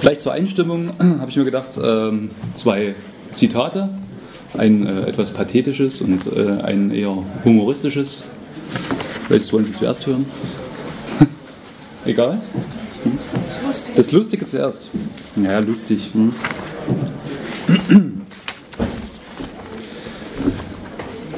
Vielleicht 0.00 0.20
zur 0.22 0.32
Einstimmung 0.32 0.92
habe 1.18 1.30
ich 1.30 1.36
mir 1.36 1.44
gedacht, 1.44 1.70
ähm, 1.82 2.30
zwei 2.54 2.94
Zitate, 3.34 3.90
ein 4.56 4.86
äh, 4.86 5.06
etwas 5.06 5.32
pathetisches 5.32 6.00
und 6.00 6.26
äh, 6.26 6.62
ein 6.62 6.92
eher 6.92 7.24
humoristisches. 7.44 8.22
Welches 9.28 9.52
wollen 9.52 9.64
Sie 9.64 9.72
zuerst 9.72 10.06
hören? 10.06 10.24
Egal? 12.04 12.40
Das 13.04 13.62
Lustige. 13.66 13.96
Das 13.96 14.12
Lustige 14.12 14.46
zuerst. 14.46 14.90
Ja, 15.36 15.58
lustig. 15.58 16.10
Hm. 16.12 16.32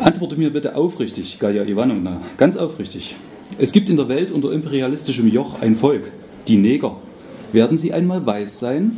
Antworte 0.00 0.36
mir 0.36 0.52
bitte 0.52 0.76
aufrichtig, 0.76 1.38
Gaja 1.38 1.64
Ivanovna, 1.64 2.20
ganz 2.36 2.56
aufrichtig. 2.56 3.16
Es 3.58 3.72
gibt 3.72 3.88
in 3.88 3.96
der 3.96 4.08
Welt 4.08 4.30
unter 4.30 4.52
imperialistischem 4.52 5.28
Joch 5.28 5.60
ein 5.60 5.74
Volk, 5.74 6.10
die 6.46 6.56
Neger. 6.56 6.96
Werden 7.52 7.76
sie 7.76 7.92
einmal 7.92 8.24
weiß 8.24 8.60
sein? 8.60 8.92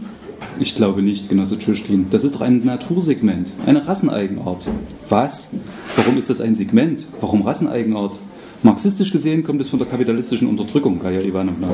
Ich 0.60 0.74
glaube 0.74 1.00
nicht, 1.00 1.30
Genosse 1.30 1.58
Tschuschkin. 1.58 2.06
Das 2.10 2.22
ist 2.22 2.34
doch 2.34 2.42
ein 2.42 2.64
Natursegment, 2.64 3.52
eine 3.64 3.86
Rasseneigenart. 3.86 4.68
Was? 5.08 5.48
Warum 5.96 6.18
ist 6.18 6.28
das 6.28 6.40
ein 6.42 6.54
Segment? 6.54 7.06
Warum 7.20 7.42
Rasseneigenart? 7.42 8.18
Marxistisch 8.62 9.10
gesehen 9.10 9.42
kommt 9.42 9.60
es 9.62 9.70
von 9.70 9.78
der 9.78 9.88
kapitalistischen 9.88 10.48
Unterdrückung, 10.48 11.00
Gaja 11.00 11.20
Ivanovna. 11.20 11.68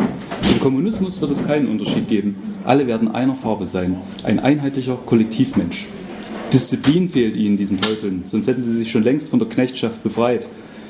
Im 0.50 0.60
Kommunismus 0.60 1.20
wird 1.20 1.32
es 1.32 1.46
keinen 1.46 1.66
Unterschied 1.68 2.08
geben. 2.08 2.36
Alle 2.64 2.86
werden 2.86 3.08
einer 3.08 3.34
Farbe 3.34 3.66
sein. 3.66 3.96
Ein 4.22 4.38
einheitlicher 4.38 4.96
Kollektivmensch. 5.04 5.86
Disziplin 6.52 7.08
fehlt 7.08 7.36
ihnen, 7.36 7.58
diesen 7.58 7.80
Teufeln, 7.80 8.22
sonst 8.24 8.46
hätten 8.46 8.62
sie 8.62 8.72
sich 8.72 8.90
schon 8.90 9.02
längst 9.02 9.28
von 9.28 9.38
der 9.38 9.48
Knechtschaft 9.48 10.02
befreit. 10.02 10.46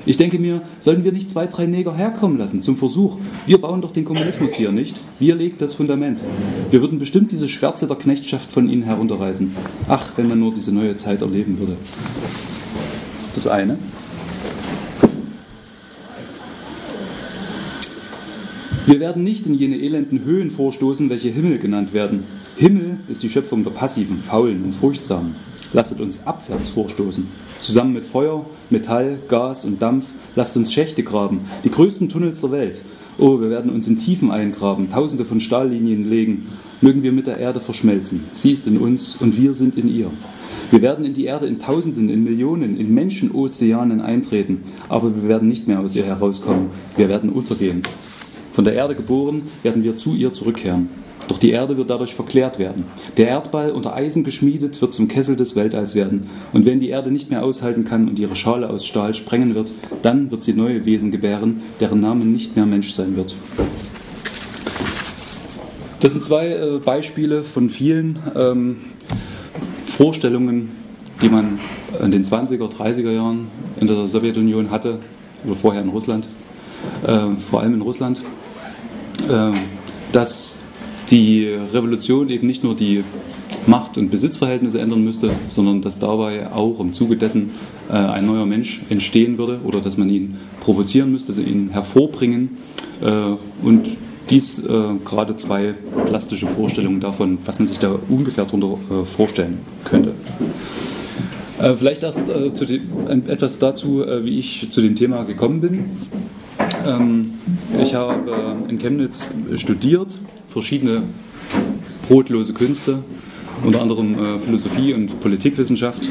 Ich 0.06 0.16
denke 0.16 0.38
mir, 0.38 0.62
sollten 0.80 1.04
wir 1.04 1.12
nicht 1.12 1.28
zwei, 1.28 1.46
drei 1.46 1.66
Neger 1.66 1.94
herkommen 1.94 2.38
lassen 2.38 2.62
zum 2.62 2.76
Versuch? 2.76 3.18
Wir 3.46 3.60
bauen 3.60 3.82
doch 3.82 3.92
den 3.92 4.04
Kommunismus 4.04 4.54
hier 4.54 4.72
nicht. 4.72 4.96
Wir 5.18 5.34
legen 5.34 5.56
das 5.58 5.74
Fundament. 5.74 6.22
Wir 6.70 6.80
würden 6.80 6.98
bestimmt 6.98 7.32
diese 7.32 7.48
Schwärze 7.48 7.86
der 7.86 7.96
Knechtschaft 7.96 8.50
von 8.50 8.68
ihnen 8.68 8.84
herunterreißen. 8.84 9.54
Ach, 9.88 10.12
wenn 10.16 10.28
man 10.28 10.40
nur 10.40 10.54
diese 10.54 10.72
neue 10.72 10.96
Zeit 10.96 11.22
erleben 11.22 11.58
würde. 11.58 11.76
Das 13.16 13.26
ist 13.26 13.36
das 13.36 13.46
eine. 13.46 13.78
Wir 18.86 19.00
werden 19.00 19.22
nicht 19.22 19.44
in 19.44 19.52
jene 19.52 19.76
elenden 19.76 20.24
Höhen 20.24 20.50
vorstoßen, 20.50 21.10
welche 21.10 21.28
Himmel 21.28 21.58
genannt 21.58 21.92
werden. 21.92 22.24
Himmel 22.56 23.00
ist 23.08 23.22
die 23.22 23.28
Schöpfung 23.28 23.62
der 23.62 23.72
Passiven, 23.72 24.18
Faulen 24.18 24.64
und 24.64 24.72
Furchtsamen. 24.72 25.36
Lasset 25.74 26.00
uns 26.00 26.26
abwärts 26.26 26.68
vorstoßen. 26.68 27.28
Zusammen 27.60 27.92
mit 27.92 28.06
Feuer, 28.06 28.46
Metall, 28.70 29.18
Gas 29.28 29.64
und 29.64 29.82
Dampf 29.82 30.06
lasst 30.36 30.56
uns 30.56 30.72
Schächte 30.72 31.02
graben, 31.02 31.40
die 31.64 31.70
größten 31.70 32.08
Tunnels 32.08 32.40
der 32.40 32.52
Welt. 32.52 32.80
Oh, 33.18 33.40
wir 33.40 33.50
werden 33.50 33.72
uns 33.72 33.88
in 33.88 33.98
Tiefen 33.98 34.30
eingraben, 34.30 34.90
tausende 34.90 35.24
von 35.24 35.40
Stahllinien 35.40 36.08
legen. 36.08 36.46
Mögen 36.80 37.02
wir 37.02 37.10
mit 37.10 37.26
der 37.26 37.38
Erde 37.38 37.58
verschmelzen. 37.58 38.26
Sie 38.32 38.52
ist 38.52 38.68
in 38.68 38.78
uns 38.78 39.16
und 39.16 39.36
wir 39.36 39.54
sind 39.54 39.76
in 39.76 39.92
ihr. 39.92 40.10
Wir 40.70 40.82
werden 40.82 41.04
in 41.04 41.14
die 41.14 41.24
Erde 41.24 41.46
in 41.46 41.58
Tausenden, 41.58 42.08
in 42.10 42.22
Millionen, 42.22 42.78
in 42.78 42.94
Menschenozeanen 42.94 44.00
eintreten, 44.00 44.62
aber 44.88 45.14
wir 45.16 45.28
werden 45.28 45.48
nicht 45.48 45.66
mehr 45.66 45.80
aus 45.80 45.96
ihr 45.96 46.04
herauskommen. 46.04 46.70
Wir 46.96 47.08
werden 47.08 47.30
untergehen. 47.30 47.82
Von 48.52 48.64
der 48.64 48.74
Erde 48.74 48.94
geboren, 48.94 49.42
werden 49.64 49.82
wir 49.82 49.96
zu 49.96 50.14
ihr 50.14 50.32
zurückkehren. 50.32 50.88
Doch 51.28 51.38
die 51.38 51.50
Erde 51.50 51.76
wird 51.76 51.90
dadurch 51.90 52.14
verklärt 52.14 52.58
werden. 52.58 52.84
Der 53.16 53.28
Erdball 53.28 53.70
unter 53.70 53.94
Eisen 53.94 54.24
geschmiedet 54.24 54.80
wird 54.80 54.94
zum 54.94 55.08
Kessel 55.08 55.36
des 55.36 55.54
Weltalls 55.54 55.94
werden. 55.94 56.30
Und 56.52 56.64
wenn 56.64 56.80
die 56.80 56.88
Erde 56.88 57.10
nicht 57.10 57.30
mehr 57.30 57.44
aushalten 57.44 57.84
kann 57.84 58.08
und 58.08 58.18
ihre 58.18 58.34
Schale 58.34 58.68
aus 58.70 58.86
Stahl 58.86 59.14
sprengen 59.14 59.54
wird, 59.54 59.70
dann 60.02 60.30
wird 60.30 60.42
sie 60.42 60.54
neue 60.54 60.86
Wesen 60.86 61.10
gebären, 61.10 61.62
deren 61.80 62.00
Name 62.00 62.24
nicht 62.24 62.56
mehr 62.56 62.66
Mensch 62.66 62.92
sein 62.92 63.14
wird. 63.16 63.34
Das 66.00 66.12
sind 66.12 66.24
zwei 66.24 66.48
äh, 66.48 66.78
Beispiele 66.82 67.42
von 67.42 67.68
vielen 67.68 68.18
ähm, 68.34 68.76
Vorstellungen, 69.84 70.70
die 71.20 71.28
man 71.28 71.58
in 72.00 72.12
den 72.12 72.24
20er, 72.24 72.70
30er 72.70 73.10
Jahren 73.10 73.48
in 73.80 73.86
der 73.88 74.08
Sowjetunion 74.08 74.70
hatte 74.70 75.00
oder 75.44 75.56
vorher 75.56 75.82
in 75.82 75.88
Russland, 75.88 76.26
äh, 77.04 77.30
vor 77.40 77.60
allem 77.60 77.74
in 77.74 77.82
Russland. 77.82 78.20
Ähm, 79.28 79.54
dass 80.12 80.57
die 81.10 81.46
Revolution 81.72 82.28
eben 82.28 82.46
nicht 82.46 82.64
nur 82.64 82.74
die 82.74 83.02
Macht- 83.66 83.98
und 83.98 84.10
Besitzverhältnisse 84.10 84.80
ändern 84.80 85.04
müsste, 85.04 85.30
sondern 85.48 85.82
dass 85.82 85.98
dabei 85.98 86.50
auch 86.52 86.80
im 86.80 86.92
Zuge 86.92 87.16
dessen 87.16 87.50
äh, 87.88 87.92
ein 87.92 88.26
neuer 88.26 88.46
Mensch 88.46 88.80
entstehen 88.88 89.38
würde 89.38 89.60
oder 89.64 89.80
dass 89.80 89.96
man 89.96 90.08
ihn 90.10 90.36
provozieren 90.60 91.12
müsste, 91.12 91.32
ihn 91.32 91.70
hervorbringen. 91.70 92.56
Äh, 93.02 93.36
und 93.62 93.88
dies 94.30 94.58
äh, 94.58 94.70
gerade 95.04 95.36
zwei 95.36 95.74
plastische 96.06 96.46
Vorstellungen 96.46 97.00
davon, 97.00 97.38
was 97.44 97.58
man 97.58 97.68
sich 97.68 97.78
da 97.78 97.98
ungefähr 98.08 98.44
darunter 98.44 98.76
vorstellen 99.04 99.58
könnte. 99.84 100.12
vielleicht 101.76 102.02
erst 102.02 102.28
dem, 102.28 103.26
etwas 103.26 103.58
dazu, 103.58 104.04
wie 104.22 104.38
ich 104.38 104.68
zu 104.70 104.80
dem 104.82 104.96
Thema 104.96 105.24
gekommen 105.24 105.60
bin. 105.60 105.84
Ähm, 106.86 107.32
ich 107.82 107.94
habe 107.94 108.56
in 108.68 108.78
Chemnitz 108.78 109.28
studiert, 109.56 110.08
verschiedene 110.48 111.02
brotlose 112.08 112.52
Künste, 112.52 113.02
unter 113.64 113.80
anderem 113.80 114.18
äh, 114.18 114.40
Philosophie 114.40 114.94
und 114.94 115.20
Politikwissenschaft. 115.20 116.08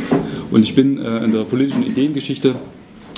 Und 0.52 0.64
ich 0.64 0.76
bin 0.76 0.98
äh, 0.98 1.24
in 1.24 1.32
der 1.32 1.44
politischen 1.44 1.84
Ideengeschichte 1.84 2.56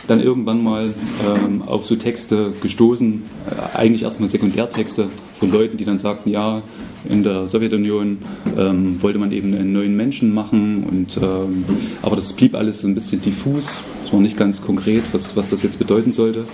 dann 0.10 0.20
irgendwann 0.20 0.64
mal 0.64 0.94
ähm, 1.26 1.62
auf 1.62 1.86
so 1.86 1.96
Texte 1.96 2.54
gestoßen, 2.62 3.22
äh, 3.50 3.78
eigentlich 3.78 4.04
erstmal 4.04 4.30
Sekundärtexte 4.30 5.08
von 5.40 5.52
Leuten, 5.52 5.78
die 5.78 5.86
dann 5.86 6.00
sagten, 6.00 6.30
ja, 6.30 6.62
in 7.08 7.24
der 7.24 7.48
Sowjetunion 7.48 8.18
ähm, 8.58 9.02
wollte 9.02 9.20
man 9.20 9.32
eben 9.32 9.54
einen 9.54 9.72
neuen 9.72 9.96
Menschen 9.96 10.34
machen, 10.34 10.84
und, 10.84 11.18
ähm, 11.18 11.64
aber 12.02 12.16
das 12.16 12.34
blieb 12.34 12.56
alles 12.56 12.84
ein 12.84 12.94
bisschen 12.94 13.22
diffus, 13.22 13.84
es 14.04 14.12
war 14.12 14.20
nicht 14.20 14.36
ganz 14.36 14.62
konkret, 14.62 15.04
was, 15.12 15.38
was 15.38 15.50
das 15.50 15.64
jetzt 15.64 15.80
bedeuten 15.80 16.12
sollte. 16.12 16.46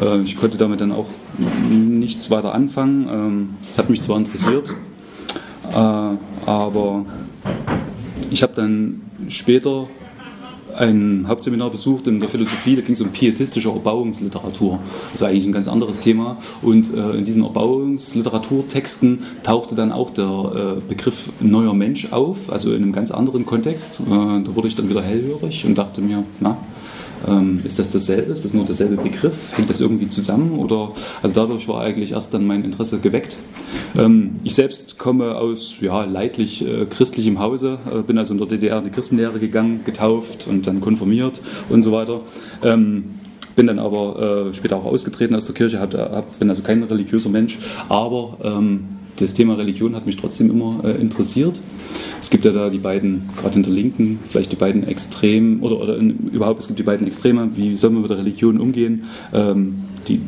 Äh, 0.00 0.20
ich 0.22 0.36
konnte 0.36 0.58
damit 0.58 0.80
dann 0.80 0.92
auch 0.92 1.08
nichts 1.70 2.30
weiter 2.30 2.54
anfangen. 2.54 3.08
Ähm, 3.08 3.48
es 3.70 3.78
hat 3.78 3.90
mich 3.90 4.02
zwar 4.02 4.18
interessiert, 4.18 4.70
äh, 5.70 5.76
aber 5.76 7.06
ich 8.30 8.42
habe 8.42 8.54
dann 8.56 9.02
später 9.28 9.86
ein 10.76 11.26
Hauptseminar 11.28 11.70
besucht 11.70 12.06
in 12.06 12.20
der 12.20 12.28
Philosophie, 12.28 12.76
da 12.76 12.82
ging 12.82 12.94
es 12.94 13.00
um 13.00 13.10
pietistische 13.10 13.68
Erbauungsliteratur. 13.70 14.78
Also 15.12 15.24
eigentlich 15.24 15.44
ein 15.44 15.52
ganz 15.52 15.68
anderes 15.68 15.98
Thema. 15.98 16.38
Und 16.62 16.94
äh, 16.94 17.12
in 17.12 17.24
diesen 17.24 17.44
Erbauungsliteraturtexten 17.44 19.24
tauchte 19.42 19.74
dann 19.74 19.92
auch 19.92 20.10
der 20.10 20.76
äh, 20.78 20.80
Begriff 20.88 21.30
neuer 21.40 21.74
Mensch 21.74 22.12
auf, 22.12 22.50
also 22.50 22.70
in 22.72 22.82
einem 22.82 22.92
ganz 22.92 23.10
anderen 23.10 23.46
Kontext. 23.46 24.00
Äh, 24.00 24.04
da 24.10 24.54
wurde 24.54 24.68
ich 24.68 24.76
dann 24.76 24.88
wieder 24.88 25.02
hellhörig 25.02 25.64
und 25.64 25.76
dachte 25.76 26.00
mir, 26.00 26.24
na, 26.40 26.56
ähm, 27.28 27.60
ist 27.64 27.78
das 27.78 27.90
dasselbe? 27.90 28.32
Ist 28.32 28.44
das 28.44 28.54
nur 28.54 28.64
derselbe 28.64 28.96
Begriff? 28.96 29.34
Hängt 29.56 29.70
das 29.70 29.80
irgendwie 29.80 30.08
zusammen? 30.08 30.58
Oder, 30.58 30.92
also 31.22 31.34
dadurch 31.34 31.68
war 31.68 31.80
eigentlich 31.80 32.12
erst 32.12 32.34
dann 32.34 32.46
mein 32.46 32.64
Interesse 32.64 32.98
geweckt. 33.00 33.36
Ähm, 33.98 34.40
ich 34.44 34.54
selbst 34.54 34.98
komme 34.98 35.36
aus 35.36 35.76
ja, 35.80 36.04
leidlich 36.04 36.66
äh, 36.66 36.86
christlichem 36.86 37.38
Hause, 37.38 37.78
äh, 37.90 38.02
bin 38.02 38.18
also 38.18 38.34
in 38.34 38.38
der 38.38 38.48
DDR 38.48 38.78
in 38.78 38.84
die 38.84 38.90
Christenlehre 38.90 39.38
gegangen, 39.38 39.80
getauft 39.84 40.46
und 40.48 40.66
dann 40.66 40.80
konfirmiert 40.80 41.40
und 41.68 41.82
so 41.82 41.92
weiter. 41.92 42.20
Ähm, 42.62 43.04
bin 43.54 43.66
dann 43.66 43.78
aber 43.78 44.48
äh, 44.48 44.54
später 44.54 44.76
auch 44.76 44.86
ausgetreten 44.86 45.34
aus 45.34 45.44
der 45.44 45.54
Kirche, 45.54 45.78
hab, 45.78 45.92
hab, 45.94 46.38
bin 46.38 46.48
also 46.48 46.62
kein 46.62 46.82
religiöser 46.82 47.28
Mensch, 47.28 47.58
aber 47.88 48.38
ähm, 48.42 48.84
das 49.16 49.34
Thema 49.34 49.54
Religion 49.54 49.94
hat 49.94 50.06
mich 50.06 50.16
trotzdem 50.16 50.50
immer 50.50 50.80
äh, 50.84 50.92
interessiert. 50.92 51.60
Es 52.22 52.30
gibt 52.30 52.44
ja 52.44 52.52
da 52.52 52.70
die 52.70 52.78
beiden, 52.78 53.28
gerade 53.36 53.56
in 53.56 53.64
der 53.64 53.72
Linken, 53.72 54.20
vielleicht 54.28 54.52
die 54.52 54.56
beiden 54.56 54.86
Extremen, 54.86 55.60
oder, 55.60 55.80
oder 55.80 55.98
in, 55.98 56.28
überhaupt 56.28 56.60
es 56.60 56.68
gibt 56.68 56.78
die 56.78 56.84
beiden 56.84 57.04
Extreme, 57.08 57.50
wie 57.56 57.74
soll 57.74 57.90
man 57.90 58.02
mit 58.02 58.10
der 58.12 58.18
Religion 58.18 58.60
umgehen? 58.60 59.04
Ähm, 59.34 59.82
die 60.06 60.20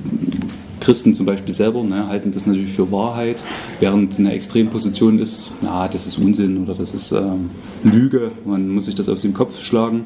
Christen 0.81 1.15
zum 1.15 1.25
Beispiel 1.25 1.55
selber 1.55 1.85
ne, 1.85 2.09
halten 2.09 2.33
das 2.33 2.47
natürlich 2.47 2.73
für 2.73 2.91
Wahrheit, 2.91 3.45
während 3.79 4.19
eine 4.19 4.33
Extremposition 4.33 5.21
ist, 5.21 5.53
na, 5.63 5.87
das 5.87 6.05
ist 6.05 6.19
Unsinn 6.19 6.65
oder 6.65 6.75
das 6.75 6.93
ist 6.95 7.13
ähm, 7.13 7.51
Lüge, 7.85 8.33
man 8.45 8.69
muss 8.69 8.87
sich 8.87 8.97
das 8.97 9.09
aus 9.09 9.23
dem 9.23 9.33
Kopf 9.33 9.63
schlagen. 9.63 10.05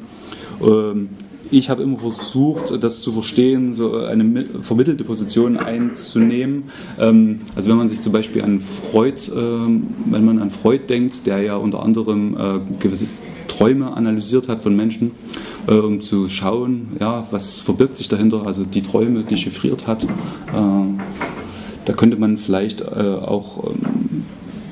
Ähm, 0.61 1.09
ich 1.51 1.69
habe 1.69 1.83
immer 1.83 1.97
versucht, 1.97 2.83
das 2.83 3.01
zu 3.01 3.11
verstehen, 3.11 3.73
so 3.73 3.97
eine 3.97 4.45
vermittelte 4.61 5.03
Position 5.03 5.57
einzunehmen. 5.57 6.63
Ähm, 6.99 7.39
also 7.55 7.69
wenn 7.69 7.77
man 7.77 7.87
sich 7.87 8.01
zum 8.01 8.11
Beispiel 8.11 8.43
an 8.43 8.59
Freud, 8.59 9.31
ähm, 9.35 9.87
wenn 10.05 10.25
man 10.25 10.39
an 10.39 10.49
Freud 10.49 10.83
denkt, 10.87 11.25
der 11.25 11.41
ja 11.41 11.55
unter 11.55 11.81
anderem 11.81 12.37
äh, 12.37 12.59
gewisse 12.79 13.07
Träume 13.47 13.93
analysiert 13.93 14.47
hat 14.47 14.61
von 14.61 14.75
Menschen, 14.75 15.11
äh, 15.67 15.73
um 15.73 16.01
zu 16.01 16.27
schauen, 16.27 16.97
ja, 16.99 17.27
was 17.31 17.59
verbirgt 17.59 17.97
sich 17.97 18.07
dahinter, 18.07 18.45
also 18.45 18.63
die 18.63 18.81
Träume, 18.81 19.23
die 19.23 19.37
chiffriert 19.37 19.87
hat. 19.87 20.03
Äh, 20.03 20.07
da 21.85 21.93
könnte 21.93 22.17
man 22.17 22.37
vielleicht 22.37 22.87
auch 22.95 23.63
ähm, 23.65 23.98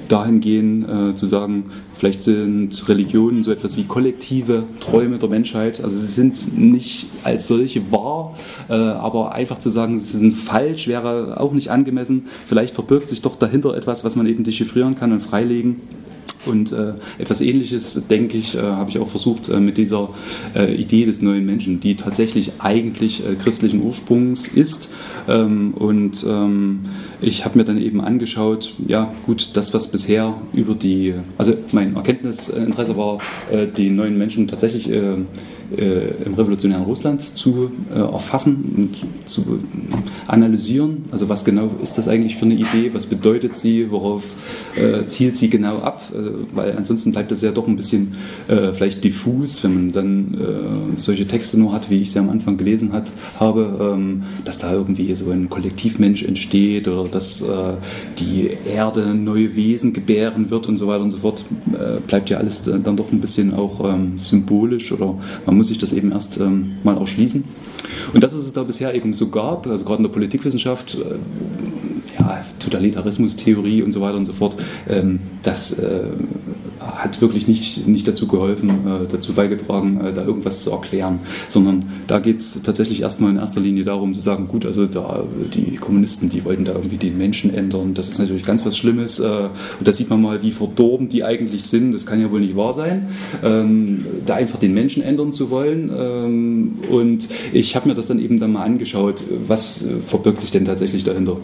dahin 0.07 0.39
gehen, 0.39 1.11
äh, 1.11 1.15
zu 1.15 1.27
sagen, 1.27 1.65
vielleicht 1.95 2.21
sind 2.21 2.87
Religionen 2.87 3.43
so 3.43 3.51
etwas 3.51 3.77
wie 3.77 3.83
kollektive 3.83 4.63
Träume 4.79 5.17
der 5.17 5.29
Menschheit. 5.29 5.83
Also 5.83 5.97
sie 5.97 6.07
sind 6.07 6.57
nicht 6.57 7.07
als 7.23 7.47
solche 7.47 7.91
wahr, 7.91 8.35
äh, 8.69 8.73
aber 8.73 9.33
einfach 9.33 9.59
zu 9.59 9.69
sagen, 9.69 9.99
sie 9.99 10.17
sind 10.17 10.33
falsch, 10.33 10.87
wäre 10.87 11.39
auch 11.39 11.53
nicht 11.53 11.69
angemessen. 11.69 12.27
Vielleicht 12.47 12.75
verbirgt 12.75 13.09
sich 13.09 13.21
doch 13.21 13.35
dahinter 13.35 13.75
etwas, 13.75 14.03
was 14.03 14.15
man 14.15 14.27
eben 14.27 14.43
dechiffrieren 14.43 14.95
kann 14.95 15.11
und 15.11 15.19
freilegen. 15.19 15.81
Und 16.47 16.71
äh, 16.71 16.93
etwas 17.17 17.41
Ähnliches, 17.41 18.07
denke 18.07 18.37
ich, 18.37 18.55
äh, 18.55 18.61
habe 18.61 18.89
ich 18.89 18.99
auch 18.99 19.09
versucht 19.09 19.49
äh, 19.49 19.59
mit 19.59 19.77
dieser 19.77 20.09
äh, 20.55 20.73
Idee 20.73 21.05
des 21.05 21.21
neuen 21.21 21.45
Menschen, 21.45 21.79
die 21.79 21.95
tatsächlich 21.95 22.53
eigentlich 22.59 23.27
äh, 23.27 23.35
christlichen 23.35 23.81
Ursprungs 23.81 24.47
ist. 24.47 24.91
Ähm, 25.27 25.73
und 25.73 26.25
ähm, 26.27 26.85
ich 27.21 27.45
habe 27.45 27.57
mir 27.57 27.65
dann 27.65 27.79
eben 27.79 28.01
angeschaut, 28.01 28.73
ja 28.87 29.13
gut, 29.25 29.51
das, 29.53 29.73
was 29.73 29.91
bisher 29.91 30.35
über 30.53 30.75
die, 30.75 31.13
also 31.37 31.53
mein 31.71 31.95
Erkenntnisinteresse 31.95 32.97
war, 32.97 33.19
äh, 33.51 33.67
die 33.67 33.89
neuen 33.89 34.17
Menschen 34.17 34.47
tatsächlich 34.47 34.89
äh, 35.75 36.23
im 36.25 36.33
revolutionären 36.33 36.83
Russland 36.83 37.21
zu 37.21 37.71
äh, 37.93 37.99
erfassen 37.99 38.73
und 38.77 39.27
zu 39.27 39.59
analysieren. 40.27 41.05
Also 41.11 41.29
was 41.29 41.43
genau 41.43 41.69
ist 41.81 41.97
das 41.97 42.07
eigentlich 42.07 42.37
für 42.37 42.45
eine 42.45 42.55
Idee, 42.55 42.91
was 42.93 43.05
bedeutet 43.05 43.53
sie, 43.53 43.91
worauf 43.91 44.23
äh, 44.75 45.07
zielt 45.07 45.37
sie 45.37 45.49
genau 45.49 45.79
ab, 45.79 46.03
äh, 46.13 46.55
weil 46.55 46.77
ansonsten 46.77 47.11
bleibt 47.11 47.31
das 47.31 47.41
ja 47.41 47.51
doch 47.51 47.67
ein 47.67 47.75
bisschen 47.75 48.13
äh, 48.47 48.71
vielleicht 48.71 49.03
diffus, 49.03 49.63
wenn 49.63 49.73
man 49.73 49.91
dann 49.91 50.33
äh, 50.35 50.99
solche 50.99 51.27
Texte 51.27 51.59
nur 51.59 51.73
hat, 51.73 51.89
wie 51.89 52.01
ich 52.01 52.11
sie 52.11 52.19
am 52.19 52.29
Anfang 52.29 52.57
gelesen 52.57 52.93
hat, 52.93 53.11
habe, 53.39 53.93
ähm, 53.93 54.23
dass 54.45 54.59
da 54.59 54.71
irgendwie 54.71 55.13
so 55.15 55.31
ein 55.31 55.49
Kollektivmensch 55.49 56.23
entsteht 56.23 56.87
oder 56.87 57.07
dass 57.09 57.43
die 58.19 58.49
Erde 58.65 59.13
neue 59.13 59.55
Wesen 59.55 59.93
gebären 59.93 60.49
wird 60.49 60.67
und 60.67 60.77
so 60.77 60.87
weiter 60.87 61.01
und 61.01 61.11
so 61.11 61.17
fort, 61.17 61.43
bleibt 62.07 62.29
ja 62.29 62.37
alles 62.37 62.63
dann 62.63 62.97
doch 62.97 63.11
ein 63.11 63.21
bisschen 63.21 63.53
auch 63.53 63.83
ähm, 63.83 64.17
symbolisch 64.17 64.91
oder 64.91 65.15
man 65.45 65.56
muss 65.57 65.67
sich 65.67 65.77
das 65.77 65.93
eben 65.93 66.11
erst 66.11 66.39
ähm, 66.39 66.77
mal 66.83 66.97
erschließen. 66.97 67.43
Und 68.13 68.23
das, 68.23 68.35
was 68.35 68.43
es 68.43 68.53
da 68.53 68.63
bisher 68.63 68.93
eben 68.93 69.13
so 69.13 69.29
gab, 69.29 69.67
also 69.67 69.83
gerade 69.83 69.97
in 69.97 70.03
der 70.03 70.11
Politikwissenschaft, 70.11 70.95
äh, 70.95 72.19
ja, 72.19 72.45
Totalitarismustheorie 72.59 73.81
und 73.81 73.91
so 73.91 74.01
weiter 74.01 74.17
und 74.17 74.25
so 74.25 74.33
fort, 74.33 74.55
ähm, 74.87 75.19
das 75.43 75.73
äh, 75.73 76.01
hat 76.95 77.21
wirklich 77.21 77.47
nicht, 77.47 77.87
nicht 77.87 78.07
dazu 78.07 78.27
geholfen, 78.27 78.69
äh, 78.69 79.11
dazu 79.11 79.33
beigetragen, 79.33 80.01
äh, 80.01 80.13
da 80.13 80.23
irgendwas 80.23 80.63
zu 80.63 80.71
erklären, 80.71 81.19
sondern 81.47 81.85
da 82.07 82.19
geht 82.19 82.39
es 82.39 82.61
tatsächlich 82.63 83.01
erstmal 83.01 83.31
in 83.31 83.37
erster 83.37 83.61
Linie 83.61 83.83
darum 83.83 84.13
zu 84.13 84.19
sagen, 84.19 84.47
gut, 84.47 84.65
also 84.65 84.85
da, 84.85 85.23
die 85.53 85.75
Kommunisten, 85.75 86.29
die 86.29 86.45
wollten 86.45 86.65
da 86.65 86.73
irgendwie 86.73 86.97
den 86.97 87.17
Menschen 87.17 87.53
ändern, 87.53 87.93
das 87.93 88.09
ist 88.09 88.19
natürlich 88.19 88.43
ganz 88.43 88.65
was 88.65 88.77
Schlimmes 88.77 89.19
äh, 89.19 89.49
und 89.79 89.87
da 89.87 89.93
sieht 89.93 90.09
man 90.09 90.21
mal, 90.21 90.41
wie 90.41 90.51
verdorben 90.51 91.09
die 91.09 91.23
eigentlich 91.23 91.63
sind, 91.63 91.91
das 91.91 92.05
kann 92.05 92.21
ja 92.21 92.31
wohl 92.31 92.41
nicht 92.41 92.55
wahr 92.55 92.73
sein, 92.73 93.07
ähm, 93.43 94.05
da 94.25 94.35
einfach 94.35 94.59
den 94.59 94.73
Menschen 94.73 95.03
ändern 95.03 95.31
zu 95.31 95.49
wollen. 95.49 95.91
Ähm, 95.95 96.79
und 96.89 97.27
ich 97.53 97.75
habe 97.75 97.89
mir 97.89 97.95
das 97.95 98.07
dann 98.07 98.19
eben 98.19 98.39
dann 98.39 98.51
mal 98.53 98.63
angeschaut, 98.63 99.23
was 99.47 99.85
verbirgt 100.05 100.41
sich 100.41 100.51
denn 100.51 100.65
tatsächlich 100.65 101.03
dahinter 101.03 101.37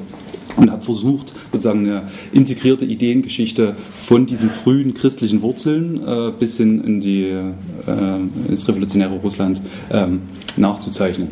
und 0.58 0.72
habe 0.72 0.82
versucht, 0.82 1.34
sozusagen 1.52 1.88
eine 1.88 2.10
integrierte 2.32 2.86
Ideengeschichte 2.86 3.76
von 4.04 4.26
diesen 4.26 4.50
frühen 4.50 4.94
christlichen 4.94 5.42
Wurzeln 5.42 6.06
äh, 6.06 6.32
bis 6.38 6.58
hin 6.58 6.84
in 6.84 7.02
die, 7.02 7.24
äh, 7.24 8.50
ins 8.50 8.68
revolutionäre 8.68 9.16
Russland 9.18 9.62
ähm, 9.92 10.22
nachzuzeichnen. 10.58 11.30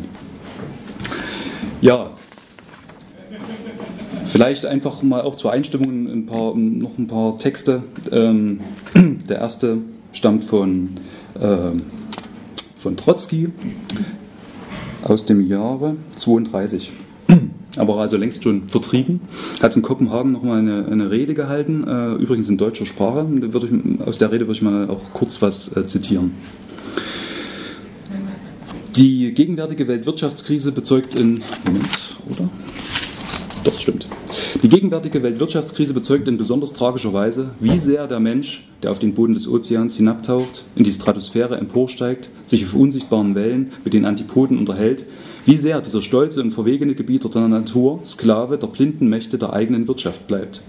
Ja, 1.80 2.10
vielleicht 4.24 4.66
einfach 4.66 5.02
mal 5.02 5.22
auch 5.22 5.34
zur 5.34 5.52
Einstimmung 5.52 6.06
ein 6.06 6.26
paar, 6.26 6.54
noch 6.54 6.96
ein 6.98 7.06
paar 7.06 7.38
Texte. 7.38 7.82
Ähm, 8.10 8.60
der 8.94 9.38
erste 9.38 9.78
stammt 10.12 10.44
von, 10.44 10.90
äh, 11.34 11.72
von 12.78 12.96
Trotzki 12.96 13.48
aus 15.02 15.24
dem 15.24 15.46
Jahre 15.46 15.96
32 16.16 16.92
aber 17.76 17.96
also 17.98 18.16
längst 18.16 18.42
schon 18.42 18.68
vertrieben. 18.68 19.20
Hat 19.62 19.76
in 19.76 19.82
Kopenhagen 19.82 20.32
nochmal 20.32 20.58
eine, 20.58 20.86
eine 20.86 21.10
Rede 21.10 21.34
gehalten, 21.34 21.84
äh, 21.86 22.14
übrigens 22.14 22.48
in 22.48 22.58
deutscher 22.58 22.86
Sprache. 22.86 23.26
Ich, 23.36 24.06
aus 24.06 24.18
der 24.18 24.30
Rede 24.32 24.46
würde 24.46 24.56
ich 24.56 24.62
mal 24.62 24.88
auch 24.90 25.12
kurz 25.12 25.40
was 25.42 25.74
äh, 25.76 25.86
zitieren. 25.86 26.32
Die 28.96 29.32
gegenwärtige 29.32 29.88
Weltwirtschaftskrise 29.88 30.70
bezeugt 30.70 31.14
in. 31.14 31.42
Moment, 31.64 31.88
oder? 32.28 32.50
Doch, 33.64 33.78
stimmt. 33.78 34.06
Die 34.62 34.68
gegenwärtige 34.68 35.22
Weltwirtschaftskrise 35.22 35.94
bezeugt 35.94 36.28
in 36.28 36.36
besonders 36.36 36.72
tragischer 36.72 37.12
Weise, 37.12 37.50
wie 37.58 37.78
sehr 37.78 38.06
der 38.06 38.20
Mensch, 38.20 38.68
der 38.82 38.90
auf 38.90 38.98
den 38.98 39.14
Boden 39.14 39.34
des 39.34 39.48
Ozeans 39.48 39.96
hinabtaucht, 39.96 40.64
in 40.76 40.84
die 40.84 40.92
Stratosphäre 40.92 41.56
emporsteigt, 41.56 42.28
sich 42.46 42.64
auf 42.64 42.74
unsichtbaren 42.74 43.34
Wellen 43.34 43.72
mit 43.82 43.94
den 43.94 44.04
Antipoden 44.04 44.58
unterhält, 44.58 45.06
wie 45.44 45.56
sehr 45.56 45.80
dieser 45.80 46.02
stolze 46.02 46.40
und 46.40 46.52
verwegene 46.52 46.94
Gebieter 46.94 47.28
der 47.28 47.48
Natur 47.48 48.00
Sklave 48.04 48.58
der 48.58 48.68
blinden 48.68 49.08
Mächte 49.08 49.38
der 49.38 49.52
eigenen 49.52 49.88
Wirtschaft 49.88 50.26
bleibt. 50.26 50.62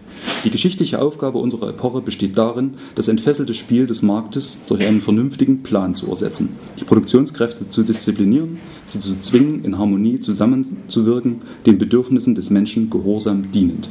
Die 0.44 0.50
geschichtliche 0.50 1.02
Aufgabe 1.02 1.38
unserer 1.38 1.70
Epoche 1.70 2.02
besteht 2.02 2.38
darin, 2.38 2.75
das 2.96 3.08
entfesselte 3.08 3.54
Spiel 3.54 3.88
des 3.88 4.02
Marktes 4.02 4.60
durch 4.68 4.86
einen 4.86 5.02
vernünftigen 5.02 5.64
Plan 5.64 5.96
zu 5.96 6.08
ersetzen, 6.08 6.56
die 6.80 6.86
Produktionskräfte 6.86 7.70
zu 7.70 7.84
disziplinieren, 7.84 8.60
sie 8.86 9.00
zu 9.00 9.20
zwingen, 9.20 9.64
in 9.64 9.78
Harmonie 9.78 10.20
zusammenzuwirken, 10.20 11.42
den 11.66 11.78
Bedürfnissen 11.78 12.36
des 12.36 12.50
Menschen 12.50 12.90
gehorsam 12.90 13.52
dienend. 13.52 13.90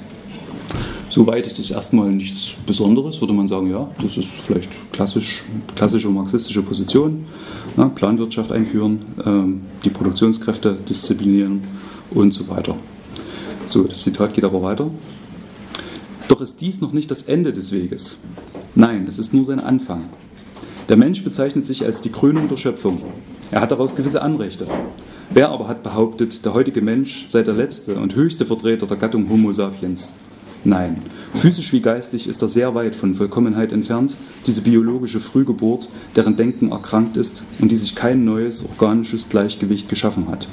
Soweit 1.13 1.47
ist 1.47 1.59
es 1.59 1.71
erstmal 1.71 2.11
nichts 2.11 2.55
Besonderes, 2.67 3.21
würde 3.21 3.35
man 3.35 3.47
sagen, 3.47 3.71
ja, 3.71 3.87
das 4.01 4.17
ist 4.17 4.29
vielleicht 4.29 4.71
klassisch, 4.93 5.45
klassische 5.77 6.09
marxistische 6.09 6.63
Position. 6.63 7.27
Ja, 7.77 7.91
Planwirtschaft 7.91 8.51
einführen, 8.51 9.05
ähm, 9.23 9.61
die 9.85 9.91
Produktionskräfte 9.91 10.79
disziplinieren 10.89 11.65
und 12.13 12.33
so 12.33 12.49
weiter. 12.49 12.77
So, 13.67 13.83
das 13.83 14.01
Zitat 14.01 14.33
geht 14.33 14.45
aber 14.45 14.63
weiter. 14.63 14.91
Doch 16.29 16.41
ist 16.41 16.63
dies 16.63 16.81
noch 16.81 16.95
nicht 16.95 17.11
das 17.11 17.25
Ende 17.25 17.53
des 17.53 17.73
Weges. 17.73 18.17
Nein, 18.75 19.05
es 19.07 19.19
ist 19.19 19.35
nur 19.35 19.45
sein 19.45 19.61
Anfang. 19.61 20.05
Der 20.89 20.97
Mensch 20.97 21.23
bezeichnet 21.23 21.67
sich 21.67 21.85
als 21.85 22.01
die 22.01 22.09
Krönung 22.09 22.49
der 22.49 22.57
Schöpfung. 22.57 23.03
Er 23.51 23.61
hat 23.61 23.71
darauf 23.71 23.95
gewisse 23.95 24.23
Anrechte. 24.23 24.67
Wer 25.29 25.51
aber 25.51 25.69
hat 25.69 25.83
behauptet, 25.83 26.43
der 26.47 26.55
heutige 26.55 26.81
Mensch 26.81 27.27
sei 27.29 27.43
der 27.43 27.53
letzte 27.53 27.97
und 27.97 28.15
höchste 28.15 28.47
Vertreter 28.47 28.87
der 28.87 28.97
Gattung 28.97 29.29
Homo 29.29 29.53
sapiens? 29.53 30.11
Nein, 30.65 31.03
physisch 31.35 31.73
wie 31.73 31.81
geistig 31.81 32.29
ist 32.29 32.41
er 32.41 32.49
sehr 32.49 32.75
weit 32.75 32.95
von 32.95 33.15
Vollkommenheit 33.15 33.73
entfernt, 33.73 34.17
diese 34.47 34.63
biologische 34.63 35.19
Frühgeburt, 35.19 35.89
deren 36.15 36.37
Denken 36.37 36.71
erkrankt 36.71 37.17
ist 37.17 37.43
und 37.61 37.73
die 37.73 37.77
sich 37.77 37.97
kein 37.97 38.25
neues 38.25 38.65
organisches 38.65 39.29
Gleichgewicht 39.29 39.89
geschaffen 39.89 40.29
hat. 40.29 40.47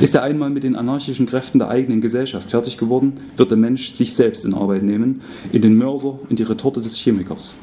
Ist 0.00 0.14
er 0.14 0.22
einmal 0.22 0.50
mit 0.50 0.64
den 0.64 0.74
anarchischen 0.74 1.26
Kräften 1.26 1.58
der 1.58 1.68
eigenen 1.68 2.00
Gesellschaft 2.00 2.50
fertig 2.50 2.78
geworden, 2.78 3.20
wird 3.36 3.50
der 3.50 3.58
Mensch 3.58 3.90
sich 3.90 4.14
selbst 4.14 4.44
in 4.44 4.54
Arbeit 4.54 4.82
nehmen, 4.82 5.20
in 5.52 5.62
den 5.62 5.76
Mörser, 5.76 6.18
in 6.30 6.36
die 6.36 6.42
Retorte 6.42 6.80
des 6.80 6.96
Chemikers. 6.96 7.54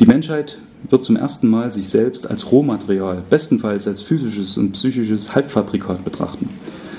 Die 0.00 0.06
Menschheit 0.06 0.58
wird 0.90 1.04
zum 1.04 1.16
ersten 1.16 1.48
Mal 1.48 1.72
sich 1.72 1.88
selbst 1.88 2.28
als 2.28 2.50
Rohmaterial, 2.50 3.22
bestenfalls 3.30 3.86
als 3.86 4.02
physisches 4.02 4.58
und 4.58 4.72
psychisches 4.72 5.34
Halbfabrikat 5.34 6.04
betrachten. 6.04 6.50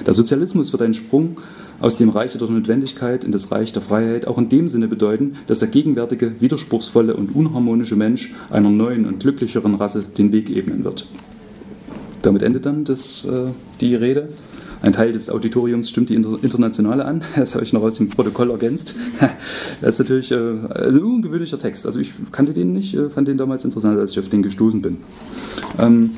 Der 0.06 0.13
Sozialismus 0.13 0.72
wird 0.72 0.82
ein 0.82 0.94
Sprung 0.94 1.38
aus 1.84 1.98
dem 1.98 2.10
Reich 2.10 2.32
der 2.32 2.50
Notwendigkeit 2.50 3.25
in 3.25 3.34
das 3.34 3.52
Reich 3.52 3.74
der 3.74 3.82
Freiheit 3.82 4.25
auch 4.25 4.38
in 4.38 4.48
dem 4.48 4.70
Sinne 4.70 4.88
bedeuten, 4.88 5.36
dass 5.48 5.60
der 5.60 5.68
gegenwärtige, 5.68 6.40
widerspruchsvolle 6.40 7.13
und 7.13 7.36
unharmonische 7.36 7.98
Mensch 7.98 8.34
einer 8.50 8.70
neuen 8.70 9.06
und 9.06 9.20
glücklicheren 9.20 9.75
Rasse 9.75 10.04
den 10.04 10.32
Weg 10.32 10.50
ebnen 10.50 10.86
wird. 10.86 11.06
Damit 12.22 12.42
endet 12.42 12.66
dann 12.66 12.86
das, 12.86 13.25
äh, 13.25 13.48
die 13.82 13.96
Rede. 13.96 14.30
Ein 14.82 14.94
Teil 14.94 15.12
des 15.12 15.30
Auditoriums 15.30 15.90
stimmt 15.90 16.10
die 16.10 16.16
Internationale 16.16 17.04
an. 17.04 17.22
Das 17.36 17.54
habe 17.54 17.66
ich 17.66 17.74
noch 17.74 17.82
aus 17.82 17.96
dem 17.96 18.08
Protokoll 18.08 18.52
ergänzt. 18.52 18.96
Das 19.82 19.96
ist 19.96 20.00
natürlich 20.00 20.32
äh, 20.32 20.36
ein 20.36 21.04
ungewöhnlicher 21.04 21.60
Text. 21.60 21.86
Also 21.86 22.00
ich 22.00 22.13
kannte 22.32 22.54
den 22.54 22.72
nicht, 22.72 22.96
äh, 22.96 23.10
fand 23.10 23.28
den 23.28 23.38
damals 23.38 23.66
interessant, 23.66 24.00
als 24.00 24.12
ich 24.12 24.20
auf 24.20 24.30
den 24.30 24.42
gestoßen 24.42 24.82
bin. 24.82 25.00
Ähm, 25.78 26.12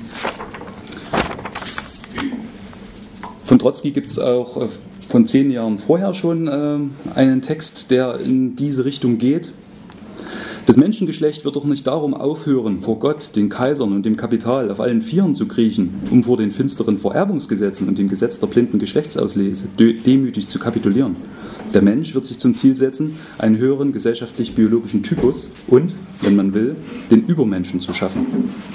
von 3.45 3.57
Trotzki 3.57 3.89
gibt 3.89 4.11
es 4.11 4.19
auch 4.19 4.61
äh, 4.61 4.67
von 5.07 5.27
zehn 5.27 5.51
Jahren 5.51 5.77
vorher 5.77 6.13
schon 6.13 6.47
äh, 6.47 6.79
einen 7.15 7.41
Text, 7.41 7.91
der 7.91 8.19
in 8.19 8.55
diese 8.55 8.85
Richtung 8.85 9.17
geht. 9.17 9.51
Das 10.65 10.77
Menschengeschlecht 10.77 11.45
wird 11.45 11.55
doch 11.55 11.65
nicht 11.65 11.85
darum 11.85 12.15
aufhören, 12.15 12.81
vor 12.81 12.97
Gott, 12.97 13.35
den 13.35 13.49
Kaisern 13.49 13.93
und 13.93 14.03
dem 14.03 14.17
Kapital 14.17 14.71
auf 14.71 14.79
allen 14.79 15.03
Vieren 15.03 15.35
zu 15.35 15.47
kriechen, 15.47 15.93
um 16.09 16.23
vor 16.23 16.37
den 16.37 16.49
finsteren 16.49 16.97
Vererbungsgesetzen 16.97 17.87
und 17.87 17.99
dem 17.99 18.09
Gesetz 18.09 18.39
der 18.39 18.47
blinden 18.47 18.79
Geschlechtsauslese 18.79 19.67
demütig 19.77 20.47
zu 20.47 20.57
kapitulieren. 20.57 21.17
Der 21.75 21.83
Mensch 21.83 22.15
wird 22.15 22.25
sich 22.25 22.39
zum 22.39 22.55
Ziel 22.55 22.75
setzen, 22.75 23.17
einen 23.37 23.57
höheren 23.57 23.91
gesellschaftlich-biologischen 23.91 25.03
Typus 25.03 25.51
und, 25.67 25.93
wenn 26.21 26.35
man 26.35 26.55
will, 26.55 26.75
den 27.11 27.27
Übermenschen 27.27 27.79
zu 27.79 27.93
schaffen. 27.93 28.25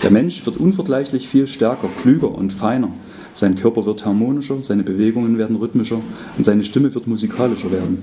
Der 0.03 0.13
Mensch 0.13 0.47
wird 0.47 0.59
unvergleichlich 0.59 1.29
viel 1.29 1.49
stärker, 1.49 1.89
klüger 2.03 2.31
und 2.33 2.53
feiner 2.53 2.91
sein 3.41 3.57
Körper 3.57 3.87
wird 3.87 4.05
harmonischer, 4.05 4.63
seine 4.63 4.83
Bewegungen 4.83 5.39
werden 5.39 5.57
rhythmischer 5.57 6.01
und 6.39 6.45
seine 6.45 6.65
Stimme 6.65 6.95
wird 6.95 7.07
musikalischer 7.07 7.71
werden. 7.71 7.99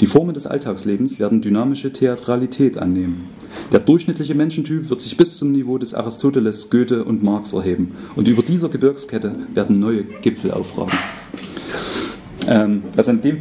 Die 0.00 0.06
Formen 0.06 0.34
des 0.34 0.46
Alltagslebens 0.46 1.20
werden 1.20 1.40
dynamische 1.40 1.92
Theatralität 1.92 2.78
annehmen. 2.78 3.28
Der 3.72 3.78
durchschnittliche 3.78 4.34
Menschentyp 4.34 4.90
wird 4.90 5.00
sich 5.00 5.16
bis 5.16 5.36
zum 5.36 5.52
Niveau 5.52 5.78
des 5.78 5.94
Aristoteles, 5.94 6.68
Goethe 6.68 7.04
und 7.04 7.22
Marx 7.22 7.52
erheben. 7.52 7.92
Und 8.16 8.26
über 8.26 8.42
dieser 8.42 8.68
Gebirgskette 8.68 9.36
werden 9.54 9.78
neue 9.78 10.02
Gipfel 10.02 10.50
aufragen. 10.50 10.98
Ähm, 12.46 12.82
was 12.94 13.08
an 13.08 13.22
dem 13.22 13.38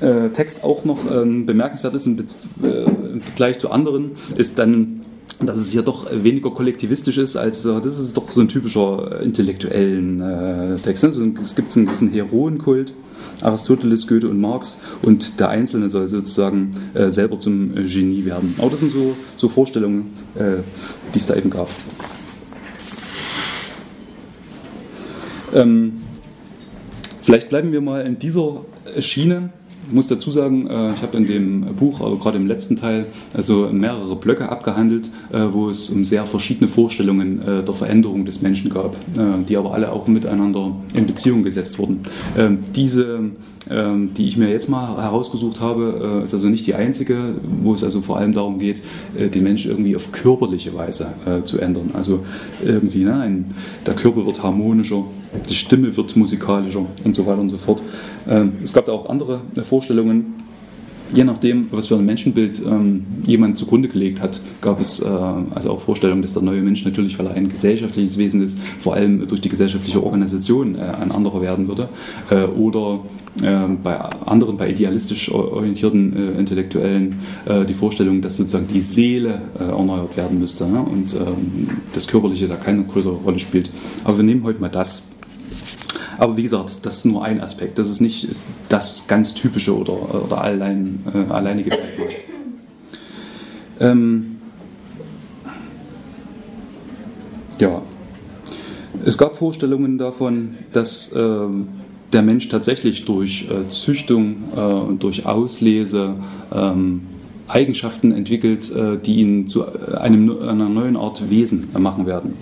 äh, 0.00 0.28
Text 0.30 0.64
auch 0.64 0.84
noch 0.84 1.10
ähm, 1.10 1.46
bemerkenswert 1.46 1.94
ist 1.94 2.06
im, 2.06 2.18
äh, 2.18 2.84
im, 3.12 3.20
Vergleich 3.22 3.58
zu 3.58 3.70
anderen, 3.70 4.12
ist 4.36 4.58
dann, 4.58 5.02
dass 5.40 5.58
es 5.58 5.70
hier 5.70 5.82
doch 5.82 6.06
weniger 6.10 6.50
kollektivistisch 6.50 7.18
ist, 7.18 7.36
als 7.36 7.64
äh, 7.64 7.80
das 7.80 7.98
ist 7.98 8.16
doch 8.16 8.30
so 8.30 8.40
ein 8.40 8.48
typischer 8.48 9.20
intellektuellen 9.20 10.20
äh, 10.20 10.76
Text. 10.76 11.04
Also, 11.04 11.24
es 11.42 11.54
gibt 11.54 11.74
diesen 11.74 12.10
Heroenkult 12.10 12.92
Aristoteles, 13.40 14.06
Goethe 14.06 14.28
und 14.28 14.40
Marx 14.40 14.78
und 15.02 15.40
der 15.40 15.48
Einzelne 15.48 15.88
soll 15.88 16.08
sozusagen 16.08 16.70
äh, 16.94 17.10
selber 17.10 17.38
zum 17.38 17.76
äh, 17.76 17.84
Genie 17.84 18.24
werden. 18.24 18.54
Aber 18.58 18.70
das 18.70 18.80
sind 18.80 18.92
so, 18.92 19.16
so 19.36 19.48
Vorstellungen, 19.48 20.12
äh, 20.34 20.62
die 21.12 21.18
es 21.18 21.26
da 21.26 21.34
eben 21.34 21.50
gab. 21.50 21.68
Ähm, 25.52 26.00
vielleicht 27.22 27.48
bleiben 27.48 27.72
wir 27.72 27.80
mal 27.80 28.06
in 28.06 28.18
dieser 28.18 28.64
Schiene 28.98 29.50
ich 29.63 29.63
muss 29.90 30.08
dazu 30.08 30.30
sagen, 30.30 30.66
äh, 30.66 30.94
ich 30.94 31.02
habe 31.02 31.16
in 31.16 31.26
dem 31.26 31.60
Buch, 31.76 32.00
also 32.00 32.16
gerade 32.16 32.38
im 32.38 32.46
letzten 32.46 32.76
Teil, 32.76 33.06
also 33.34 33.68
mehrere 33.72 34.16
Blöcke 34.16 34.48
abgehandelt, 34.48 35.10
äh, 35.32 35.46
wo 35.52 35.68
es 35.68 35.90
um 35.90 36.04
sehr 36.04 36.26
verschiedene 36.26 36.68
Vorstellungen 36.68 37.40
äh, 37.42 37.62
der 37.62 37.74
Veränderung 37.74 38.24
des 38.24 38.42
Menschen 38.42 38.70
gab, 38.70 38.96
die 39.48 39.56
aber 39.56 39.74
alle 39.74 39.92
auch 39.92 40.06
miteinander 40.06 40.74
in 40.92 41.06
Beziehung 41.06 41.42
gesetzt 41.42 41.78
wurden. 41.78 42.00
Ähm, 42.36 42.58
diese, 42.74 43.20
die 43.66 44.26
ich 44.26 44.36
mir 44.36 44.50
jetzt 44.50 44.68
mal 44.68 45.02
herausgesucht 45.02 45.60
habe, 45.60 46.20
ist 46.24 46.34
also 46.34 46.48
nicht 46.48 46.66
die 46.66 46.74
einzige, 46.74 47.36
wo 47.62 47.74
es 47.74 47.82
also 47.82 48.02
vor 48.02 48.18
allem 48.18 48.34
darum 48.34 48.58
geht, 48.58 48.82
den 49.16 49.42
Menschen 49.42 49.70
irgendwie 49.70 49.96
auf 49.96 50.12
körperliche 50.12 50.74
Weise 50.74 51.08
zu 51.44 51.58
ändern. 51.58 51.90
Also 51.94 52.20
irgendwie, 52.62 53.04
ne, 53.04 53.44
der 53.86 53.94
Körper 53.94 54.26
wird 54.26 54.42
harmonischer, 54.42 55.04
die 55.48 55.54
Stimme 55.54 55.96
wird 55.96 56.16
musikalischer 56.16 56.84
und 57.04 57.14
so 57.14 57.26
weiter 57.26 57.40
und 57.40 57.48
so 57.48 57.56
fort. 57.56 57.82
Ähm, 58.28 58.52
es 58.62 58.72
gab 58.72 58.86
da 58.86 58.92
auch 58.92 59.08
andere 59.08 59.40
Vorstellungen. 59.62 60.34
Je 61.14 61.22
nachdem, 61.22 61.66
was 61.70 61.88
für 61.88 61.96
ein 61.96 62.04
Menschenbild 62.06 62.62
ähm, 62.66 63.04
jemand 63.24 63.58
zugrunde 63.58 63.88
gelegt 63.88 64.20
hat, 64.20 64.40
gab 64.60 64.80
es 64.80 65.00
äh, 65.00 65.06
also 65.06 65.70
auch 65.70 65.80
Vorstellungen, 65.80 66.22
dass 66.22 66.32
der 66.32 66.42
neue 66.42 66.62
Mensch 66.62 66.84
natürlich, 66.84 67.18
weil 67.18 67.26
er 67.26 67.34
ein 67.34 67.48
gesellschaftliches 67.48 68.18
Wesen 68.18 68.42
ist, 68.42 68.58
vor 68.58 68.94
allem 68.94 69.28
durch 69.28 69.40
die 69.40 69.50
gesellschaftliche 69.50 70.02
Organisation 70.02 70.76
äh, 70.76 70.80
ein 70.80 71.12
anderer 71.12 71.40
werden 71.42 71.68
würde. 71.68 71.88
Äh, 72.30 72.44
oder 72.44 73.00
äh, 73.00 73.23
bei 73.36 73.98
anderen, 73.98 74.56
bei 74.56 74.70
idealistisch 74.70 75.30
orientierten 75.30 76.16
äh, 76.16 76.38
Intellektuellen 76.38 77.20
äh, 77.46 77.64
die 77.64 77.74
Vorstellung, 77.74 78.22
dass 78.22 78.36
sozusagen 78.36 78.68
die 78.68 78.80
Seele 78.80 79.42
erneuert 79.58 80.16
werden 80.16 80.38
müsste 80.38 80.68
ne? 80.68 80.80
und 80.80 81.14
ähm, 81.14 81.68
das 81.92 82.06
Körperliche 82.06 82.46
da 82.46 82.56
keine 82.56 82.84
größere 82.84 83.14
Rolle 83.14 83.40
spielt. 83.40 83.70
Aber 84.04 84.18
wir 84.18 84.24
nehmen 84.24 84.44
heute 84.44 84.60
mal 84.60 84.68
das. 84.68 85.02
Aber 86.16 86.36
wie 86.36 86.44
gesagt, 86.44 86.86
das 86.86 86.98
ist 86.98 87.04
nur 87.06 87.24
ein 87.24 87.40
Aspekt. 87.40 87.78
Das 87.78 87.90
ist 87.90 88.00
nicht 88.00 88.28
das 88.68 89.06
ganz 89.08 89.34
typische 89.34 89.76
oder, 89.76 90.24
oder 90.24 90.40
allein, 90.40 91.00
äh, 91.12 91.32
alleinige. 91.32 91.70
Ähm, 93.80 94.36
ja, 97.58 97.82
es 99.04 99.18
gab 99.18 99.36
Vorstellungen 99.36 99.98
davon, 99.98 100.54
dass 100.72 101.12
äh, 101.12 101.48
der 102.14 102.22
Mensch 102.22 102.48
tatsächlich 102.48 103.04
durch 103.04 103.48
äh, 103.50 103.68
Züchtung 103.68 104.36
äh, 104.56 104.60
und 104.60 105.02
durch 105.02 105.26
Auslese 105.26 106.14
ähm, 106.52 107.02
Eigenschaften 107.48 108.12
entwickelt, 108.12 108.74
äh, 108.74 108.96
die 108.96 109.16
ihn 109.16 109.48
zu 109.48 109.66
einem, 109.66 110.38
einer 110.40 110.68
neuen 110.68 110.96
Art 110.96 111.28
Wesen 111.28 111.68
machen 111.76 112.06
werden. 112.06 112.34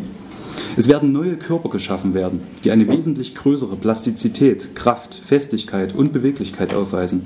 Es 0.76 0.88
werden 0.88 1.12
neue 1.12 1.36
Körper 1.36 1.68
geschaffen 1.68 2.14
werden, 2.14 2.40
die 2.64 2.70
eine 2.70 2.88
wesentlich 2.88 3.34
größere 3.34 3.76
Plastizität, 3.76 4.74
Kraft, 4.74 5.14
Festigkeit 5.14 5.94
und 5.94 6.12
Beweglichkeit 6.12 6.74
aufweisen. 6.74 7.22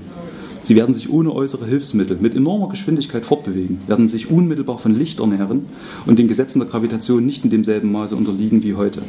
Sie 0.63 0.75
werden 0.75 0.95
sich 0.95 1.11
ohne 1.11 1.33
äußere 1.33 1.65
Hilfsmittel 1.65 2.17
mit 2.21 2.35
enormer 2.35 2.69
Geschwindigkeit 2.69 3.25
fortbewegen, 3.25 3.81
werden 3.87 4.09
sich 4.09 4.31
unmittelbar 4.31 4.79
von 4.79 4.97
Licht 4.97 5.21
ernähren 5.21 5.67
und 6.07 6.19
den 6.19 6.27
Gesetzen 6.27 6.59
der 6.59 6.69
Gravitation 6.69 7.25
nicht 7.25 7.45
in 7.45 7.51
demselben 7.51 7.93
Maße 7.93 8.17
unterliegen 8.17 8.65
wie 8.65 8.75
heute. 8.75 9.03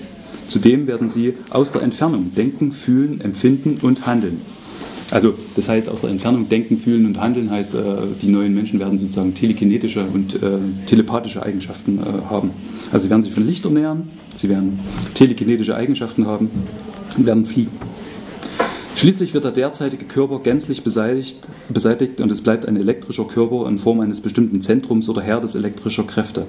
Zudem 0.47 0.87
werden 0.87 1.09
sie 1.09 1.33
aus 1.49 1.71
der 1.71 1.81
Entfernung 1.81 2.33
denken, 2.35 2.71
fühlen, 2.71 3.21
empfinden 3.21 3.79
und 3.81 4.05
handeln. 4.05 4.41
Also 5.09 5.35
das 5.55 5.69
heißt, 5.69 5.89
aus 5.89 6.01
der 6.01 6.09
Entfernung 6.09 6.49
denken, 6.49 6.77
fühlen 6.77 7.05
und 7.05 7.19
handeln 7.19 7.49
heißt, 7.49 7.75
äh, 7.75 7.79
die 8.21 8.27
neuen 8.27 8.53
Menschen 8.53 8.79
werden 8.79 8.97
sozusagen 8.97 9.33
telekinetische 9.33 10.05
und 10.05 10.35
äh, 10.35 10.59
telepathische 10.85 11.41
Eigenschaften 11.43 11.99
äh, 11.99 12.29
haben. 12.29 12.51
Also 12.91 13.05
sie 13.05 13.09
werden 13.09 13.21
sich 13.21 13.33
von 13.33 13.47
Licht 13.47 13.63
ernähren, 13.63 14.09
sie 14.35 14.49
werden 14.49 14.79
telekinetische 15.13 15.75
Eigenschaften 15.75 16.27
haben 16.27 16.49
und 17.17 17.25
werden 17.25 17.45
fliegen. 17.45 17.71
Schließlich 18.97 19.33
wird 19.33 19.45
der 19.45 19.51
derzeitige 19.51 20.05
Körper 20.05 20.39
gänzlich 20.39 20.83
beseitigt, 20.83 21.37
beseitigt 21.69 22.19
und 22.19 22.31
es 22.31 22.41
bleibt 22.41 22.65
ein 22.65 22.75
elektrischer 22.75 23.25
Körper 23.25 23.69
in 23.69 23.77
Form 23.77 24.01
eines 24.01 24.19
bestimmten 24.19 24.61
Zentrums 24.61 25.07
oder 25.07 25.21
Herdes 25.21 25.55
elektrischer 25.55 26.03
Kräfte. 26.03 26.47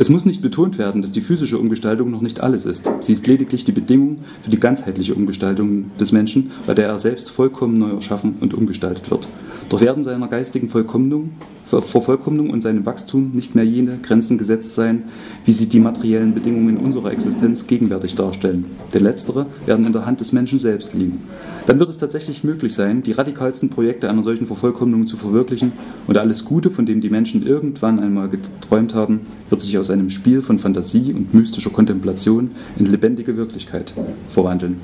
Es 0.00 0.08
muss 0.08 0.24
nicht 0.24 0.42
betont 0.42 0.78
werden, 0.78 1.02
dass 1.02 1.10
die 1.10 1.20
physische 1.20 1.58
Umgestaltung 1.58 2.12
noch 2.12 2.20
nicht 2.20 2.40
alles 2.40 2.64
ist. 2.64 2.88
Sie 3.00 3.12
ist 3.12 3.26
lediglich 3.26 3.64
die 3.64 3.72
Bedingung 3.72 4.18
für 4.42 4.50
die 4.50 4.60
ganzheitliche 4.60 5.12
Umgestaltung 5.12 5.90
des 5.98 6.12
Menschen, 6.12 6.52
bei 6.68 6.74
der 6.74 6.86
er 6.86 7.00
selbst 7.00 7.32
vollkommen 7.32 7.78
neu 7.78 7.90
erschaffen 7.90 8.36
und 8.38 8.54
umgestaltet 8.54 9.10
wird. 9.10 9.26
Doch 9.68 9.80
werden 9.82 10.02
seiner 10.02 10.28
geistigen 10.28 10.70
Vollkommnung, 10.70 11.30
Vervollkommnung 11.66 12.48
und 12.48 12.62
seinem 12.62 12.86
Wachstum 12.86 13.32
nicht 13.34 13.54
mehr 13.54 13.64
jene 13.64 13.98
Grenzen 13.98 14.38
gesetzt 14.38 14.74
sein, 14.74 15.04
wie 15.44 15.52
sie 15.52 15.66
die 15.66 15.80
materiellen 15.80 16.32
Bedingungen 16.32 16.78
unserer 16.78 17.12
Existenz 17.12 17.66
gegenwärtig 17.66 18.14
darstellen. 18.14 18.64
Denn 18.94 19.02
letztere 19.02 19.44
werden 19.66 19.84
in 19.84 19.92
der 19.92 20.06
Hand 20.06 20.20
des 20.20 20.32
Menschen 20.32 20.58
selbst 20.58 20.94
liegen. 20.94 21.20
Dann 21.66 21.78
wird 21.78 21.90
es 21.90 21.98
tatsächlich 21.98 22.44
möglich 22.44 22.74
sein, 22.74 23.02
die 23.02 23.12
radikalsten 23.12 23.68
Projekte 23.68 24.08
einer 24.08 24.22
solchen 24.22 24.46
Vervollkommnung 24.46 25.06
zu 25.06 25.18
verwirklichen 25.18 25.72
und 26.06 26.16
alles 26.16 26.46
Gute, 26.46 26.70
von 26.70 26.86
dem 26.86 27.02
die 27.02 27.10
Menschen 27.10 27.46
irgendwann 27.46 27.98
einmal 27.98 28.30
geträumt 28.30 28.94
haben, 28.94 29.20
wird 29.50 29.60
sich 29.60 29.76
aus 29.76 29.90
einem 29.90 30.08
Spiel 30.08 30.40
von 30.40 30.58
Fantasie 30.58 31.12
und 31.12 31.34
mystischer 31.34 31.70
Kontemplation 31.70 32.52
in 32.78 32.86
lebendige 32.86 33.36
Wirklichkeit 33.36 33.92
verwandeln. 34.30 34.80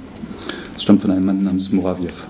Das 0.74 0.82
stammt 0.82 1.00
von 1.00 1.10
einem 1.10 1.24
Mann 1.24 1.44
namens 1.44 1.72
Muraviev. 1.72 2.26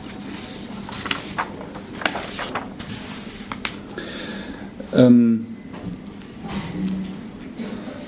Ähm, 4.95 5.47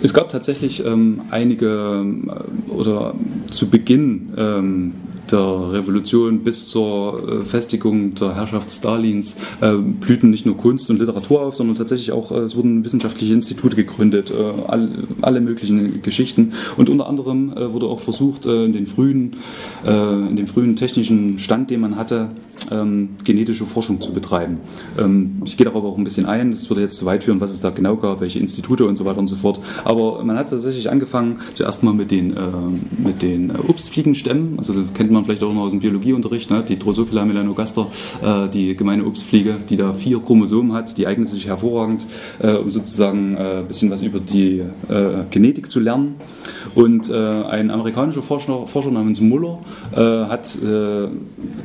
es 0.03 0.15
gab 0.15 0.31
tatsächlich 0.31 0.85
ähm, 0.85 1.23
einige 1.31 2.05
äh, 2.07 2.71
oder 2.71 3.15
zu 3.51 3.69
Beginn 3.69 4.33
ähm, 4.37 4.95
der 5.33 5.73
Revolution 5.73 6.41
bis 6.41 6.69
zur 6.69 7.43
äh, 7.43 7.45
Festigung 7.45 8.15
der 8.15 8.35
Herrschaft 8.35 8.71
Stalins 8.71 9.37
äh, 9.61 9.73
blühten 9.73 10.31
nicht 10.31 10.47
nur 10.47 10.57
Kunst 10.57 10.91
und 10.91 10.99
Literatur 10.99 11.43
auf, 11.43 11.57
sondern 11.57 11.77
tatsächlich 11.77 12.13
auch, 12.13 12.33
äh, 12.33 12.41
es 12.41 12.57
wurden 12.57 12.85
wissenschaftliche 12.85 13.35
Institute 13.35 13.77
gegründet, 13.77 14.31
äh, 14.31 14.63
all, 14.67 14.89
alle 15.23 15.41
möglichen 15.41 16.03
Geschichten. 16.03 16.53
Und 16.77 16.89
unter 16.89 17.07
anderem 17.07 17.53
wurde 17.57 17.87
auch 17.87 18.01
versucht, 18.01 18.47
in, 18.47 18.73
den 18.73 18.87
frühen, 18.87 19.37
in 19.85 20.37
dem 20.37 20.47
frühen 20.47 20.77
technischen 20.77 21.39
Stand, 21.39 21.71
den 21.71 21.81
man 21.81 21.97
hatte, 21.97 22.31
ähm, 22.71 23.11
genetische 23.25 23.65
Forschung 23.65 24.01
zu 24.01 24.13
betreiben. 24.13 24.59
Ähm, 24.99 25.43
ich 25.45 25.57
gehe 25.57 25.65
darauf 25.65 25.85
auch 25.85 25.99
ein 25.99 26.05
bisschen 26.05 26.27
ein, 26.27 26.51
das 26.51 26.69
würde 26.69 26.83
jetzt 26.83 26.97
zu 26.97 27.07
weit 27.07 27.25
führen, 27.25 27.41
was 27.41 27.53
es 27.53 27.61
da 27.61 27.71
genau 27.71 27.97
gab, 27.97 28.21
welche 28.21 28.39
Institute 28.39 28.85
und 28.85 28.97
so 28.97 29.05
weiter 29.05 29.19
und 29.19 29.27
so 29.27 29.37
fort. 29.37 29.61
Aber 29.85 30.25
man 30.25 30.37
hat 30.37 30.51
tatsächlich 30.51 30.91
angefangen, 30.91 31.41
zuerst 31.55 31.83
mal 31.83 31.95
mit 31.95 32.11
den, 32.11 32.35
mit 32.99 33.23
den 33.23 33.53
Obstfliegenstämmen, 33.57 34.59
also 34.59 34.75
kennt 34.95 35.11
man 35.11 35.16
man 35.17 35.25
vielleicht 35.25 35.43
auch 35.43 35.53
noch 35.53 35.63
aus 35.63 35.73
dem 35.73 35.81
Biologieunterricht, 35.81 36.51
ne? 36.51 36.65
die 36.67 36.79
Drosophila 36.79 37.25
melanogaster, 37.25 37.89
äh, 38.23 38.49
die 38.49 38.77
gemeine 38.77 39.05
Obstfliege, 39.05 39.57
die 39.69 39.77
da 39.77 39.93
vier 39.93 40.21
Chromosomen 40.21 40.73
hat, 40.73 40.97
die 40.97 41.07
eignet 41.07 41.29
sich 41.29 41.47
hervorragend, 41.47 42.07
äh, 42.39 42.53
um 42.55 42.71
sozusagen 42.71 43.37
ein 43.37 43.61
äh, 43.61 43.63
bisschen 43.67 43.91
was 43.91 44.03
über 44.03 44.21
die 44.21 44.61
äh, 44.89 45.25
Genetik 45.31 45.71
zu 45.71 45.81
lernen. 45.81 46.17
Und 46.75 47.11
äh, 47.11 47.15
ein 47.15 47.71
amerikanischer 47.71 48.23
Forscher, 48.23 48.67
Forscher 48.67 48.91
namens 48.91 49.21
Muller 49.21 49.59
hat 49.93 50.59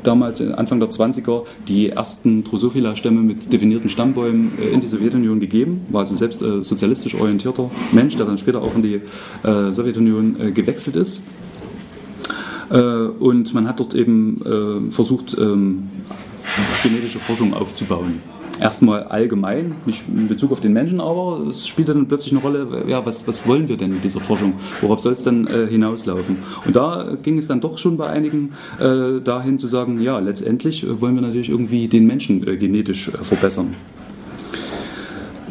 damals 0.03 0.41
Anfang 0.41 0.79
der 0.79 0.89
20er 0.89 1.43
die 1.67 1.89
ersten 1.89 2.43
Drosophila-Stämme 2.43 3.21
mit 3.21 3.51
definierten 3.51 3.89
Stammbäumen 3.89 4.51
in 4.71 4.79
die 4.79 4.87
Sowjetunion 4.87 5.39
gegeben, 5.39 5.81
war 5.89 6.01
also 6.01 6.15
selbst 6.15 6.39
sozialistisch 6.39 7.15
orientierter 7.15 7.69
Mensch, 7.91 8.15
der 8.15 8.25
dann 8.25 8.37
später 8.37 8.61
auch 8.61 8.75
in 8.75 8.81
die 8.81 9.01
Sowjetunion 9.43 10.53
gewechselt 10.53 10.95
ist. 10.95 11.21
Äh, 12.71 12.77
und 12.77 13.53
man 13.53 13.67
hat 13.67 13.79
dort 13.79 13.93
eben 13.93 14.41
äh, 14.45 14.91
versucht, 14.91 15.37
ähm, 15.37 15.89
genetische 16.83 17.19
Forschung 17.19 17.53
aufzubauen. 17.53 18.21
erstmal 18.59 19.03
allgemein, 19.05 19.75
nicht 19.85 20.03
in 20.07 20.27
Bezug 20.27 20.51
auf 20.51 20.59
den 20.59 20.71
Menschen, 20.71 21.01
aber 21.01 21.47
es 21.49 21.67
spielt 21.67 21.89
dann 21.89 22.07
plötzlich 22.07 22.31
eine 22.31 22.41
Rolle, 22.41 22.83
ja, 22.87 23.05
was, 23.05 23.27
was 23.27 23.47
wollen 23.47 23.67
wir 23.67 23.75
denn 23.75 23.91
mit 23.91 24.03
dieser 24.03 24.19
Forschung? 24.19 24.53
Worauf 24.81 24.99
soll 24.99 25.13
es 25.13 25.23
dann 25.23 25.47
äh, 25.47 25.67
hinauslaufen? 25.67 26.37
Und 26.65 26.75
da 26.75 27.17
ging 27.23 27.37
es 27.37 27.47
dann 27.47 27.59
doch 27.59 27.77
schon 27.77 27.97
bei 27.97 28.07
einigen 28.07 28.51
äh, 28.79 29.19
dahin 29.21 29.57
zu 29.57 29.67
sagen, 29.67 29.99
ja, 29.99 30.19
letztendlich 30.19 30.83
äh, 30.83 31.01
wollen 31.01 31.15
wir 31.15 31.21
natürlich 31.21 31.49
irgendwie 31.49 31.87
den 31.87 32.05
Menschen 32.05 32.47
äh, 32.47 32.55
genetisch 32.57 33.09
äh, 33.09 33.23
verbessern. 33.23 33.75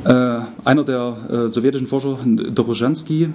Einer 0.03 0.85
der 0.85 1.49
sowjetischen 1.51 1.87
Forscher, 1.87 2.19
Dobrzhansky, 2.25 3.29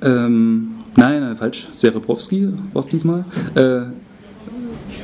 ähm, 0.00 0.71
nein, 0.96 1.20
nein, 1.20 1.36
falsch, 1.36 1.68
Serebrowski 1.74 2.48
war 2.72 2.80
es 2.80 2.88
diesmal, 2.88 3.24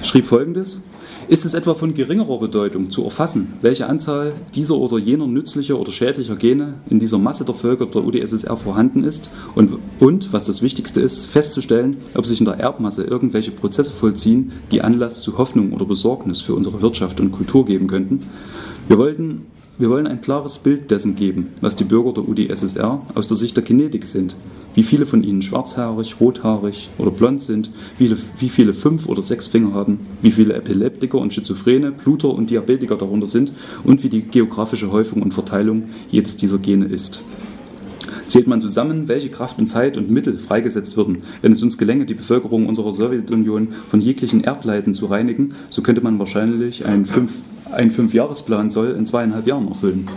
schrieb 0.02 0.26
folgendes. 0.26 0.80
Ist 1.28 1.44
es 1.44 1.52
etwa 1.52 1.74
von 1.74 1.92
geringerer 1.92 2.38
Bedeutung 2.40 2.88
zu 2.90 3.04
erfassen, 3.04 3.52
welche 3.60 3.86
Anzahl 3.86 4.32
dieser 4.54 4.76
oder 4.76 4.96
jener 4.96 5.26
nützlicher 5.26 5.78
oder 5.78 5.92
schädlicher 5.92 6.36
Gene 6.36 6.74
in 6.88 7.00
dieser 7.00 7.18
Masse 7.18 7.44
der 7.44 7.54
Völker 7.54 7.84
der 7.84 8.02
UdSSR 8.02 8.56
vorhanden 8.56 9.04
ist 9.04 9.28
und, 9.54 9.76
und, 10.00 10.32
was 10.32 10.46
das 10.46 10.62
Wichtigste 10.62 11.02
ist, 11.02 11.26
festzustellen, 11.26 11.98
ob 12.14 12.24
sich 12.24 12.40
in 12.40 12.46
der 12.46 12.58
Erbmasse 12.58 13.04
irgendwelche 13.04 13.50
Prozesse 13.50 13.92
vollziehen, 13.92 14.52
die 14.70 14.80
Anlass 14.80 15.20
zu 15.20 15.36
Hoffnung 15.36 15.74
oder 15.74 15.84
Besorgnis 15.84 16.40
für 16.40 16.54
unsere 16.54 16.80
Wirtschaft 16.80 17.20
und 17.20 17.30
Kultur 17.30 17.66
geben 17.66 17.88
könnten? 17.88 18.20
Wir 18.88 18.96
wollten 18.96 19.42
wir 19.80 19.90
wollen 19.90 20.08
ein 20.08 20.20
klares 20.20 20.58
Bild 20.58 20.90
dessen 20.90 21.14
geben, 21.14 21.50
was 21.60 21.76
die 21.76 21.84
Bürger 21.84 22.12
der 22.12 22.28
UdSSR 22.28 23.00
aus 23.14 23.28
der 23.28 23.36
Sicht 23.36 23.56
der 23.56 23.62
Kinetik 23.62 24.08
sind. 24.08 24.34
Wie 24.74 24.82
viele 24.82 25.06
von 25.06 25.22
ihnen 25.22 25.42
schwarzhaarig, 25.42 26.20
rothaarig 26.20 26.88
oder 26.98 27.10
blond 27.10 27.42
sind, 27.42 27.70
wie 27.98 28.48
viele, 28.48 28.74
fünf 28.74 29.06
oder 29.06 29.22
sechs 29.22 29.46
Finger 29.46 29.72
haben, 29.72 29.98
wie 30.22 30.30
viele 30.30 30.54
Epileptiker 30.54 31.18
und 31.18 31.34
Schizophrene, 31.34 31.90
Bluter 31.90 32.30
und 32.30 32.50
Diabetiker 32.50 32.96
darunter 32.96 33.26
sind 33.26 33.52
und 33.82 34.04
wie 34.04 34.08
die 34.08 34.22
geografische 34.22 34.92
Häufung 34.92 35.22
und 35.22 35.34
Verteilung 35.34 35.84
jedes 36.10 36.36
dieser 36.36 36.58
Gene 36.58 36.86
ist. 36.86 37.24
Zählt 38.28 38.46
man 38.46 38.60
zusammen, 38.60 39.08
welche 39.08 39.30
Kraft 39.30 39.58
und 39.58 39.68
Zeit 39.68 39.96
und 39.96 40.10
Mittel 40.10 40.38
freigesetzt 40.38 40.96
würden, 40.96 41.22
wenn 41.40 41.52
es 41.52 41.62
uns 41.62 41.78
gelänge, 41.78 42.04
die 42.04 42.14
Bevölkerung 42.14 42.66
unserer 42.66 42.92
Sowjetunion 42.92 43.68
von 43.88 44.00
jeglichen 44.00 44.44
Erbleiden 44.44 44.92
zu 44.92 45.06
reinigen, 45.06 45.54
so 45.70 45.82
könnte 45.82 46.02
man 46.02 46.18
wahrscheinlich 46.18 46.84
ein 46.84 47.06
fünf 47.06 47.32
ein 47.72 47.90
Fünfjahresplan 47.90 48.70
soll 48.70 48.92
in 48.92 49.06
zweieinhalb 49.06 49.46
Jahren 49.46 49.68
erfüllen. 49.68 50.08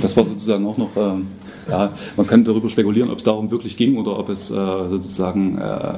Das 0.00 0.16
war 0.16 0.24
sozusagen 0.24 0.66
auch 0.66 0.78
noch, 0.78 0.96
äh, 0.96 1.20
ja, 1.70 1.92
man 2.16 2.26
kann 2.26 2.44
darüber 2.44 2.68
spekulieren, 2.68 3.10
ob 3.10 3.18
es 3.18 3.24
darum 3.24 3.50
wirklich 3.50 3.76
ging 3.76 3.96
oder 3.96 4.18
ob 4.18 4.28
es 4.28 4.50
äh, 4.50 4.54
sozusagen, 4.54 5.58
äh, 5.58 5.94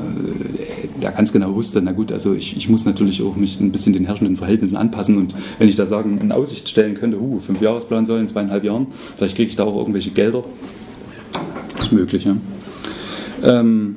der 1.01 1.13
ganz 1.13 1.33
genau 1.33 1.55
wusste, 1.55 1.81
na 1.81 1.93
gut, 1.93 2.13
also 2.13 2.35
ich, 2.35 2.57
ich, 2.57 2.69
muss 2.69 2.85
natürlich 2.85 3.23
auch 3.23 3.37
mich 3.37 3.61
ein 3.61 3.73
bisschen 3.73 3.93
den 3.93 4.05
herrschenden 4.05 4.37
Verhältnissen 4.37 4.77
anpassen 4.77 5.17
und 5.17 5.35
wenn 5.59 5.69
ich 5.69 5.77
da 5.77 5.87
sagen, 5.87 6.19
in 6.19 6.33
Aussicht 6.33 6.69
stellen 6.69 6.95
könnte, 6.95 7.19
uh, 7.19 7.41
Fünfjahresplan 7.41 8.05
soll 8.05 8.21
in 8.21 8.29
zweieinhalb 8.29 8.65
Jahren, 8.65 8.89
vielleicht 9.17 9.37
kriege 9.37 9.49
ich 9.49 9.57
da 9.57 9.65
auch 9.65 9.77
irgendwelche 9.77 10.11
Gelder. 10.11 10.45
Ist 11.81 11.93
möglich, 11.93 12.25
ja. 12.25 12.37
Ähm, 13.43 13.97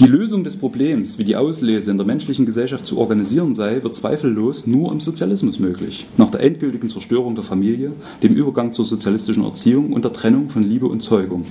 die 0.00 0.06
Lösung 0.06 0.42
des 0.42 0.56
Problems, 0.56 1.18
wie 1.18 1.24
die 1.24 1.36
Auslese 1.36 1.90
in 1.90 1.96
der 1.98 2.06
menschlichen 2.06 2.46
Gesellschaft 2.46 2.84
zu 2.84 2.98
organisieren 2.98 3.54
sei, 3.54 3.82
wird 3.82 3.94
zweifellos 3.94 4.66
nur 4.66 4.90
im 4.90 5.00
Sozialismus 5.00 5.60
möglich. 5.60 6.06
Nach 6.16 6.30
der 6.30 6.40
endgültigen 6.40 6.88
Zerstörung 6.88 7.36
der 7.36 7.44
Familie, 7.44 7.92
dem 8.22 8.34
Übergang 8.34 8.72
zur 8.72 8.84
sozialistischen 8.84 9.44
Erziehung 9.44 9.92
und 9.92 10.04
der 10.04 10.12
Trennung 10.12 10.50
von 10.50 10.64
Liebe 10.64 10.86
und 10.86 11.00
Zeugung. 11.00 11.44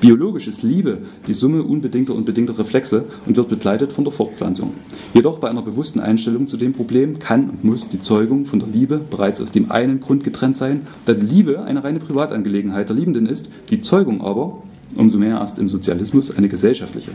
Biologisch 0.00 0.48
ist 0.48 0.62
Liebe 0.62 0.98
die 1.26 1.32
Summe 1.32 1.62
unbedingter 1.62 2.14
und 2.14 2.24
bedingter 2.24 2.58
Reflexe 2.58 3.04
und 3.24 3.36
wird 3.36 3.48
begleitet 3.48 3.92
von 3.92 4.04
der 4.04 4.12
Fortpflanzung. 4.12 4.74
Jedoch 5.14 5.38
bei 5.38 5.48
einer 5.48 5.62
bewussten 5.62 6.00
Einstellung 6.00 6.48
zu 6.48 6.56
dem 6.56 6.72
Problem 6.72 7.18
kann 7.18 7.50
und 7.50 7.64
muss 7.64 7.88
die 7.88 8.00
Zeugung 8.00 8.46
von 8.46 8.58
der 8.58 8.68
Liebe 8.68 8.98
bereits 8.98 9.40
aus 9.40 9.52
dem 9.52 9.70
einen 9.70 10.00
Grund 10.00 10.24
getrennt 10.24 10.56
sein, 10.56 10.86
da 11.04 11.12
die 11.12 11.24
Liebe 11.24 11.62
eine 11.62 11.84
reine 11.84 12.00
Privatangelegenheit 12.00 12.88
der 12.88 12.96
Liebenden 12.96 13.26
ist, 13.26 13.48
die 13.70 13.80
Zeugung 13.80 14.22
aber 14.22 14.62
umso 14.96 15.18
mehr 15.18 15.38
erst 15.38 15.58
im 15.58 15.68
Sozialismus 15.68 16.36
eine 16.36 16.48
gesellschaftliche. 16.48 17.12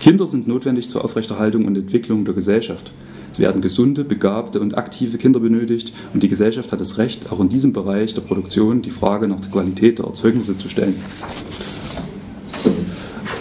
Kinder 0.00 0.26
sind 0.26 0.46
notwendig 0.46 0.88
zur 0.88 1.04
Aufrechterhaltung 1.04 1.64
und 1.64 1.76
Entwicklung 1.76 2.24
der 2.24 2.34
Gesellschaft. 2.34 2.92
Es 3.32 3.38
werden 3.38 3.62
gesunde, 3.62 4.04
begabte 4.04 4.60
und 4.60 4.76
aktive 4.76 5.16
Kinder 5.16 5.40
benötigt 5.40 5.94
und 6.12 6.22
die 6.22 6.28
Gesellschaft 6.28 6.70
hat 6.70 6.80
das 6.80 6.98
Recht, 6.98 7.32
auch 7.32 7.40
in 7.40 7.48
diesem 7.48 7.72
Bereich 7.72 8.12
der 8.12 8.20
Produktion 8.20 8.82
die 8.82 8.90
Frage 8.90 9.26
nach 9.26 9.40
der 9.40 9.50
Qualität 9.50 9.98
der 9.98 10.06
Erzeugnisse 10.06 10.56
zu 10.56 10.68
stellen. 10.68 10.96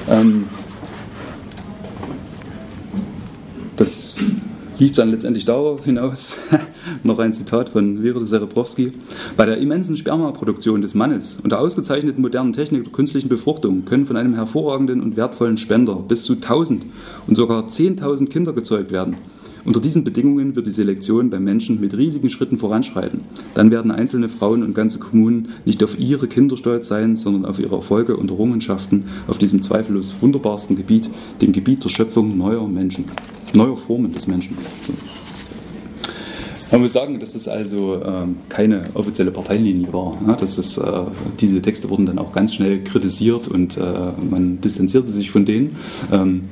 Ähm, 0.09 0.45
das 3.75 4.23
lief 4.81 4.95
dann 4.95 5.11
letztendlich 5.11 5.45
darauf 5.45 5.85
hinaus, 5.85 6.37
noch 7.03 7.19
ein 7.19 7.35
Zitat 7.35 7.69
von 7.69 8.01
Vera 8.01 8.25
Serebrowski, 8.25 8.89
bei 9.37 9.45
der 9.45 9.59
immensen 9.59 9.95
Spermaproduktion 9.95 10.81
des 10.81 10.95
Mannes 10.95 11.39
und 11.43 11.51
der 11.51 11.59
ausgezeichneten 11.59 12.19
modernen 12.19 12.51
Technik 12.51 12.85
der 12.85 12.91
künstlichen 12.91 13.29
Befruchtung 13.29 13.85
können 13.85 14.07
von 14.07 14.17
einem 14.17 14.33
hervorragenden 14.33 14.99
und 14.99 15.17
wertvollen 15.17 15.57
Spender 15.57 15.97
bis 15.97 16.23
zu 16.23 16.33
1000 16.33 16.87
und 17.27 17.35
sogar 17.35 17.67
10.000 17.67 18.29
Kinder 18.29 18.53
gezeugt 18.53 18.91
werden. 18.91 19.17
Unter 19.65 19.79
diesen 19.79 20.03
Bedingungen 20.03 20.55
wird 20.55 20.65
die 20.65 20.71
Selektion 20.71 21.29
beim 21.29 21.43
Menschen 21.43 21.79
mit 21.79 21.95
riesigen 21.95 22.31
Schritten 22.31 22.57
voranschreiten. 22.57 23.21
Dann 23.53 23.69
werden 23.69 23.91
einzelne 23.91 24.29
Frauen 24.29 24.63
und 24.63 24.73
ganze 24.73 24.97
Kommunen 24.97 25.49
nicht 25.63 25.83
auf 25.83 25.99
ihre 25.99 26.27
Kinder 26.27 26.57
stolz 26.57 26.87
sein, 26.87 27.15
sondern 27.15 27.45
auf 27.45 27.59
ihre 27.59 27.75
Erfolge 27.75 28.17
und 28.17 28.31
Errungenschaften 28.31 29.05
auf 29.27 29.37
diesem 29.37 29.61
zweifellos 29.61 30.15
wunderbarsten 30.21 30.75
Gebiet, 30.75 31.07
dem 31.39 31.51
Gebiet 31.51 31.83
der 31.83 31.89
Schöpfung 31.89 32.35
neuer 32.35 32.67
Menschen 32.67 33.05
neuer 33.55 33.77
Formen 33.77 34.13
des 34.13 34.27
Menschen. 34.27 34.57
Man 36.71 36.81
muss 36.81 36.93
sagen, 36.93 37.19
dass 37.19 37.33
das 37.33 37.49
also 37.49 38.01
ähm, 38.01 38.37
keine 38.47 38.85
offizielle 38.93 39.31
Parteilinie 39.31 39.91
war. 39.91 40.17
Ja, 40.25 40.35
das 40.35 40.57
ist, 40.57 40.77
äh, 40.77 41.03
diese 41.39 41.61
Texte 41.61 41.89
wurden 41.89 42.05
dann 42.05 42.17
auch 42.17 42.31
ganz 42.31 42.53
schnell 42.55 42.81
kritisiert 42.81 43.49
und 43.49 43.75
äh, 43.75 43.81
man 44.29 44.61
distanzierte 44.61 45.09
sich 45.09 45.31
von 45.31 45.43
denen. 45.43 45.75
Ähm, 46.13 46.45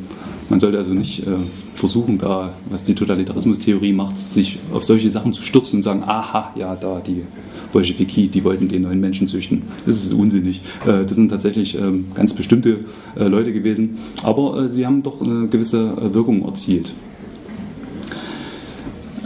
man 0.49 0.59
sollte 0.59 0.79
also 0.79 0.93
nicht 0.93 1.25
äh, 1.27 1.35
versuchen, 1.75 2.17
da, 2.17 2.53
was 2.69 2.83
die 2.83 2.95
Totalitarismustheorie 2.95 3.93
macht, 3.93 4.17
sich 4.17 4.59
auf 4.73 4.83
solche 4.83 5.11
Sachen 5.11 5.31
zu 5.31 5.43
stürzen 5.43 5.77
und 5.77 5.83
sagen, 5.83 6.03
aha, 6.05 6.51
ja, 6.55 6.75
da 6.75 6.99
die 7.05 7.23
Bolschewiki, 7.71 8.27
die 8.27 8.43
wollten 8.43 8.67
den 8.67 8.81
neuen 8.81 8.99
Menschen 8.99 9.27
züchten. 9.27 9.61
Das 9.85 10.03
ist 10.03 10.11
unsinnig. 10.11 10.61
Äh, 10.85 11.05
das 11.05 11.15
sind 11.15 11.29
tatsächlich 11.29 11.77
ähm, 11.79 12.07
ganz 12.15 12.33
bestimmte 12.33 12.79
äh, 13.15 13.27
Leute 13.27 13.53
gewesen, 13.53 13.99
aber 14.23 14.67
sie 14.69 14.85
haben 14.85 15.03
doch 15.03 15.21
eine 15.21 15.47
gewisse 15.47 16.13
Wirkung 16.13 16.43
erzielt. 16.43 16.93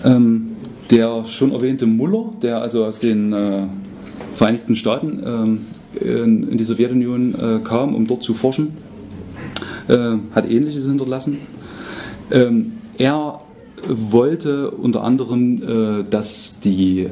Ähm, 0.04 0.50
der 0.92 1.24
schon 1.26 1.54
erwähnte 1.54 1.86
Muller, 1.86 2.32
der 2.42 2.62
also 2.62 2.84
aus 2.84 3.00
den 3.00 3.34
Vereinigten 4.36 4.76
Staaten 4.76 5.24
ähm, 5.26 5.60
in 6.50 6.58
die 6.58 6.64
Sowjetunion 6.64 7.62
kam, 7.64 7.96
um 7.96 8.06
dort 8.06 8.22
zu 8.22 8.34
forschen, 8.34 8.74
hat 9.88 10.50
Ähnliches 10.50 10.86
hinterlassen. 10.86 11.40
Er 12.98 13.40
wollte 13.88 14.72
unter 14.72 15.04
anderem, 15.04 16.06
dass 16.10 16.60
die 16.62 17.08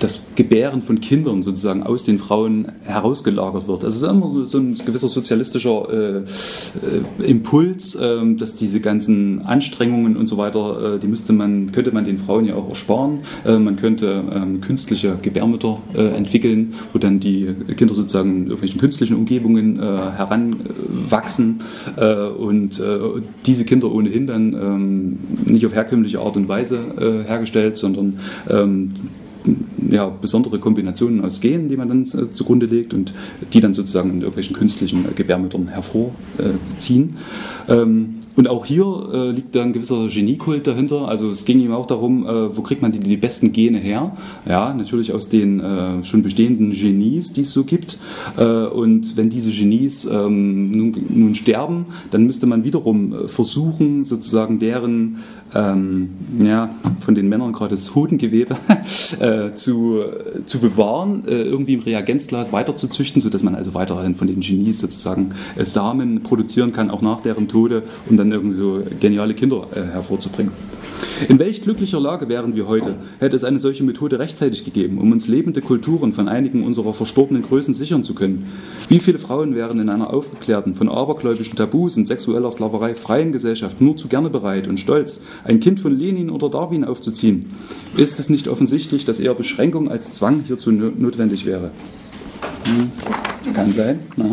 das 0.00 0.28
Gebären 0.34 0.82
von 0.82 1.00
Kindern 1.00 1.42
sozusagen 1.42 1.82
aus 1.82 2.04
den 2.04 2.18
Frauen 2.18 2.72
herausgelagert 2.84 3.68
wird. 3.68 3.84
Also 3.84 3.96
es 3.96 4.02
ist 4.02 4.08
immer 4.08 4.46
so 4.46 4.58
ein 4.58 4.74
gewisser 4.84 5.08
sozialistischer 5.08 5.88
äh, 5.90 6.18
äh, 6.18 7.30
Impuls, 7.30 7.94
äh, 7.94 8.34
dass 8.36 8.54
diese 8.54 8.80
ganzen 8.80 9.42
Anstrengungen 9.42 10.16
und 10.16 10.26
so 10.26 10.36
weiter, 10.36 10.94
äh, 10.94 10.98
die 10.98 11.06
müsste 11.08 11.32
man, 11.32 11.72
könnte 11.72 11.92
man 11.92 12.04
den 12.04 12.18
Frauen 12.18 12.44
ja 12.44 12.54
auch 12.54 12.68
ersparen. 12.68 13.20
Äh, 13.44 13.58
man 13.58 13.76
könnte 13.76 14.22
ähm, 14.32 14.60
künstliche 14.60 15.18
Gebärmütter 15.20 15.78
äh, 15.94 16.16
entwickeln, 16.16 16.74
wo 16.92 16.98
dann 16.98 17.20
die 17.20 17.54
Kinder 17.76 17.94
sozusagen 17.94 18.30
in 18.30 18.42
irgendwelchen 18.44 18.80
künstlichen 18.80 19.16
Umgebungen 19.16 19.78
heranwachsen 19.78 21.60
und 22.38 22.82
diese 23.46 23.64
Kinder 23.64 23.92
ohnehin 23.92 24.26
dann 24.26 24.54
ähm, 24.54 25.18
nicht 25.46 25.64
auf 25.66 25.74
herkömmliche 25.74 26.20
Art 26.20 26.36
und 26.36 26.48
Weise 26.48 27.24
hergestellt, 27.26 27.76
sondern 27.76 28.20
ähm, 28.48 28.90
ja, 29.90 30.08
besondere 30.08 30.58
Kombinationen 30.58 31.24
aus 31.24 31.40
Genen, 31.40 31.68
die 31.68 31.76
man 31.76 31.88
dann 31.88 32.02
äh, 32.02 32.30
zugrunde 32.30 32.66
legt 32.66 32.94
und 32.94 33.12
die 33.52 33.60
dann 33.60 33.74
sozusagen 33.74 34.10
in 34.10 34.20
irgendwelchen 34.20 34.56
künstlichen 34.56 35.06
Gebärmüttern 35.14 35.68
hervorziehen. 35.68 37.16
Ähm, 37.68 38.17
und 38.38 38.46
auch 38.46 38.64
hier 38.64 38.84
äh, 39.12 39.30
liegt 39.32 39.56
da 39.56 39.62
ein 39.62 39.72
gewisser 39.72 40.06
Geniekult 40.06 40.64
dahinter. 40.68 41.08
Also 41.08 41.28
es 41.28 41.44
ging 41.44 41.58
ihm 41.58 41.72
auch 41.72 41.86
darum, 41.86 42.24
äh, 42.24 42.56
wo 42.56 42.62
kriegt 42.62 42.82
man 42.82 42.92
die, 42.92 43.00
die, 43.00 43.16
besten 43.16 43.50
Gene 43.50 43.78
her? 43.78 44.16
Ja, 44.48 44.72
natürlich 44.72 45.12
aus 45.12 45.28
den 45.28 45.58
äh, 45.58 46.04
schon 46.04 46.22
bestehenden 46.22 46.70
Genies, 46.70 47.32
die 47.32 47.40
es 47.40 47.50
so 47.50 47.64
gibt. 47.64 47.98
Äh, 48.36 48.44
und 48.44 49.16
wenn 49.16 49.28
diese 49.28 49.50
Genies 49.50 50.04
ähm, 50.04 50.70
nun, 50.70 51.04
nun, 51.08 51.34
sterben, 51.34 51.86
dann 52.12 52.26
müsste 52.26 52.46
man 52.46 52.62
wiederum 52.62 53.12
äh, 53.12 53.28
versuchen, 53.28 54.04
sozusagen 54.04 54.60
deren 54.60 55.16
ähm, 55.52 56.10
ja, 56.40 56.70
von 57.00 57.16
den 57.16 57.28
Männern 57.28 57.52
gerade 57.52 57.74
das 57.74 57.94
Hodengewebe 57.94 58.56
äh, 59.18 59.54
zu, 59.54 60.02
zu 60.44 60.58
bewahren, 60.60 61.24
irgendwie 61.26 61.72
im 61.72 61.80
Reagenzglas 61.80 62.52
weiterzuzüchten, 62.52 63.22
sodass 63.22 63.42
man 63.42 63.54
also 63.54 63.72
weiterhin 63.72 64.14
von 64.14 64.26
den 64.26 64.40
Genies 64.40 64.80
sozusagen 64.80 65.30
Samen 65.56 66.22
produzieren 66.22 66.74
kann, 66.74 66.90
auch 66.90 67.00
nach 67.00 67.22
deren 67.22 67.48
Tode, 67.48 67.84
um 68.10 68.18
dann 68.18 68.27
irgendwie 68.32 68.56
so 68.56 68.82
geniale 69.00 69.34
Kinder 69.34 69.66
äh, 69.74 69.82
hervorzubringen. 69.82 70.52
In 71.28 71.38
welch 71.38 71.62
glücklicher 71.62 72.00
Lage 72.00 72.28
wären 72.28 72.54
wir 72.54 72.66
heute, 72.66 72.96
hätte 73.18 73.36
es 73.36 73.44
eine 73.44 73.60
solche 73.60 73.84
Methode 73.84 74.18
rechtzeitig 74.18 74.64
gegeben, 74.64 74.98
um 74.98 75.12
uns 75.12 75.28
lebende 75.28 75.60
Kulturen 75.60 76.12
von 76.12 76.28
einigen 76.28 76.64
unserer 76.64 76.94
verstorbenen 76.94 77.42
Größen 77.42 77.74
sichern 77.74 78.04
zu 78.04 78.14
können? 78.14 78.46
Wie 78.88 78.98
viele 78.98 79.18
Frauen 79.18 79.54
wären 79.54 79.80
in 79.80 79.88
einer 79.88 80.12
aufgeklärten, 80.12 80.74
von 80.74 80.88
abergläubischen 80.88 81.56
Tabus 81.56 81.96
und 81.96 82.06
sexueller 82.06 82.50
Sklaverei 82.50 82.94
freien 82.94 83.32
Gesellschaft 83.32 83.80
nur 83.80 83.96
zu 83.96 84.08
gerne 84.08 84.30
bereit 84.30 84.68
und 84.68 84.78
stolz, 84.78 85.20
ein 85.44 85.60
Kind 85.60 85.80
von 85.80 85.96
Lenin 85.96 86.30
oder 86.30 86.48
Darwin 86.48 86.84
aufzuziehen? 86.84 87.46
Ist 87.96 88.18
es 88.18 88.28
nicht 88.28 88.48
offensichtlich, 88.48 89.04
dass 89.04 89.20
eher 89.20 89.34
Beschränkung 89.34 89.90
als 89.90 90.12
Zwang 90.12 90.42
hierzu 90.46 90.70
notwendig 90.72 91.46
wäre? 91.46 91.70
Hm, 92.64 93.54
kann 93.54 93.72
sein. 93.72 94.00
Ja. 94.16 94.24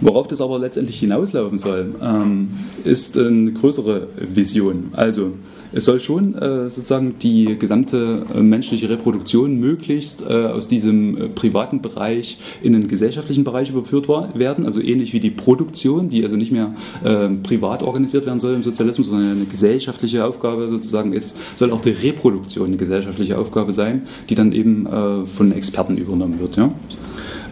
Worauf 0.00 0.28
das 0.28 0.40
aber 0.40 0.58
letztendlich 0.58 0.98
hinauslaufen 0.98 1.56
soll, 1.56 1.94
ähm, 2.02 2.48
ist 2.84 3.16
eine 3.16 3.52
größere 3.52 4.08
Vision. 4.18 4.90
Also 4.92 5.32
es 5.72 5.84
soll 5.84 6.00
schon 6.00 6.34
äh, 6.34 6.70
sozusagen 6.70 7.18
die 7.20 7.56
gesamte 7.58 8.24
äh, 8.34 8.40
menschliche 8.40 8.88
Reproduktion 8.88 9.58
möglichst 9.58 10.22
äh, 10.22 10.46
aus 10.46 10.68
diesem 10.68 11.16
äh, 11.16 11.28
privaten 11.28 11.82
Bereich 11.82 12.38
in 12.62 12.72
den 12.72 12.88
gesellschaftlichen 12.88 13.44
Bereich 13.44 13.70
überführt 13.70 14.08
werden, 14.08 14.66
also 14.66 14.80
ähnlich 14.80 15.12
wie 15.12 15.20
die 15.20 15.30
Produktion, 15.30 16.10
die 16.10 16.22
also 16.22 16.36
nicht 16.36 16.52
mehr 16.52 16.74
äh, 17.02 17.28
privat 17.28 17.82
organisiert 17.82 18.26
werden 18.26 18.38
soll 18.38 18.54
im 18.54 18.62
Sozialismus, 18.62 19.08
sondern 19.08 19.32
eine 19.32 19.44
gesellschaftliche 19.46 20.24
Aufgabe 20.24 20.68
sozusagen 20.70 21.12
ist, 21.12 21.36
soll 21.56 21.72
auch 21.72 21.80
die 21.80 21.90
Reproduktion 21.90 22.68
eine 22.68 22.76
gesellschaftliche 22.76 23.38
Aufgabe 23.38 23.72
sein, 23.72 24.02
die 24.28 24.34
dann 24.34 24.52
eben 24.52 24.86
von 25.26 25.52
Experten 25.52 25.96
übernommen 25.96 26.38
wird. 26.38 26.56
Ja? 26.56 26.72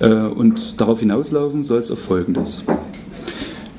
Und 0.00 0.80
darauf 0.80 1.00
hinauslaufen 1.00 1.64
soll 1.64 1.78
es 1.78 1.90
auf 1.90 1.98
Folgendes. 1.98 2.64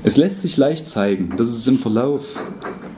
Es 0.04 0.16
lässt 0.16 0.42
sich 0.42 0.56
leicht 0.56 0.86
zeigen, 0.86 1.34
dass 1.36 1.48
es 1.48 1.66
im 1.66 1.78
Verlauf 1.78 2.38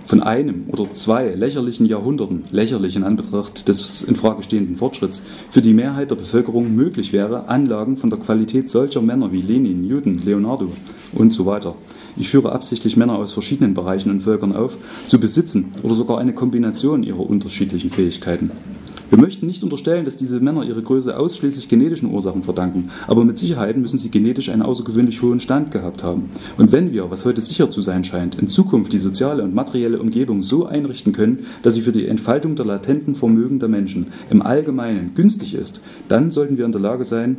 von 0.04 0.22
einem 0.22 0.66
oder 0.68 0.92
zwei 0.92 1.34
lächerlichen 1.34 1.86
Jahrhunderten, 1.86 2.44
lächerlich 2.50 2.96
in 2.96 3.04
Anbetracht 3.04 3.68
des 3.68 4.02
in 4.02 4.16
Frage 4.16 4.42
stehenden 4.42 4.76
Fortschritts, 4.76 5.22
für 5.50 5.62
die 5.62 5.74
Mehrheit 5.74 6.10
der 6.10 6.16
Bevölkerung 6.16 6.74
möglich 6.74 7.12
wäre, 7.12 7.48
Anlagen 7.48 7.96
von 7.96 8.10
der 8.10 8.18
Qualität 8.18 8.70
solcher 8.70 9.02
Männer 9.02 9.32
wie 9.32 9.42
Lenin, 9.42 9.86
Newton, 9.86 10.22
Leonardo 10.24 10.70
und 11.12 11.32
so 11.32 11.46
weiter 11.46 11.74
ich 12.18 12.28
führe 12.28 12.52
absichtlich 12.52 12.96
Männer 12.96 13.14
aus 13.14 13.32
verschiedenen 13.32 13.74
Bereichen 13.74 14.10
und 14.10 14.22
Völkern 14.22 14.54
auf, 14.54 14.76
zu 15.06 15.20
besitzen 15.20 15.72
oder 15.82 15.94
sogar 15.94 16.18
eine 16.18 16.32
Kombination 16.32 17.02
ihrer 17.02 17.20
unterschiedlichen 17.20 17.90
Fähigkeiten. 17.90 18.50
Wir 19.10 19.18
möchten 19.18 19.46
nicht 19.46 19.62
unterstellen, 19.62 20.04
dass 20.04 20.16
diese 20.16 20.38
Männer 20.38 20.64
ihre 20.64 20.82
Größe 20.82 21.18
ausschließlich 21.18 21.68
genetischen 21.68 22.12
Ursachen 22.12 22.42
verdanken, 22.42 22.90
aber 23.06 23.24
mit 23.24 23.38
Sicherheit 23.38 23.78
müssen 23.78 23.96
sie 23.96 24.10
genetisch 24.10 24.50
einen 24.50 24.60
außergewöhnlich 24.60 25.22
hohen 25.22 25.40
Stand 25.40 25.70
gehabt 25.70 26.02
haben. 26.02 26.28
Und 26.58 26.72
wenn 26.72 26.92
wir, 26.92 27.10
was 27.10 27.24
heute 27.24 27.40
sicher 27.40 27.70
zu 27.70 27.80
sein 27.80 28.04
scheint, 28.04 28.34
in 28.34 28.48
Zukunft 28.48 28.92
die 28.92 28.98
soziale 28.98 29.42
und 29.44 29.54
materielle 29.54 29.98
Umgebung 29.98 30.42
so 30.42 30.66
einrichten 30.66 31.14
können, 31.14 31.46
dass 31.62 31.74
sie 31.74 31.80
für 31.80 31.92
die 31.92 32.06
Entfaltung 32.06 32.54
der 32.54 32.66
latenten 32.66 33.14
Vermögen 33.14 33.58
der 33.58 33.70
Menschen 33.70 34.08
im 34.28 34.42
Allgemeinen 34.42 35.12
günstig 35.14 35.54
ist, 35.54 35.80
dann 36.08 36.30
sollten 36.30 36.58
wir 36.58 36.66
in 36.66 36.72
der 36.72 36.80
Lage 36.82 37.06
sein, 37.06 37.38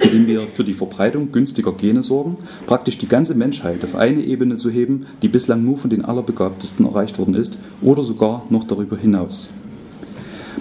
indem 0.00 0.26
wir 0.26 0.40
für 0.48 0.64
die 0.64 0.74
Verbreitung 0.74 1.30
günstiger 1.30 1.72
Gene 1.72 2.02
sorgen, 2.02 2.36
praktisch 2.66 2.98
die 2.98 3.08
ganze 3.08 3.34
Menschheit 3.36 3.84
auf 3.84 3.94
eine 3.94 4.22
Ebene 4.22 4.56
zu 4.56 4.70
heben, 4.70 5.06
die 5.22 5.28
bislang 5.28 5.64
nur 5.64 5.78
von 5.78 5.88
den 5.88 6.04
Allerbegabtesten 6.04 6.84
erreicht 6.84 7.18
worden 7.18 7.34
ist, 7.34 7.58
oder 7.80 8.02
sogar 8.02 8.44
noch 8.50 8.64
darüber 8.64 8.96
hinaus. 8.96 9.48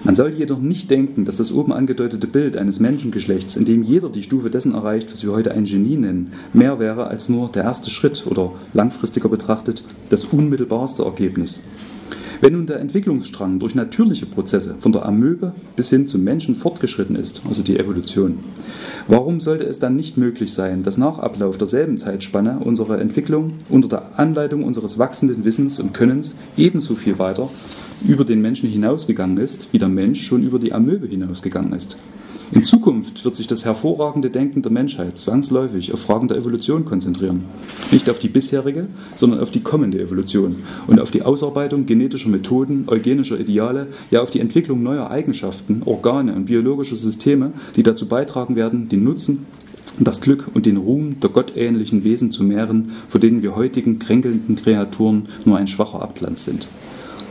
Man 0.04 0.16
soll 0.16 0.34
jedoch 0.34 0.60
nicht 0.60 0.92
denken, 0.92 1.26
dass 1.26 1.38
das 1.38 1.52
oben 1.52 1.72
angedeutete 1.72 2.28
Bild 2.28 2.58
eines 2.58 2.80
Menschengeschlechts, 2.80 3.56
in 3.56 3.66
dem 3.66 3.84
jeder 3.84 4.10
die 4.10 4.24
Stufe 4.24 4.50
dessen 4.50 4.74
erreicht, 4.74 5.12
was 5.12 5.24
wir 5.24 5.32
heute 5.32 5.52
ein 5.52 5.66
Genie 5.66 5.98
nennen, 5.98 6.32
mehr 6.54 6.80
wäre 6.80 7.08
als 7.08 7.30
nur 7.30 7.50
der 7.50 7.64
erste 7.64 7.90
Schritt 7.90 8.26
oder 8.28 8.54
langfristiger 8.74 9.30
betrachtet 9.30 9.84
das 10.10 10.26
unmittelbarste 10.26 11.04
Ergebnis. 11.04 11.64
Wenn 12.42 12.54
nun 12.54 12.68
der 12.68 12.80
Entwicklungsstrang 12.80 13.60
durch 13.60 13.76
natürliche 13.76 14.26
Prozesse 14.26 14.76
von 14.80 14.92
der 14.92 15.06
Amöbe 15.06 15.54
bis 15.76 15.90
hin 15.90 16.08
zum 16.08 16.24
Menschen 16.24 16.56
fortgeschritten 16.56 17.16
ist, 17.16 17.42
also 17.48 17.64
die 17.64 17.80
Evolution, 17.80 18.40
warum 19.08 19.40
sollte 19.40 19.64
es 19.64 19.80
dann 19.80 19.96
nicht 19.96 20.18
möglich 20.18 20.54
sein, 20.54 20.84
dass 20.84 20.98
nach 20.98 21.20
Ablauf 21.20 21.58
derselben 21.58 21.98
Zeitspanne 21.98 22.60
unsere 22.64 23.00
Entwicklung 23.00 23.54
unter 23.70 23.88
der 23.88 24.20
Anleitung 24.20 24.64
unseres 24.64 25.00
wachsenden 25.00 25.46
Wissens 25.46 25.80
und 25.80 25.94
Könnens 25.94 26.36
ebenso 26.58 26.96
viel 26.96 27.18
weiter 27.20 27.50
über 28.08 28.26
den 28.26 28.42
Menschen 28.42 28.70
hinausgegangen 28.70 29.38
ist, 29.38 29.72
wie 29.72 29.78
der 29.78 29.88
Mensch 29.88 30.26
schon 30.26 30.44
über 30.44 30.60
die 30.60 30.74
Amöbe 30.74 31.08
hinausgegangen 31.08 31.74
ist. 31.74 31.98
In 32.52 32.64
Zukunft 32.64 33.26
wird 33.26 33.36
sich 33.36 33.48
das 33.48 33.66
hervorragende 33.66 34.30
Denken 34.30 34.62
der 34.62 34.72
Menschheit 34.72 35.18
zwangsläufig 35.18 35.92
auf 35.92 36.02
Fragen 36.02 36.28
der 36.28 36.38
Evolution 36.38 36.86
konzentrieren. 36.86 37.46
Nicht 37.92 38.08
auf 38.10 38.20
die 38.20 38.28
bisherige, 38.28 38.88
sondern 39.16 39.40
auf 39.40 39.50
die 39.50 39.62
kommende 39.62 40.00
Evolution 40.00 40.58
und 40.86 41.00
auf 41.00 41.10
die 41.10 41.24
Ausarbeitung 41.24 41.88
genetischer 41.88 42.30
Methoden, 42.30 42.86
eugenischer 42.88 43.40
Ideale, 43.40 43.88
ja 44.12 44.22
auf 44.22 44.30
die 44.30 44.40
Entwicklung 44.40 44.84
neuer 44.84 45.10
Eigenschaften, 45.10 45.82
Organe 45.86 46.36
und 46.36 46.46
biologischer 46.46 46.98
Systeme, 46.98 47.52
die 47.76 47.84
dazu 47.84 48.08
beitragen 48.08 48.56
werden, 48.56 48.90
den 48.90 49.04
Nutzen 49.04 49.48
das 49.98 50.20
Glück 50.20 50.50
und 50.54 50.66
den 50.66 50.78
Ruhm 50.78 51.20
der 51.22 51.30
gottähnlichen 51.30 52.04
Wesen 52.04 52.32
zu 52.32 52.44
mehren, 52.44 52.92
vor 53.08 53.20
denen 53.20 53.42
wir 53.42 53.56
heutigen 53.56 53.98
kränkelnden 53.98 54.56
Kreaturen 54.58 55.28
nur 55.46 55.58
ein 55.58 55.68
schwacher 55.68 56.02
Abglanz 56.02 56.44
sind. 56.44 56.68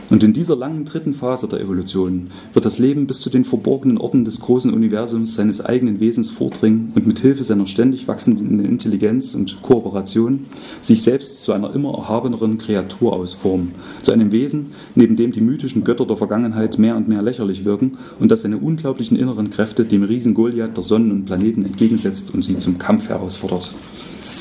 Und 0.09 0.23
in 0.23 0.33
dieser 0.33 0.55
langen 0.55 0.85
dritten 0.85 1.13
Phase 1.13 1.47
der 1.47 1.59
Evolution 1.59 2.29
wird 2.53 2.65
das 2.65 2.77
Leben 2.77 3.07
bis 3.07 3.21
zu 3.21 3.29
den 3.29 3.43
verborgenen 3.43 3.97
Orten 3.97 4.23
des 4.23 4.39
großen 4.39 4.71
Universums 4.71 5.35
seines 5.35 5.65
eigenen 5.65 5.99
Wesens 5.99 6.29
vordringen 6.29 6.91
und 6.93 7.07
mit 7.07 7.19
Hilfe 7.19 7.43
seiner 7.43 7.65
ständig 7.65 8.07
wachsenden 8.07 8.59
Intelligenz 8.63 9.33
und 9.33 9.61
Kooperation 9.63 10.45
sich 10.81 11.01
selbst 11.01 11.43
zu 11.43 11.53
einer 11.53 11.73
immer 11.73 11.95
erhabeneren 11.97 12.59
Kreatur 12.59 13.13
ausformen, 13.13 13.73
zu 14.03 14.11
einem 14.11 14.31
Wesen, 14.31 14.67
neben 14.93 15.15
dem 15.15 15.31
die 15.31 15.41
mythischen 15.41 15.83
Götter 15.83 16.05
der 16.05 16.17
Vergangenheit 16.17 16.77
mehr 16.77 16.95
und 16.95 17.07
mehr 17.07 17.23
lächerlich 17.23 17.65
wirken 17.65 17.97
und 18.19 18.29
das 18.29 18.43
seine 18.43 18.57
unglaublichen 18.57 19.17
inneren 19.17 19.49
Kräfte 19.49 19.85
dem 19.85 20.03
Riesen 20.03 20.35
Goliath 20.35 20.77
der 20.77 20.83
Sonnen 20.83 21.11
und 21.11 21.25
Planeten 21.25 21.65
entgegensetzt 21.65 22.31
und 22.33 22.43
sie 22.43 22.57
zum 22.57 22.77
Kampf 22.77 23.09
herausfordert. 23.09 23.73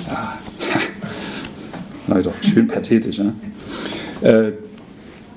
Ja. 0.06 0.38
Leute, 2.06 2.32
schön 2.42 2.68
pathetisch. 2.68 3.18
Ne? 3.18 3.34
Äh, 4.20 4.52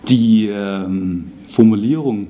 die 0.09 0.47
ähm, 0.47 1.31
Formulierung 1.49 2.27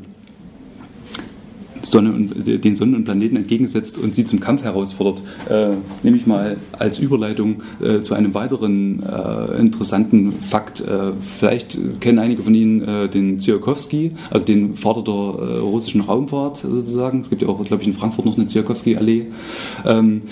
Sonne 1.84 2.12
und, 2.12 2.46
den 2.46 2.76
Sonnen 2.76 2.96
und 2.96 3.06
Planeten 3.06 3.38
entgegensetzt 3.38 3.98
und 3.98 4.14
sie 4.14 4.26
zum 4.26 4.40
Kampf 4.40 4.64
herausfordert, 4.64 5.24
äh, 5.50 5.70
nehme 6.04 6.18
ich 6.18 6.28
mal 6.28 6.58
als 6.74 7.00
Überleitung 7.00 7.62
äh, 7.82 8.02
zu 8.02 8.14
einem 8.14 8.34
weiteren 8.34 9.04
äh, 9.04 9.60
interessanten 9.60 10.34
Fakt. 10.34 10.82
Äh, 10.82 11.14
vielleicht 11.38 11.80
kennen 12.02 12.20
einige 12.20 12.44
von 12.44 12.54
Ihnen 12.54 12.82
äh, 12.82 13.10
den 13.10 13.40
Tsiolkovsky, 13.40 14.12
also 14.30 14.46
den 14.46 14.76
Vater 14.76 15.04
der 15.04 15.14
äh, 15.14 15.58
russischen 15.60 16.02
Raumfahrt 16.02 16.58
sozusagen. 16.58 17.22
Es 17.22 17.30
gibt 17.30 17.42
ja 17.42 17.48
auch, 17.48 17.64
glaube 17.64 17.82
ich, 17.82 17.88
in 17.88 17.94
Frankfurt 17.94 18.26
noch 18.26 18.38
eine 18.38 18.48
Tsiolkovsky-Allee. 18.48 19.28
Ähm, 19.86 20.24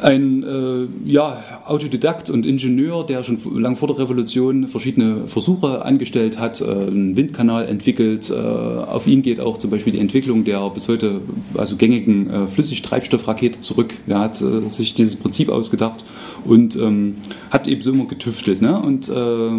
ein 0.00 0.42
äh, 0.42 1.08
ja, 1.08 1.42
Autodidakt 1.66 2.30
und 2.30 2.46
Ingenieur, 2.46 3.04
der 3.04 3.22
schon 3.24 3.38
lang 3.60 3.76
vor 3.76 3.88
der 3.88 3.98
Revolution 3.98 4.68
verschiedene 4.68 5.28
Versuche 5.28 5.84
angestellt 5.84 6.38
hat, 6.38 6.60
äh, 6.60 6.64
einen 6.64 7.16
Windkanal 7.16 7.66
entwickelt. 7.66 8.30
Äh, 8.30 8.34
auf 8.34 9.06
ihn 9.06 9.22
geht 9.22 9.40
auch 9.40 9.58
zum 9.58 9.70
Beispiel 9.70 9.92
die 9.92 9.98
Entwicklung 9.98 10.44
der 10.44 10.68
bis 10.70 10.88
heute 10.88 11.20
also 11.54 11.76
gängigen 11.76 12.30
äh, 12.30 12.46
Flüssigtreibstoffrakete 12.46 13.60
zurück. 13.60 13.94
Er 14.06 14.20
hat 14.20 14.40
äh, 14.40 14.68
sich 14.68 14.94
dieses 14.94 15.16
Prinzip 15.16 15.48
ausgedacht 15.48 16.04
und 16.44 16.76
ähm, 16.76 17.16
hat 17.50 17.66
eben 17.66 17.82
so 17.82 17.92
immer 17.92 18.06
getüftelt. 18.06 18.62
Ne? 18.62 18.80
Und 18.80 19.08
äh, 19.08 19.50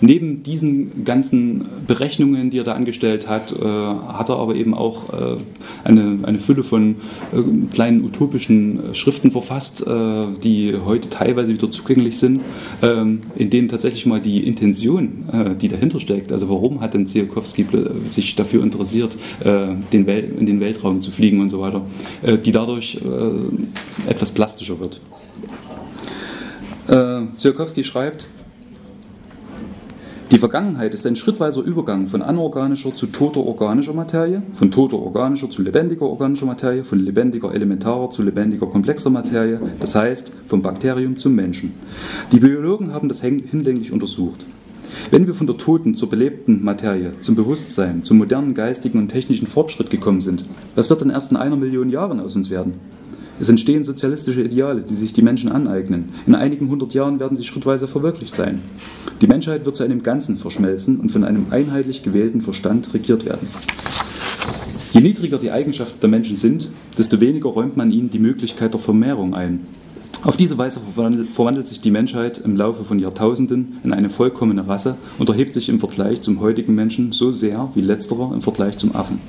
neben 0.00 0.42
diesen 0.42 1.04
ganzen 1.04 1.66
Berechnungen, 1.86 2.50
die 2.50 2.58
er 2.58 2.64
da 2.64 2.74
angestellt 2.74 3.28
hat, 3.28 3.52
hat 3.52 4.28
er 4.28 4.36
aber 4.36 4.54
eben 4.56 4.74
auch 4.74 5.04
eine, 5.84 6.18
eine 6.22 6.38
Fülle 6.38 6.62
von 6.62 6.96
kleinen 7.72 8.04
utopischen 8.04 8.94
Schriften 8.94 9.30
verfasst, 9.30 9.85
äh, 9.86 10.24
die 10.42 10.74
heute 10.84 11.08
teilweise 11.10 11.52
wieder 11.52 11.70
zugänglich 11.70 12.18
sind, 12.18 12.40
ähm, 12.82 13.20
in 13.36 13.50
denen 13.50 13.68
tatsächlich 13.68 14.06
mal 14.06 14.20
die 14.20 14.46
Intention, 14.46 15.24
äh, 15.32 15.54
die 15.54 15.68
dahinter 15.68 16.00
steckt, 16.00 16.32
also 16.32 16.48
warum 16.48 16.80
hat 16.80 16.94
denn 16.94 17.06
Tsiolkovsky 17.06 17.66
sich 18.08 18.36
dafür 18.36 18.62
interessiert, 18.62 19.16
äh, 19.40 19.74
den 19.92 20.06
in 20.06 20.46
den 20.46 20.60
Weltraum 20.60 21.00
zu 21.00 21.10
fliegen 21.10 21.40
und 21.40 21.50
so 21.50 21.60
weiter, 21.60 21.82
die 22.44 22.52
dadurch 22.52 23.00
etwas 24.06 24.30
plastischer 24.30 24.78
wird. 24.78 25.00
Tsiolkovsky 27.36 27.82
schreibt, 27.82 28.26
die 30.30 30.38
Vergangenheit 30.38 30.92
ist 30.92 31.06
ein 31.06 31.14
schrittweiser 31.14 31.62
Übergang 31.62 32.08
von 32.08 32.20
anorganischer 32.20 32.94
zu 32.94 33.06
toter 33.06 33.40
organischer 33.40 33.92
Materie, 33.92 34.42
von 34.54 34.70
toter 34.70 34.98
organischer 34.98 35.48
zu 35.50 35.62
lebendiger 35.62 36.06
organischer 36.06 36.46
Materie, 36.46 36.82
von 36.82 36.98
lebendiger 36.98 37.54
elementarer 37.54 38.10
zu 38.10 38.22
lebendiger 38.22 38.66
komplexer 38.66 39.10
Materie, 39.10 39.60
das 39.78 39.94
heißt 39.94 40.32
vom 40.48 40.62
Bakterium 40.62 41.16
zum 41.16 41.34
Menschen. 41.34 41.74
Die 42.32 42.40
Biologen 42.40 42.92
haben 42.92 43.08
das 43.08 43.20
hinlänglich 43.22 43.92
untersucht. 43.92 44.44
Wenn 45.10 45.26
wir 45.26 45.34
von 45.34 45.46
der 45.46 45.58
toten 45.58 45.94
zur 45.94 46.10
belebten 46.10 46.64
Materie, 46.64 47.12
zum 47.20 47.36
Bewusstsein, 47.36 48.02
zum 48.02 48.18
modernen 48.18 48.54
geistigen 48.54 48.98
und 48.98 49.08
technischen 49.08 49.46
Fortschritt 49.46 49.90
gekommen 49.90 50.20
sind, 50.20 50.44
was 50.74 50.90
wird 50.90 51.00
dann 51.00 51.10
erst 51.10 51.30
in 51.30 51.36
einer 51.36 51.56
Million 51.56 51.90
Jahren 51.90 52.18
aus 52.18 52.34
uns 52.34 52.50
werden? 52.50 52.74
Es 53.38 53.48
entstehen 53.48 53.84
sozialistische 53.84 54.42
Ideale, 54.42 54.82
die 54.82 54.94
sich 54.94 55.12
die 55.12 55.22
Menschen 55.22 55.52
aneignen. 55.52 56.08
In 56.26 56.34
einigen 56.34 56.70
hundert 56.70 56.94
Jahren 56.94 57.20
werden 57.20 57.36
sie 57.36 57.44
schrittweise 57.44 57.86
verwirklicht 57.86 58.34
sein. 58.34 58.62
Die 59.22 59.26
Menschheit 59.26 59.64
wird 59.64 59.76
zu 59.76 59.82
einem 59.82 60.02
Ganzen 60.02 60.36
verschmelzen 60.36 61.00
und 61.00 61.10
von 61.10 61.24
einem 61.24 61.46
einheitlich 61.50 62.02
gewählten 62.02 62.42
Verstand 62.42 62.92
regiert 62.92 63.24
werden. 63.24 63.48
Je 64.92 65.00
niedriger 65.00 65.38
die 65.38 65.50
Eigenschaften 65.50 66.00
der 66.00 66.10
Menschen 66.10 66.36
sind, 66.36 66.68
desto 66.98 67.20
weniger 67.20 67.48
räumt 67.48 67.76
man 67.76 67.90
ihnen 67.90 68.10
die 68.10 68.18
Möglichkeit 68.18 68.74
der 68.74 68.80
Vermehrung 68.80 69.34
ein. 69.34 69.66
Auf 70.22 70.36
diese 70.36 70.58
Weise 70.58 70.80
verwandelt 71.32 71.66
sich 71.66 71.80
die 71.80 71.90
Menschheit 71.90 72.38
im 72.38 72.56
Laufe 72.56 72.84
von 72.84 72.98
Jahrtausenden 72.98 73.78
in 73.84 73.92
eine 73.92 74.10
vollkommene 74.10 74.66
Rasse 74.66 74.96
und 75.18 75.28
erhebt 75.28 75.54
sich 75.54 75.68
im 75.68 75.78
Vergleich 75.78 76.20
zum 76.20 76.40
heutigen 76.40 76.74
Menschen 76.74 77.12
so 77.12 77.32
sehr 77.32 77.70
wie 77.74 77.80
letzterer 77.80 78.32
im 78.34 78.42
Vergleich 78.42 78.76
zum 78.76 78.94
Affen. 78.94 79.20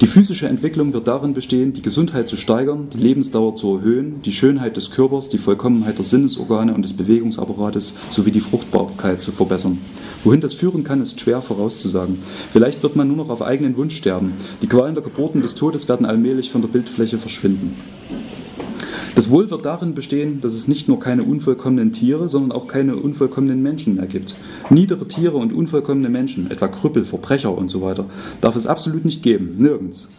Die 0.00 0.08
physische 0.08 0.48
Entwicklung 0.48 0.92
wird 0.92 1.06
darin 1.06 1.34
bestehen, 1.34 1.72
die 1.72 1.80
Gesundheit 1.80 2.28
zu 2.28 2.36
steigern, 2.36 2.88
die 2.92 2.98
Lebensdauer 2.98 3.54
zu 3.54 3.76
erhöhen, 3.76 4.22
die 4.22 4.32
Schönheit 4.32 4.76
des 4.76 4.90
Körpers, 4.90 5.28
die 5.28 5.38
Vollkommenheit 5.38 5.98
der 5.98 6.04
Sinnesorgane 6.04 6.74
und 6.74 6.82
des 6.82 6.94
Bewegungsapparates 6.94 7.94
sowie 8.10 8.32
die 8.32 8.40
Fruchtbarkeit 8.40 9.22
zu 9.22 9.30
verbessern. 9.30 9.78
Wohin 10.24 10.40
das 10.40 10.52
führen 10.52 10.82
kann, 10.82 11.00
ist 11.00 11.20
schwer 11.20 11.40
vorauszusagen. 11.40 12.18
Vielleicht 12.52 12.82
wird 12.82 12.96
man 12.96 13.06
nur 13.06 13.16
noch 13.16 13.30
auf 13.30 13.40
eigenen 13.40 13.76
Wunsch 13.76 13.94
sterben. 13.94 14.32
Die 14.62 14.66
Qualen 14.66 14.94
der 14.94 15.04
Geburten 15.04 15.42
des 15.42 15.54
Todes 15.54 15.88
werden 15.88 16.06
allmählich 16.06 16.50
von 16.50 16.60
der 16.60 16.68
Bildfläche 16.68 17.18
verschwinden. 17.18 17.76
Das 19.14 19.30
Wohl 19.30 19.48
wird 19.48 19.64
darin 19.64 19.94
bestehen, 19.94 20.40
dass 20.40 20.54
es 20.54 20.66
nicht 20.66 20.88
nur 20.88 20.98
keine 20.98 21.22
unvollkommenen 21.22 21.92
Tiere, 21.92 22.28
sondern 22.28 22.50
auch 22.50 22.66
keine 22.66 22.96
unvollkommenen 22.96 23.62
Menschen 23.62 23.94
mehr 23.94 24.06
gibt. 24.06 24.34
Niedere 24.70 25.06
Tiere 25.06 25.36
und 25.36 25.52
unvollkommene 25.52 26.08
Menschen, 26.08 26.50
etwa 26.50 26.66
Krüppel, 26.66 27.04
Verbrecher 27.04 27.56
und 27.56 27.70
so 27.70 27.80
weiter, 27.80 28.06
darf 28.40 28.56
es 28.56 28.66
absolut 28.66 29.04
nicht 29.04 29.22
geben, 29.22 29.54
nirgends. 29.58 30.10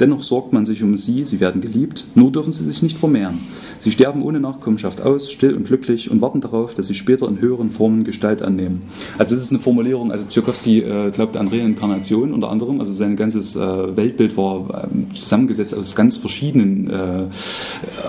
Dennoch 0.00 0.22
sorgt 0.22 0.52
man 0.52 0.66
sich 0.66 0.82
um 0.82 0.96
sie, 0.96 1.24
sie 1.24 1.40
werden 1.40 1.60
geliebt, 1.60 2.04
nur 2.14 2.32
dürfen 2.32 2.52
sie 2.52 2.64
sich 2.64 2.82
nicht 2.82 2.98
vermehren. 2.98 3.40
Sie 3.78 3.92
sterben 3.92 4.22
ohne 4.22 4.40
Nachkommenschaft 4.40 5.00
aus, 5.00 5.30
still 5.30 5.54
und 5.54 5.66
glücklich 5.66 6.10
und 6.10 6.20
warten 6.20 6.40
darauf, 6.40 6.74
dass 6.74 6.86
sie 6.86 6.94
später 6.94 7.28
in 7.28 7.40
höheren 7.40 7.70
Formen 7.70 8.04
Gestalt 8.04 8.42
annehmen. 8.42 8.82
Also 9.18 9.34
das 9.34 9.44
ist 9.44 9.50
eine 9.50 9.60
Formulierung, 9.60 10.10
also 10.10 10.26
Tchaikovsky 10.26 10.80
äh, 10.80 11.10
glaubt 11.10 11.36
an 11.36 11.48
Reinkarnation 11.48 12.32
unter 12.32 12.50
anderem, 12.50 12.80
also 12.80 12.92
sein 12.92 13.16
ganzes 13.16 13.56
äh, 13.56 13.96
Weltbild 13.96 14.36
war 14.36 14.84
äh, 14.84 15.14
zusammengesetzt 15.14 15.74
aus 15.74 15.94
ganz 15.94 16.16
verschiedenen, 16.16 16.90
äh, 16.90 17.26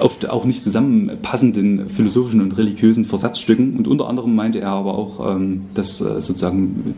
oft 0.01 0.29
auch 0.29 0.45
nicht 0.45 0.63
zusammenpassenden 0.63 1.89
philosophischen 1.89 2.41
und 2.41 2.57
religiösen 2.57 3.05
Versatzstücken 3.05 3.75
und 3.77 3.87
unter 3.87 4.07
anderem 4.07 4.35
meinte 4.35 4.59
er 4.59 4.71
aber 4.71 4.97
auch, 4.97 5.35
ähm, 5.35 5.65
dass 5.73 6.01
äh, 6.01 6.21
sozusagen 6.21 6.95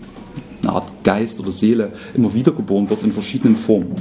eine 0.61 0.71
Art 0.71 1.03
Geist 1.03 1.39
oder 1.39 1.51
Seele 1.51 1.93
immer 2.13 2.33
wiedergeboren 2.33 2.89
wird 2.89 3.03
in 3.03 3.11
verschiedenen 3.11 3.55
Formen. 3.55 3.95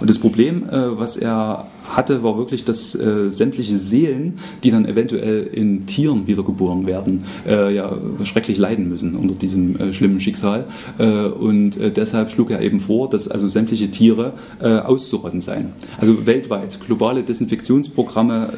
Und 0.00 0.08
das 0.10 0.18
Problem, 0.18 0.68
äh, 0.68 0.98
was 0.98 1.16
er 1.16 1.66
hatte, 1.88 2.22
war 2.22 2.36
wirklich, 2.38 2.64
dass 2.64 2.94
äh, 2.94 3.30
sämtliche 3.30 3.76
Seelen, 3.76 4.38
die 4.62 4.70
dann 4.70 4.86
eventuell 4.86 5.46
in 5.46 5.86
Tieren 5.86 6.26
wiedergeboren 6.26 6.86
werden, 6.86 7.24
äh, 7.46 7.74
ja 7.74 7.96
schrecklich 8.24 8.58
leiden 8.58 8.88
müssen 8.88 9.16
unter 9.16 9.34
diesem 9.34 9.76
äh, 9.76 9.92
schlimmen 9.92 10.20
Schicksal. 10.20 10.66
Äh, 10.98 11.26
und 11.26 11.76
äh, 11.76 11.90
deshalb 11.90 12.30
schlug 12.30 12.50
er 12.50 12.60
eben 12.62 12.80
vor, 12.80 13.10
dass 13.10 13.28
also 13.28 13.48
sämtliche 13.48 13.90
Tiere 13.90 14.34
äh, 14.60 14.68
auszurotten 14.68 15.40
seien. 15.40 15.72
Also 15.98 16.26
weltweit 16.26 16.78
globale 16.86 17.22
Desinfektionsprogramme, 17.22 18.48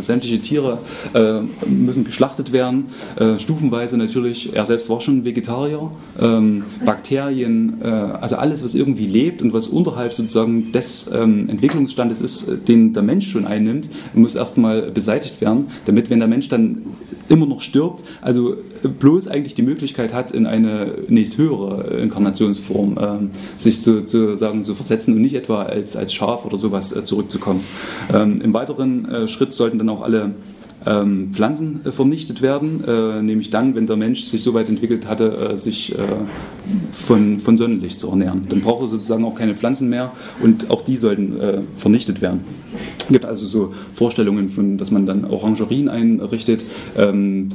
sämtliche 0.00 0.40
Tiere 0.40 0.78
müssen 1.66 2.04
geschlachtet 2.04 2.52
werden, 2.52 2.86
stufenweise 3.38 3.96
natürlich. 3.96 4.54
Er 4.54 4.66
selbst 4.66 4.88
war 4.88 5.00
schon 5.00 5.24
Vegetarier, 5.24 5.90
ähm, 6.20 6.64
Bakterien, 6.84 7.82
also 7.82 8.36
alles, 8.36 8.64
was 8.64 8.74
irgendwie 8.74 9.06
lebt 9.06 9.42
und 9.42 9.52
was 9.52 9.66
unterhalb 9.66 10.12
sozusagen 10.12 10.72
des 10.72 11.10
ähm, 11.12 11.48
Entwicklungsstandes 11.48 12.20
ist, 12.20 12.59
den 12.68 12.92
der 12.92 13.02
Mensch 13.02 13.30
schon 13.30 13.46
einnimmt, 13.46 13.88
muss 14.14 14.34
erstmal 14.34 14.90
beseitigt 14.90 15.40
werden, 15.40 15.68
damit, 15.86 16.10
wenn 16.10 16.18
der 16.18 16.28
Mensch 16.28 16.48
dann 16.48 16.82
immer 17.28 17.46
noch 17.46 17.60
stirbt, 17.60 18.04
also 18.20 18.56
bloß 18.98 19.28
eigentlich 19.28 19.54
die 19.54 19.62
Möglichkeit 19.62 20.12
hat, 20.12 20.32
in 20.32 20.46
eine 20.46 20.94
nächst 21.08 21.38
höhere 21.38 21.98
Inkarnationsform 21.98 22.98
äh, 22.98 23.60
sich 23.60 23.80
sozusagen 23.82 24.64
zu 24.64 24.74
versetzen 24.74 25.14
und 25.14 25.22
nicht 25.22 25.34
etwa 25.34 25.62
als, 25.62 25.96
als 25.96 26.12
Schaf 26.12 26.44
oder 26.44 26.56
sowas 26.56 26.94
äh, 26.94 27.04
zurückzukommen. 27.04 27.60
Ähm, 28.12 28.40
Im 28.40 28.52
weiteren 28.52 29.08
äh, 29.08 29.28
Schritt 29.28 29.52
sollten 29.52 29.78
dann 29.78 29.88
auch 29.88 30.02
alle 30.02 30.32
ähm, 30.86 31.30
Pflanzen 31.32 31.80
äh, 31.84 31.92
vernichtet 31.92 32.42
werden, 32.42 32.84
äh, 32.86 33.22
nämlich 33.22 33.50
dann, 33.50 33.74
wenn 33.74 33.86
der 33.86 33.96
Mensch 33.96 34.24
sich 34.24 34.42
so 34.42 34.54
weit 34.54 34.68
entwickelt 34.68 35.06
hatte, 35.06 35.52
äh, 35.52 35.56
sich 35.56 35.98
äh, 35.98 36.02
von, 36.92 37.38
von 37.38 37.56
Sonnenlicht 37.56 37.98
zu 37.98 38.08
ernähren. 38.08 38.46
Dann 38.48 38.60
braucht 38.60 38.82
er 38.82 38.88
sozusagen 38.88 39.24
auch 39.24 39.34
keine 39.34 39.54
Pflanzen 39.54 39.88
mehr 39.88 40.12
und 40.42 40.70
auch 40.70 40.82
die 40.82 40.96
sollten 40.96 41.38
äh, 41.38 41.60
vernichtet 41.76 42.20
werden. 42.20 42.40
Es 42.98 43.08
gibt 43.08 43.24
also 43.24 43.46
so 43.46 43.74
Vorstellungen 43.92 44.48
von, 44.48 44.78
dass 44.78 44.90
man 44.90 45.06
dann 45.06 45.24
Orangerien 45.24 45.88
einrichtet. 45.88 46.64
Ähm, 46.96 47.48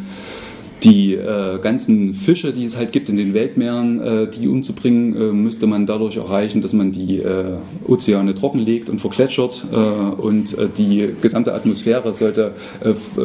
die 0.86 1.16
äh, 1.16 1.60
ganzen 1.60 2.14
Fische, 2.14 2.54
die 2.54 2.64
es 2.64 2.78
halt 2.78 2.92
gibt 2.92 3.10
in 3.10 3.18
den 3.18 3.34
Weltmeeren, 3.34 4.02
äh, 4.02 4.28
die 4.28 4.48
umzubringen, 4.48 5.16
äh, 5.16 5.34
müsste 5.34 5.66
man 5.66 5.88
dadurch 5.88 6.18
erreichen, 6.18 6.62
dass 6.62 6.74
man 6.74 6.92
die 6.92 7.18
äh, 7.18 7.58
Ozeane 7.88 8.36
trockenlegt 8.36 8.90
und 8.90 9.02
verkletschert 9.02 9.66
äh, 9.72 9.76
und 9.76 10.56
äh, 10.58 10.68
die 10.78 11.10
gesamte 11.22 11.54
Atmosphäre 11.54 12.14
sollte 12.14 12.54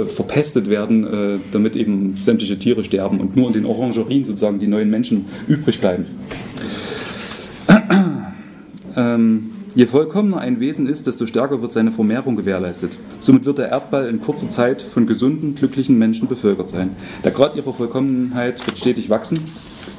verpestet 0.06 0.70
werden, 0.70 1.40
damit 1.52 1.76
eben 1.76 2.16
sämtliche 2.22 2.58
Tiere 2.58 2.84
sterben 2.84 3.20
und 3.20 3.36
nur 3.36 3.48
in 3.48 3.52
den 3.52 3.66
Orangerien 3.66 4.24
sozusagen 4.24 4.58
die 4.58 4.66
neuen 4.66 4.88
Menschen 4.88 5.26
übrig 5.48 5.80
bleiben. 5.80 6.06
ähm, 8.96 9.50
Je 9.76 9.86
vollkommener 9.86 10.38
ein 10.38 10.58
Wesen 10.58 10.88
ist, 10.88 11.06
desto 11.06 11.26
stärker 11.26 11.62
wird 11.62 11.70
seine 11.70 11.92
Vermehrung 11.92 12.34
gewährleistet. 12.34 12.98
Somit 13.20 13.44
wird 13.44 13.58
der 13.58 13.68
Erdball 13.68 14.08
in 14.08 14.20
kurzer 14.20 14.50
Zeit 14.50 14.82
von 14.82 15.06
gesunden, 15.06 15.54
glücklichen 15.54 15.96
Menschen 15.96 16.26
bevölkert 16.26 16.68
sein. 16.68 16.96
Der 17.22 17.30
Grad 17.30 17.54
ihrer 17.54 17.72
Vollkommenheit 17.72 18.66
wird 18.66 18.78
stetig 18.78 19.10
wachsen. 19.10 19.38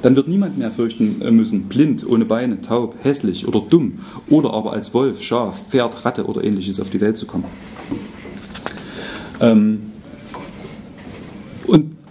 Dann 0.01 0.15
wird 0.17 0.27
niemand 0.27 0.57
mehr 0.57 0.71
fürchten 0.71 1.19
müssen, 1.36 1.63
blind, 1.69 2.05
ohne 2.05 2.25
Beine, 2.25 2.62
taub, 2.62 2.95
hässlich 3.01 3.47
oder 3.47 3.62
dumm 3.62 3.99
oder 4.29 4.53
aber 4.53 4.73
als 4.73 4.93
Wolf, 4.93 5.21
Schaf, 5.21 5.55
Pferd, 5.69 6.03
Ratte 6.03 6.25
oder 6.25 6.43
ähnliches 6.43 6.81
auf 6.81 6.89
die 6.89 6.99
Welt 6.99 7.15
zu 7.15 7.25
kommen. 7.25 7.45
Ähm, 9.39 9.90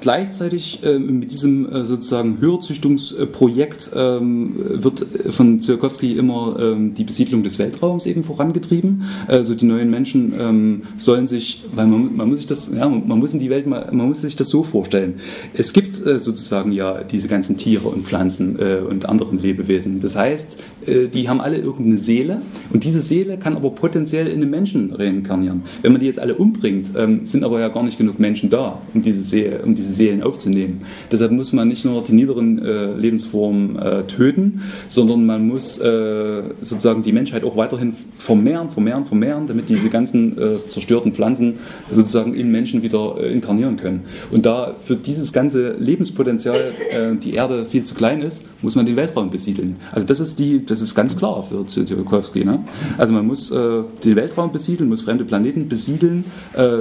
Gleichzeitig 0.00 0.82
äh, 0.82 0.98
mit 0.98 1.30
diesem 1.30 1.70
äh, 1.70 1.84
sozusagen 1.84 2.40
Höherzüchtungsprojekt 2.40 3.90
ähm, 3.94 4.54
wird 4.82 5.06
von 5.30 5.60
Tsiolkovsky 5.60 6.16
immer 6.16 6.56
ähm, 6.58 6.94
die 6.94 7.04
Besiedlung 7.04 7.42
des 7.42 7.58
Weltraums 7.58 8.06
eben 8.06 8.24
vorangetrieben. 8.24 9.02
Also 9.26 9.54
die 9.54 9.66
neuen 9.66 9.90
Menschen 9.90 10.34
ähm, 10.38 10.82
sollen 10.96 11.26
sich, 11.26 11.64
weil 11.74 11.86
man, 11.86 12.16
man, 12.16 12.28
muss 12.28 12.38
sich 12.38 12.46
das, 12.46 12.72
ja, 12.74 12.88
man 12.88 13.18
muss 13.18 13.34
in 13.34 13.40
die 13.40 13.50
Welt 13.50 13.66
mal, 13.66 13.90
man 13.92 14.08
muss 14.08 14.22
sich 14.22 14.36
das 14.36 14.48
so 14.48 14.62
vorstellen. 14.62 15.20
Es 15.54 15.72
gibt 15.72 16.04
äh, 16.06 16.18
sozusagen 16.18 16.72
ja 16.72 17.04
diese 17.04 17.28
ganzen 17.28 17.58
Tiere 17.58 17.88
und 17.88 18.06
Pflanzen 18.06 18.58
äh, 18.58 18.78
und 18.78 19.06
anderen 19.06 19.38
Lebewesen. 19.38 20.00
Das 20.00 20.16
heißt, 20.16 20.58
die 20.86 21.28
haben 21.28 21.40
alle 21.40 21.58
irgendeine 21.58 21.98
Seele 21.98 22.40
und 22.72 22.84
diese 22.84 23.00
Seele 23.00 23.36
kann 23.36 23.54
aber 23.54 23.70
potenziell 23.70 24.28
in 24.28 24.40
einen 24.40 24.50
Menschen 24.50 24.92
reinkarnieren. 24.92 25.62
Wenn 25.82 25.92
man 25.92 26.00
die 26.00 26.06
jetzt 26.06 26.18
alle 26.18 26.34
umbringt, 26.34 26.90
ähm, 26.96 27.26
sind 27.26 27.44
aber 27.44 27.60
ja 27.60 27.68
gar 27.68 27.82
nicht 27.82 27.98
genug 27.98 28.18
Menschen 28.18 28.50
da, 28.50 28.80
um 28.94 29.02
diese 29.02 29.22
Seele, 29.22 29.60
um 29.62 29.74
diese 29.74 29.89
diese 29.90 29.96
Seelen 29.96 30.22
aufzunehmen. 30.22 30.82
Deshalb 31.10 31.32
muss 31.32 31.52
man 31.52 31.68
nicht 31.68 31.84
nur 31.84 32.02
die 32.02 32.12
niederen 32.12 32.64
äh, 32.64 32.94
Lebensformen 32.94 33.76
äh, 33.76 34.04
töten, 34.04 34.62
sondern 34.88 35.26
man 35.26 35.46
muss 35.46 35.78
äh, 35.78 36.42
sozusagen 36.62 37.02
die 37.02 37.12
Menschheit 37.12 37.44
auch 37.44 37.56
weiterhin 37.56 37.94
vermehren, 38.18 38.70
vermehren, 38.70 39.04
vermehren, 39.04 39.46
damit 39.46 39.68
diese 39.68 39.90
ganzen 39.90 40.38
äh, 40.38 40.66
zerstörten 40.68 41.12
Pflanzen 41.12 41.54
sozusagen 41.90 42.34
in 42.34 42.50
Menschen 42.50 42.82
wieder 42.82 43.16
äh, 43.18 43.32
inkarnieren 43.32 43.76
können. 43.76 44.02
Und 44.30 44.46
da 44.46 44.74
für 44.78 44.96
dieses 44.96 45.32
ganze 45.32 45.72
Lebenspotenzial 45.78 46.60
äh, 46.90 47.16
die 47.16 47.34
Erde 47.34 47.66
viel 47.66 47.84
zu 47.84 47.94
klein 47.94 48.22
ist, 48.22 48.44
muss 48.62 48.76
man 48.76 48.86
den 48.86 48.96
Weltraum 48.96 49.30
besiedeln. 49.30 49.76
Also 49.92 50.06
das 50.06 50.20
ist 50.20 50.38
die, 50.38 50.64
das 50.64 50.80
ist 50.80 50.94
ganz 50.94 51.16
klar 51.16 51.42
für 51.42 51.64
Tsiolkovsky. 51.64 52.44
Ne? 52.44 52.62
Also 52.98 53.12
man 53.14 53.26
muss 53.26 53.48
den 53.48 54.16
Weltraum 54.16 54.52
besiedeln, 54.52 54.90
muss 54.90 55.00
fremde 55.00 55.24
Planeten 55.24 55.66
besiedeln, 55.66 56.26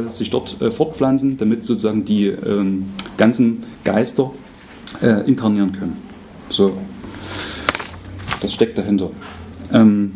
sich 0.10 0.30
dort 0.30 0.58
fortpflanzen, 0.72 1.38
damit 1.38 1.64
sozusagen 1.64 2.04
die 2.04 2.26
ähm, 2.26 2.88
ganzen 3.18 3.64
Geister 3.84 4.32
äh, 5.02 5.28
inkarnieren 5.28 5.72
können. 5.72 5.98
So, 6.50 6.78
das 8.42 8.54
steckt 8.54 8.78
dahinter. 8.78 9.12
Ähm, 9.72 10.14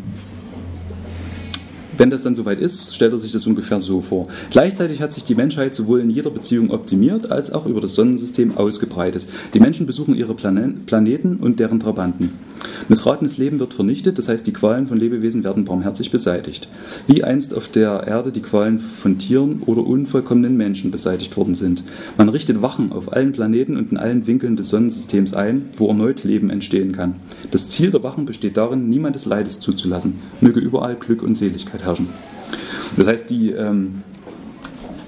wenn 1.97 2.09
das 2.09 2.23
dann 2.23 2.35
soweit 2.35 2.59
ist, 2.59 2.95
stellt 2.95 3.13
er 3.13 3.17
sich 3.17 3.31
das 3.31 3.45
ungefähr 3.47 3.79
so 3.79 4.01
vor. 4.01 4.27
Gleichzeitig 4.51 5.01
hat 5.01 5.13
sich 5.13 5.23
die 5.23 5.35
Menschheit 5.35 5.75
sowohl 5.75 6.01
in 6.01 6.09
jeder 6.09 6.29
Beziehung 6.29 6.71
optimiert 6.71 7.31
als 7.31 7.51
auch 7.51 7.65
über 7.65 7.81
das 7.81 7.95
Sonnensystem 7.95 8.57
ausgebreitet. 8.57 9.25
Die 9.53 9.59
Menschen 9.59 9.85
besuchen 9.85 10.15
ihre 10.15 10.33
Planeten 10.33 11.37
und 11.37 11.59
deren 11.59 11.79
Trabanten. 11.79 12.31
Missratenes 12.87 13.37
Leben 13.37 13.59
wird 13.59 13.73
vernichtet, 13.73 14.17
das 14.17 14.27
heißt, 14.27 14.45
die 14.45 14.53
Qualen 14.53 14.87
von 14.87 14.97
Lebewesen 14.97 15.43
werden 15.43 15.65
barmherzig 15.65 16.11
beseitigt. 16.11 16.67
Wie 17.07 17.23
einst 17.23 17.53
auf 17.53 17.67
der 17.67 18.05
Erde 18.07 18.31
die 18.31 18.41
Qualen 18.41 18.79
von 18.79 19.17
Tieren 19.17 19.61
oder 19.65 19.85
unvollkommenen 19.85 20.55
Menschen 20.55 20.91
beseitigt 20.91 21.35
worden 21.37 21.55
sind. 21.55 21.83
Man 22.17 22.29
richtet 22.29 22.61
Wachen 22.61 22.91
auf 22.91 23.11
allen 23.11 23.31
Planeten 23.31 23.77
und 23.77 23.91
in 23.91 23.97
allen 23.97 24.27
Winkeln 24.27 24.55
des 24.55 24.69
Sonnensystems 24.69 25.33
ein, 25.33 25.69
wo 25.77 25.87
erneut 25.87 26.23
Leben 26.23 26.49
entstehen 26.49 26.93
kann. 26.93 27.15
Das 27.51 27.69
Ziel 27.69 27.91
der 27.91 28.03
Wachen 28.03 28.25
besteht 28.25 28.57
darin, 28.57 28.89
niemandes 28.89 29.25
Leides 29.25 29.59
zuzulassen. 29.59 30.15
Möge 30.41 30.59
überall 30.59 30.95
Glück 30.95 31.23
und 31.23 31.35
Seligkeit 31.35 31.83
herrschen. 31.83 31.92
Das 32.97 33.07
heißt, 33.07 33.29
die, 33.29 33.51
ähm, 33.51 34.01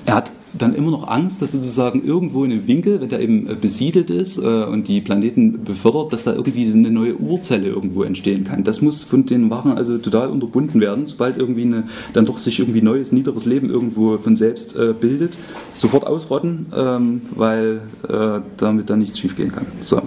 er 0.06 0.16
hat 0.16 0.32
dann 0.58 0.74
immer 0.74 0.92
noch 0.92 1.08
Angst, 1.08 1.42
dass 1.42 1.52
sozusagen 1.52 2.04
irgendwo 2.04 2.44
in 2.46 2.52
einem 2.52 2.68
Winkel, 2.68 3.02
wenn 3.02 3.10
der 3.10 3.20
eben 3.20 3.48
äh, 3.50 3.56
besiedelt 3.56 4.10
ist 4.10 4.38
äh, 4.38 4.64
und 4.64 4.88
die 4.88 5.02
Planeten 5.02 5.64
befördert, 5.64 6.14
dass 6.14 6.24
da 6.24 6.34
irgendwie 6.34 6.66
eine 6.72 6.92
neue 6.92 7.18
Urzelle 7.18 7.68
irgendwo 7.68 8.04
entstehen 8.04 8.44
kann. 8.44 8.64
Das 8.64 8.82
muss 8.82 9.04
von 9.04 9.26
den 9.26 9.50
Wachen 9.50 9.74
also 9.74 9.98
total 9.98 10.30
unterbunden 10.30 10.80
werden, 10.82 11.06
sobald 11.06 11.38
irgendwie 11.38 11.64
eine, 11.64 11.84
dann 12.14 12.26
doch 12.26 12.38
sich 12.38 12.60
irgendwie 12.60 12.82
neues, 12.82 13.12
niederes 13.12 13.46
Leben 13.46 13.70
irgendwo 13.70 14.18
von 14.18 14.36
selbst 14.36 14.76
äh, 14.76 14.94
bildet, 15.00 15.38
sofort 15.74 16.08
ausrotten, 16.08 16.68
ähm, 16.76 17.22
weil 17.36 17.82
äh, 18.08 18.40
damit 18.58 18.90
dann 18.90 19.00
nichts 19.00 19.20
schiefgehen 19.20 19.52
kann. 19.52 19.66
So. 19.82 20.02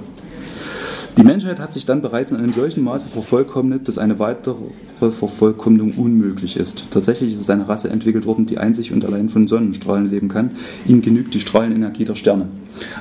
Die 1.18 1.24
Menschheit 1.24 1.58
hat 1.58 1.72
sich 1.72 1.84
dann 1.84 2.00
bereits 2.00 2.30
in 2.30 2.38
einem 2.38 2.52
solchen 2.52 2.84
Maße 2.84 3.08
vervollkommnet, 3.08 3.88
dass 3.88 3.98
eine 3.98 4.20
weitere 4.20 4.54
Vervollkommnung 5.00 5.94
unmöglich 5.96 6.56
ist. 6.56 6.84
Tatsächlich 6.92 7.34
ist 7.34 7.50
eine 7.50 7.68
Rasse 7.68 7.90
entwickelt 7.90 8.24
worden, 8.24 8.46
die 8.46 8.58
einzig 8.58 8.92
und 8.92 9.04
allein 9.04 9.28
von 9.28 9.48
Sonnenstrahlen 9.48 10.08
leben 10.08 10.28
kann. 10.28 10.52
Ihnen 10.86 11.02
genügt 11.02 11.34
die 11.34 11.40
Strahlenenergie 11.40 12.04
der 12.04 12.14
Sterne. 12.14 12.46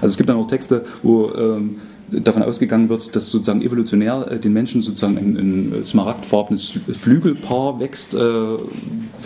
Also 0.01 0.13
es 0.13 0.17
gibt 0.17 0.29
dann 0.29 0.37
auch 0.37 0.47
Texte, 0.47 0.83
wo 1.03 1.31
ähm, 1.31 1.75
davon 2.09 2.41
ausgegangen 2.41 2.89
wird, 2.89 3.15
dass 3.15 3.29
sozusagen 3.29 3.61
evolutionär 3.61 4.31
äh, 4.31 4.39
den 4.39 4.51
Menschen 4.51 4.81
sozusagen 4.81 5.15
ein, 5.19 5.75
ein 5.77 5.83
smaragdfarbenes 5.83 6.79
Flügelpaar 6.99 7.79
wächst, 7.79 8.15
äh, 8.15 8.17
so 8.17 8.57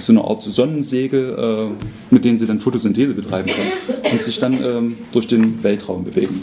eine 0.10 0.22
Art 0.22 0.44
Sonnensegel, 0.44 1.38
äh, 1.40 2.14
mit 2.14 2.26
denen 2.26 2.38
sie 2.38 2.46
dann 2.46 2.60
Photosynthese 2.60 3.14
betreiben 3.14 3.52
können 3.52 4.12
und 4.12 4.22
sich 4.22 4.38
dann 4.42 4.62
ähm, 4.62 4.98
durch 5.14 5.28
den 5.28 5.64
Weltraum 5.64 6.04
bewegen. 6.04 6.42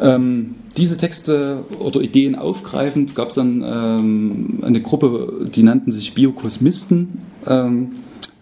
Ähm, 0.00 0.56
diese 0.76 0.96
Texte 0.96 1.64
oder 1.78 2.00
Ideen 2.00 2.34
aufgreifend 2.34 3.14
gab 3.14 3.30
es 3.30 3.36
dann 3.36 3.62
ähm, 3.64 4.58
eine 4.62 4.82
Gruppe, 4.82 5.48
die 5.54 5.62
nannten 5.62 5.92
sich 5.92 6.14
Biokosmisten. 6.14 7.20
Ähm, 7.46 7.92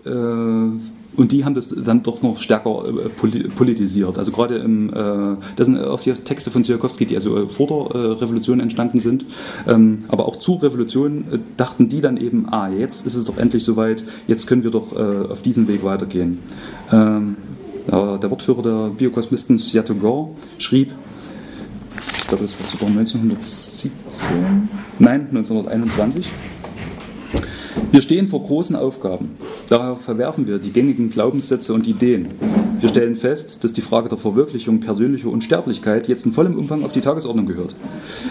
äh, 0.05 0.11
und 1.17 1.31
die 1.31 1.45
haben 1.45 1.55
das 1.55 1.69
dann 1.69 2.03
doch 2.03 2.23
noch 2.23 2.39
stärker 2.39 2.85
äh, 2.89 3.49
politisiert. 3.49 4.19
Also 4.19 4.33
gerade 4.33 4.57
im, 4.57 4.93
äh, 4.93 5.37
das 5.57 5.67
sind 5.67 5.79
auch 5.79 6.01
die 6.01 6.13
Texte 6.13 6.51
von 6.51 6.65
Tsiolkovsky, 6.65 7.07
die 7.07 7.15
also 7.15 7.47
vor 7.49 7.91
der 7.91 8.21
Revolution 8.21 8.61
entstanden 8.61 8.99
sind. 8.99 9.25
Ähm, 9.69 10.05
aber 10.09 10.27
auch 10.27 10.37
zur 10.37 10.63
Revolution 10.63 11.25
äh, 11.31 11.39
dachten 11.57 11.89
die 11.89 12.01
dann 12.01 12.17
eben, 12.17 12.49
ah, 12.51 12.69
jetzt 12.69 13.07
ist 13.07 13.15
es 13.15 13.27
doch 13.27 13.39
endlich 13.39 13.65
soweit, 13.65 14.05
jetzt 14.27 14.47
können 14.47 14.65
wir 14.65 14.71
doch 14.71 14.93
äh, 14.93 15.31
auf 15.31 15.43
diesen 15.43 15.69
Weg 15.69 15.85
weitergehen. 15.85 16.39
Ähm, 16.93 17.37
der 17.87 18.31
Wortführer 18.31 18.63
der 18.63 18.91
Biokosmisten, 18.97 19.59
Sviatogor, 19.59 20.31
schrieb, 20.57 20.93
ich 22.19 22.27
glaube, 22.27 22.45
das 22.45 22.59
war 22.59 22.69
sogar 22.69 22.89
1917, 22.89 24.69
nein, 24.99 25.27
1921. 25.29 26.27
Wir 27.91 28.03
stehen 28.03 28.29
vor 28.29 28.43
großen 28.43 28.77
Aufgaben. 28.77 29.31
Daher 29.69 29.97
verwerfen 29.97 30.47
wir 30.47 30.59
die 30.59 30.73
gängigen 30.73 31.11
Glaubenssätze 31.11 31.73
und 31.75 31.87
Ideen. 31.87 32.29
Wir 32.81 32.89
stellen 32.89 33.17
fest, 33.17 33.63
dass 33.63 33.73
die 33.73 33.83
Frage 33.83 34.09
der 34.09 34.19
Verwirklichung 34.19 34.81
persönlicher 34.81 35.29
Unsterblichkeit 35.29 36.09
jetzt 36.09 36.27
in 36.27 36.33
vollem 36.33 36.59
Umfang 36.59 36.85
auf 36.85 36.93
die 36.93 37.01
Tagesordnung 37.01 37.47
gehört. 37.47 37.75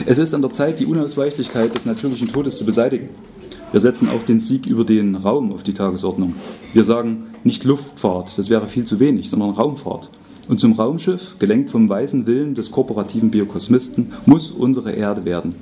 Es 0.05 0.17
ist 0.17 0.33
an 0.33 0.41
der 0.41 0.51
Zeit, 0.51 0.79
die 0.79 0.85
Unausweichlichkeit 0.85 1.75
des 1.75 1.85
natürlichen 1.85 2.27
Todes 2.27 2.57
zu 2.57 2.65
beseitigen. 2.65 3.09
Wir 3.71 3.81
setzen 3.81 4.09
auch 4.09 4.23
den 4.23 4.39
Sieg 4.39 4.67
über 4.67 4.85
den 4.85 5.15
Raum 5.15 5.51
auf 5.51 5.63
die 5.63 5.73
Tagesordnung. 5.73 6.35
Wir 6.73 6.83
sagen 6.83 7.27
nicht 7.43 7.63
Luftfahrt, 7.63 8.37
das 8.37 8.49
wäre 8.49 8.67
viel 8.67 8.85
zu 8.85 8.99
wenig, 8.99 9.29
sondern 9.29 9.49
Raumfahrt. 9.51 10.09
Und 10.47 10.59
zum 10.59 10.73
Raumschiff, 10.73 11.37
gelenkt 11.39 11.69
vom 11.69 11.87
weisen 11.87 12.27
Willen 12.27 12.53
des 12.55 12.71
kooperativen 12.71 13.31
Biokosmisten, 13.31 14.13
muss 14.25 14.51
unsere 14.51 14.91
Erde 14.91 15.25
werden. 15.25 15.55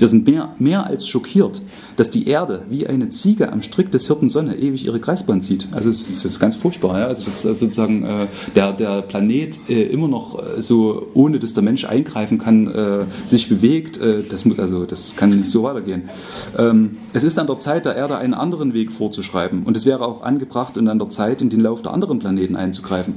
Wir 0.00 0.08
sind 0.08 0.26
mehr, 0.26 0.54
mehr 0.58 0.86
als 0.86 1.06
schockiert, 1.06 1.60
dass 1.98 2.10
die 2.10 2.26
Erde 2.26 2.62
wie 2.70 2.86
eine 2.86 3.10
Ziege 3.10 3.52
am 3.52 3.60
Strick 3.60 3.92
des 3.92 4.06
Hirten 4.06 4.30
Sonne 4.30 4.56
ewig 4.56 4.86
ihre 4.86 4.98
Kreisbahn 4.98 5.42
zieht. 5.42 5.68
Also 5.72 5.90
es 5.90 6.08
ist, 6.08 6.24
ist 6.24 6.40
ganz 6.40 6.56
furchtbar. 6.56 6.98
Ja? 6.98 7.06
Also 7.06 7.24
dass 7.24 7.42
sozusagen 7.42 8.04
äh, 8.04 8.26
der, 8.54 8.72
der 8.72 9.02
Planet 9.02 9.58
äh, 9.68 9.82
immer 9.82 10.08
noch 10.08 10.38
äh, 10.38 10.62
so, 10.62 11.06
ohne 11.12 11.38
dass 11.38 11.52
der 11.52 11.62
Mensch 11.62 11.84
eingreifen 11.84 12.38
kann, 12.38 12.66
äh, 12.68 13.04
sich 13.26 13.50
bewegt. 13.50 13.98
Äh, 13.98 14.22
das 14.22 14.46
muss 14.46 14.58
also, 14.58 14.86
das 14.86 15.16
kann 15.16 15.30
nicht 15.30 15.50
so 15.50 15.64
weitergehen. 15.64 16.08
Ähm, 16.56 16.96
es 17.12 17.22
ist 17.22 17.38
an 17.38 17.46
der 17.46 17.58
Zeit, 17.58 17.84
der 17.84 17.94
Erde 17.94 18.16
einen 18.16 18.32
anderen 18.32 18.72
Weg 18.72 18.90
vorzuschreiben. 18.92 19.64
Und 19.64 19.76
es 19.76 19.84
wäre 19.84 20.02
auch 20.06 20.22
angebracht 20.22 20.78
und 20.78 20.88
an 20.88 20.98
der 20.98 21.10
Zeit, 21.10 21.42
in 21.42 21.50
den 21.50 21.60
Lauf 21.60 21.82
der 21.82 21.92
anderen 21.92 22.20
Planeten 22.20 22.56
einzugreifen. 22.56 23.16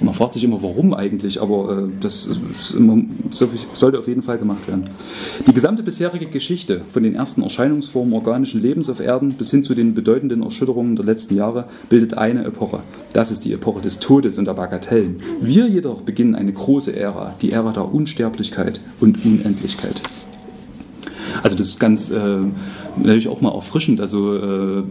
Man 0.00 0.14
fragt 0.14 0.34
sich 0.34 0.44
immer, 0.44 0.62
warum 0.62 0.94
eigentlich, 0.94 1.42
aber 1.42 1.76
äh, 1.76 1.88
das 2.00 2.28
immer, 2.72 3.02
sollte 3.30 3.98
auf 3.98 4.06
jeden 4.06 4.22
Fall 4.22 4.38
gemacht 4.38 4.68
werden. 4.68 4.90
Die 5.44 5.52
gesamte 5.52 5.82
bisher 5.82 6.03
bisherige 6.04 6.26
Geschichte 6.26 6.82
von 6.90 7.02
den 7.02 7.14
ersten 7.14 7.42
Erscheinungsformen 7.42 8.12
organischen 8.12 8.60
Lebens 8.60 8.90
auf 8.90 9.00
Erden 9.00 9.32
bis 9.32 9.50
hin 9.50 9.64
zu 9.64 9.74
den 9.74 9.94
bedeutenden 9.94 10.42
Erschütterungen 10.42 10.96
der 10.96 11.04
letzten 11.06 11.34
Jahre 11.34 11.64
bildet 11.88 12.12
eine 12.12 12.44
Epoche. 12.44 12.80
Das 13.14 13.32
ist 13.32 13.46
die 13.46 13.54
Epoche 13.54 13.80
des 13.80 14.00
Todes 14.00 14.36
und 14.36 14.44
der 14.44 14.52
Bagatellen. 14.52 15.22
Wir 15.40 15.66
jedoch 15.66 16.02
beginnen 16.02 16.34
eine 16.34 16.52
große 16.52 16.94
Ära, 16.94 17.34
die 17.40 17.52
Ära 17.52 17.72
der 17.72 17.90
Unsterblichkeit 17.90 18.82
und 19.00 19.24
Unendlichkeit. 19.24 20.02
Also 21.42 21.56
das 21.56 21.68
ist 21.68 21.80
ganz 21.80 22.10
äh, 22.10 22.38
natürlich 22.96 23.28
auch 23.28 23.40
mal 23.40 23.54
erfrischend. 23.54 24.02
Also 24.02 24.36
äh, 24.36 24.82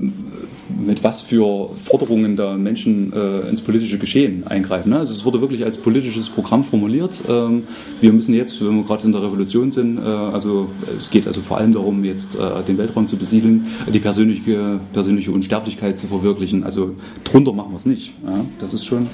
mit 0.80 1.04
was 1.04 1.22
für 1.22 1.70
Forderungen 1.76 2.36
da 2.36 2.56
Menschen 2.56 3.14
äh, 3.14 3.50
ins 3.50 3.62
politische 3.62 3.98
Geschehen 3.98 4.46
eingreifen. 4.48 4.90
Ne? 4.90 5.00
Also 5.00 5.14
es 5.14 5.26
wurde 5.26 5.42
wirklich 5.42 5.64
als 5.64 5.78
politisches 5.78 6.30
Programm 6.30 6.64
formuliert. 6.64 7.20
Ähm, 7.28 7.64
wir 8.02 8.12
müssen 8.12 8.34
jetzt, 8.34 8.60
wenn 8.66 8.78
wir 8.78 8.84
gerade 8.84 9.06
in 9.06 9.12
der 9.12 9.24
Revolution 9.24 9.72
sind, 9.72 9.98
äh, 9.98 10.02
also 10.02 10.70
es 10.98 11.10
geht 11.10 11.28
also 11.28 11.42
vor 11.42 11.58
allem 11.58 11.74
darum, 11.74 12.04
jetzt 12.04 12.36
äh, 12.36 12.64
den 12.68 12.78
Weltraum 12.78 13.08
zu 13.08 13.18
besiedeln, 13.18 13.68
die 13.94 14.00
persönliche, 14.00 14.80
persönliche 14.94 15.32
Unsterblichkeit 15.32 16.00
zu 16.00 16.08
verwirklichen. 16.08 16.64
Also 16.64 16.96
drunter 17.24 17.54
machen 17.54 17.72
wir 17.72 17.78
es 17.78 17.86
nicht. 17.86 18.14
Ja? 18.26 18.46
Das 18.60 18.74
ist 18.74 18.86
schon, 18.86 19.08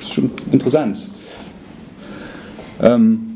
ist 0.00 0.14
schon 0.14 0.30
interessant. 0.52 0.98
Ähm, 2.80 3.34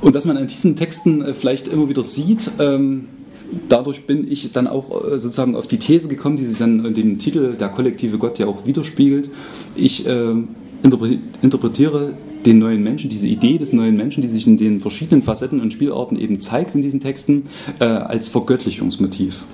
und 0.00 0.14
was 0.14 0.26
man 0.26 0.36
an 0.36 0.46
diesen 0.46 0.76
Texten 0.76 1.22
äh, 1.22 1.32
vielleicht 1.34 1.66
immer 1.66 1.88
wieder 1.88 2.02
sieht, 2.02 2.50
ähm, 2.58 3.08
dadurch 3.68 4.06
bin 4.06 4.30
ich 4.30 4.52
dann 4.52 4.66
auch 4.66 5.04
äh, 5.04 5.18
sozusagen 5.18 5.56
auf 5.56 5.66
die 5.66 5.78
These 5.78 6.08
gekommen, 6.08 6.36
die 6.36 6.46
sich 6.46 6.58
dann 6.58 6.84
in 6.84 6.94
dem 6.94 7.18
Titel 7.18 7.54
Der 7.54 7.68
kollektive 7.68 8.18
Gott 8.18 8.38
ja 8.38 8.46
auch 8.46 8.66
widerspiegelt. 8.66 9.30
Ich 9.74 10.06
äh, 10.06 10.34
interpretiere 10.82 12.14
den 12.44 12.58
neuen 12.58 12.82
Menschen, 12.82 13.08
diese 13.08 13.26
Idee 13.26 13.58
des 13.58 13.72
neuen 13.72 13.96
Menschen, 13.96 14.22
die 14.22 14.28
sich 14.28 14.46
in 14.46 14.58
den 14.58 14.80
verschiedenen 14.80 15.22
Facetten 15.22 15.60
und 15.60 15.72
Spielarten 15.72 16.18
eben 16.18 16.40
zeigt 16.40 16.74
in 16.74 16.82
diesen 16.82 17.00
Texten, 17.00 17.44
äh, 17.80 17.84
als 17.84 18.28
Vergöttlichungsmotiv. 18.28 19.46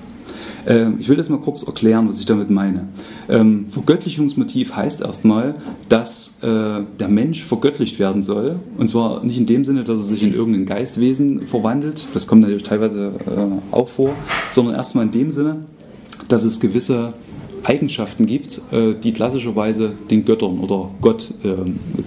Ähm, 0.66 0.96
ich 0.98 1.08
will 1.08 1.16
das 1.16 1.28
mal 1.28 1.38
kurz 1.38 1.62
erklären, 1.62 2.08
was 2.08 2.20
ich 2.20 2.26
damit 2.26 2.50
meine. 2.50 2.88
Ähm, 3.28 3.66
Vergöttlichungsmotiv 3.70 4.74
heißt 4.74 5.00
erstmal, 5.00 5.54
dass 5.88 6.38
äh, 6.42 6.82
der 6.98 7.08
Mensch 7.08 7.44
vergöttlicht 7.44 7.98
werden 7.98 8.22
soll. 8.22 8.56
Und 8.76 8.88
zwar 8.88 9.24
nicht 9.24 9.38
in 9.38 9.46
dem 9.46 9.64
Sinne, 9.64 9.84
dass 9.84 9.98
er 9.98 10.04
sich 10.04 10.22
in 10.22 10.34
irgendein 10.34 10.66
Geistwesen 10.66 11.46
verwandelt, 11.46 12.04
das 12.14 12.26
kommt 12.26 12.42
natürlich 12.42 12.62
teilweise 12.62 13.12
äh, 13.26 13.74
auch 13.74 13.88
vor, 13.88 14.10
sondern 14.52 14.74
erstmal 14.74 15.06
in 15.06 15.12
dem 15.12 15.30
Sinne, 15.30 15.64
dass 16.28 16.44
es 16.44 16.60
gewisse 16.60 17.14
Eigenschaften 17.62 18.26
gibt, 18.26 18.60
äh, 18.72 18.94
die 18.94 19.12
klassischerweise 19.12 19.92
den 20.10 20.24
Göttern 20.24 20.60
oder 20.60 20.90
Gott 21.00 21.32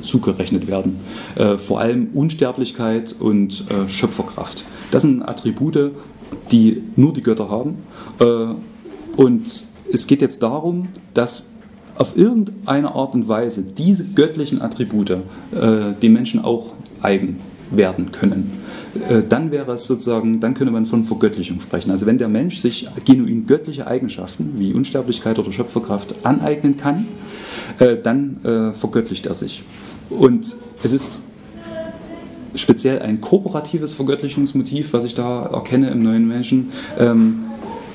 zugerechnet 0.02 0.68
werden. 0.68 1.00
Vor 1.58 1.80
allem 1.80 2.08
Unsterblichkeit 2.14 3.16
und 3.20 3.64
Schöpferkraft. 3.88 4.66
Das 4.92 5.04
sind 5.04 5.22
Attribute, 5.22 5.92
die 6.52 6.84
nur 6.96 7.14
die 7.14 7.22
Götter 7.22 7.50
haben. 7.50 7.78
Äh, 8.20 8.26
und 9.16 9.66
es 9.92 10.08
geht 10.08 10.22
jetzt 10.22 10.42
darum, 10.42 10.90
dass 11.14 11.50
auf 11.96 12.18
irgendeine 12.18 12.96
Art 12.96 13.14
und 13.14 13.28
Weise 13.28 13.62
diese 13.62 14.04
göttlichen 14.04 14.62
Attribute 14.62 15.12
äh, 15.12 15.94
dem 16.02 16.14
Menschen 16.14 16.44
auch 16.44 16.74
eigen 17.02 17.40
werden 17.70 18.12
können. 18.12 18.52
Äh, 19.10 19.22
dann 19.28 19.52
wäre 19.52 19.74
es 19.74 19.86
sozusagen, 19.86 20.40
dann 20.40 20.56
könnte 20.56 20.74
man 20.74 20.88
von 20.88 21.06
Vergöttlichung 21.06 21.60
sprechen. 21.62 21.92
Also 21.92 22.06
wenn 22.08 22.18
der 22.18 22.30
Mensch 22.30 22.60
sich 22.60 22.88
genuin 23.06 23.46
göttliche 23.46 23.86
Eigenschaften 23.86 24.54
wie 24.58 24.74
Unsterblichkeit 24.74 25.38
oder 25.38 25.52
Schöpferkraft 25.52 26.16
aneignen 26.24 26.78
kann, 26.78 27.08
dann 28.04 28.74
vergöttlicht 28.74 29.26
er 29.26 29.34
sich. 29.34 29.64
Und 30.10 30.56
es 30.84 30.92
ist 30.92 31.22
speziell 32.56 33.02
ein 33.02 33.22
kooperatives 33.22 33.94
Vergöttlichungsmotiv, 33.94 34.94
was 34.94 35.06
ich 35.06 35.16
da 35.16 35.46
erkenne 35.46 35.90
im 35.90 36.00
neuen 36.00 36.28
Menschen. 36.28 36.72
Ähm, 36.98 37.46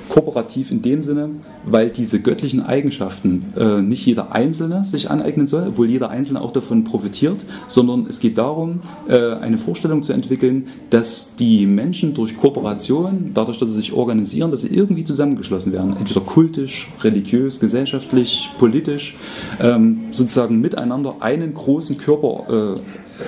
kooperativ 0.08 0.70
in 0.70 0.82
dem 0.82 1.02
Sinne, 1.02 1.30
weil 1.64 1.90
diese 1.90 2.20
göttlichen 2.20 2.62
Eigenschaften 2.62 3.52
äh, 3.56 3.80
nicht 3.82 4.06
jeder 4.06 4.32
Einzelne 4.32 4.84
sich 4.84 5.10
aneignen 5.10 5.46
soll, 5.46 5.68
obwohl 5.68 5.88
jeder 5.88 6.10
Einzelne 6.10 6.40
auch 6.40 6.52
davon 6.52 6.84
profitiert, 6.84 7.44
sondern 7.66 8.06
es 8.08 8.20
geht 8.20 8.38
darum, 8.38 8.80
äh, 9.08 9.34
eine 9.34 9.58
Vorstellung 9.58 10.02
zu 10.02 10.12
entwickeln, 10.12 10.68
dass 10.90 11.36
die 11.36 11.66
Menschen 11.66 12.14
durch 12.14 12.36
Kooperation, 12.36 13.32
dadurch, 13.34 13.58
dass 13.58 13.68
sie 13.68 13.76
sich 13.76 13.92
organisieren, 13.92 14.50
dass 14.50 14.62
sie 14.62 14.68
irgendwie 14.68 15.04
zusammengeschlossen 15.04 15.72
werden, 15.72 15.96
entweder 15.98 16.20
kultisch, 16.20 16.90
religiös, 17.02 17.60
gesellschaftlich, 17.60 18.50
politisch, 18.58 19.16
ähm, 19.60 20.00
sozusagen 20.10 20.60
miteinander 20.60 21.16
einen 21.20 21.54
großen 21.54 21.98
Körper 21.98 22.80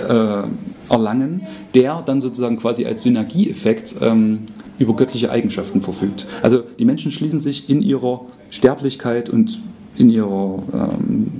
äh, 0.09 0.13
äh 0.13 0.45
erlangen, 0.91 1.43
der 1.75 2.03
dann 2.05 2.21
sozusagen 2.21 2.57
quasi 2.57 2.85
als 2.85 3.03
Synergieeffekt 3.03 3.95
ähm, 4.03 4.41
über 4.81 4.97
göttliche 4.97 5.31
Eigenschaften 5.31 5.83
verfügt. 5.83 6.27
Also 6.43 6.65
die 6.79 6.85
Menschen 6.85 7.13
schließen 7.13 7.39
sich 7.39 7.69
in 7.71 7.83
ihrer 7.83 8.23
Sterblichkeit 8.49 9.29
und 9.29 9.61
in 9.97 10.11
ihrer, 10.11 10.63
ähm, 10.73 11.33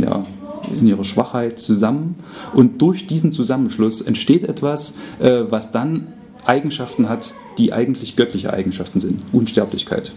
ja, 0.00 0.26
in 0.78 0.86
ihrer 0.86 1.04
Schwachheit 1.04 1.58
zusammen 1.58 2.16
und 2.52 2.82
durch 2.82 3.06
diesen 3.06 3.32
Zusammenschluss 3.32 4.02
entsteht 4.02 4.42
etwas, 4.42 4.94
äh, 5.20 5.44
was 5.48 5.72
dann 5.72 6.08
Eigenschaften 6.44 7.08
hat, 7.08 7.32
die 7.58 7.72
eigentlich 7.72 8.16
göttliche 8.16 8.52
Eigenschaften 8.52 8.98
sind. 8.98 9.22
Unsterblichkeit. 9.32 10.12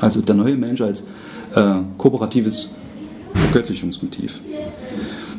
Also 0.00 0.20
der 0.20 0.34
neue 0.34 0.56
Mensch 0.56 0.80
als 0.80 1.06
äh, 1.54 1.74
kooperatives 1.98 2.72
Vergöttlichungsmotiv. 3.32 4.40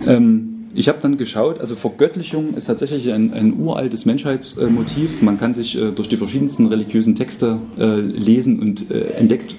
Ähm, 0.08 0.53
ich 0.76 0.88
habe 0.88 1.00
dann 1.02 1.18
geschaut, 1.18 1.60
also 1.60 1.76
Vergöttlichung 1.76 2.56
ist 2.56 2.66
tatsächlich 2.66 3.12
ein, 3.12 3.34
ein 3.34 3.60
uraltes 3.60 4.06
Menschheitsmotiv. 4.06 5.22
Man 5.22 5.38
kann 5.38 5.54
sich 5.54 5.78
äh, 5.78 5.92
durch 5.92 6.10
die 6.10 6.18
verschiedensten 6.18 6.68
religiösen 6.68 7.16
Texte 7.16 7.60
äh, 7.78 8.00
lesen 8.00 8.60
und 8.60 8.90
äh, 8.90 9.12
entdeckt 9.12 9.56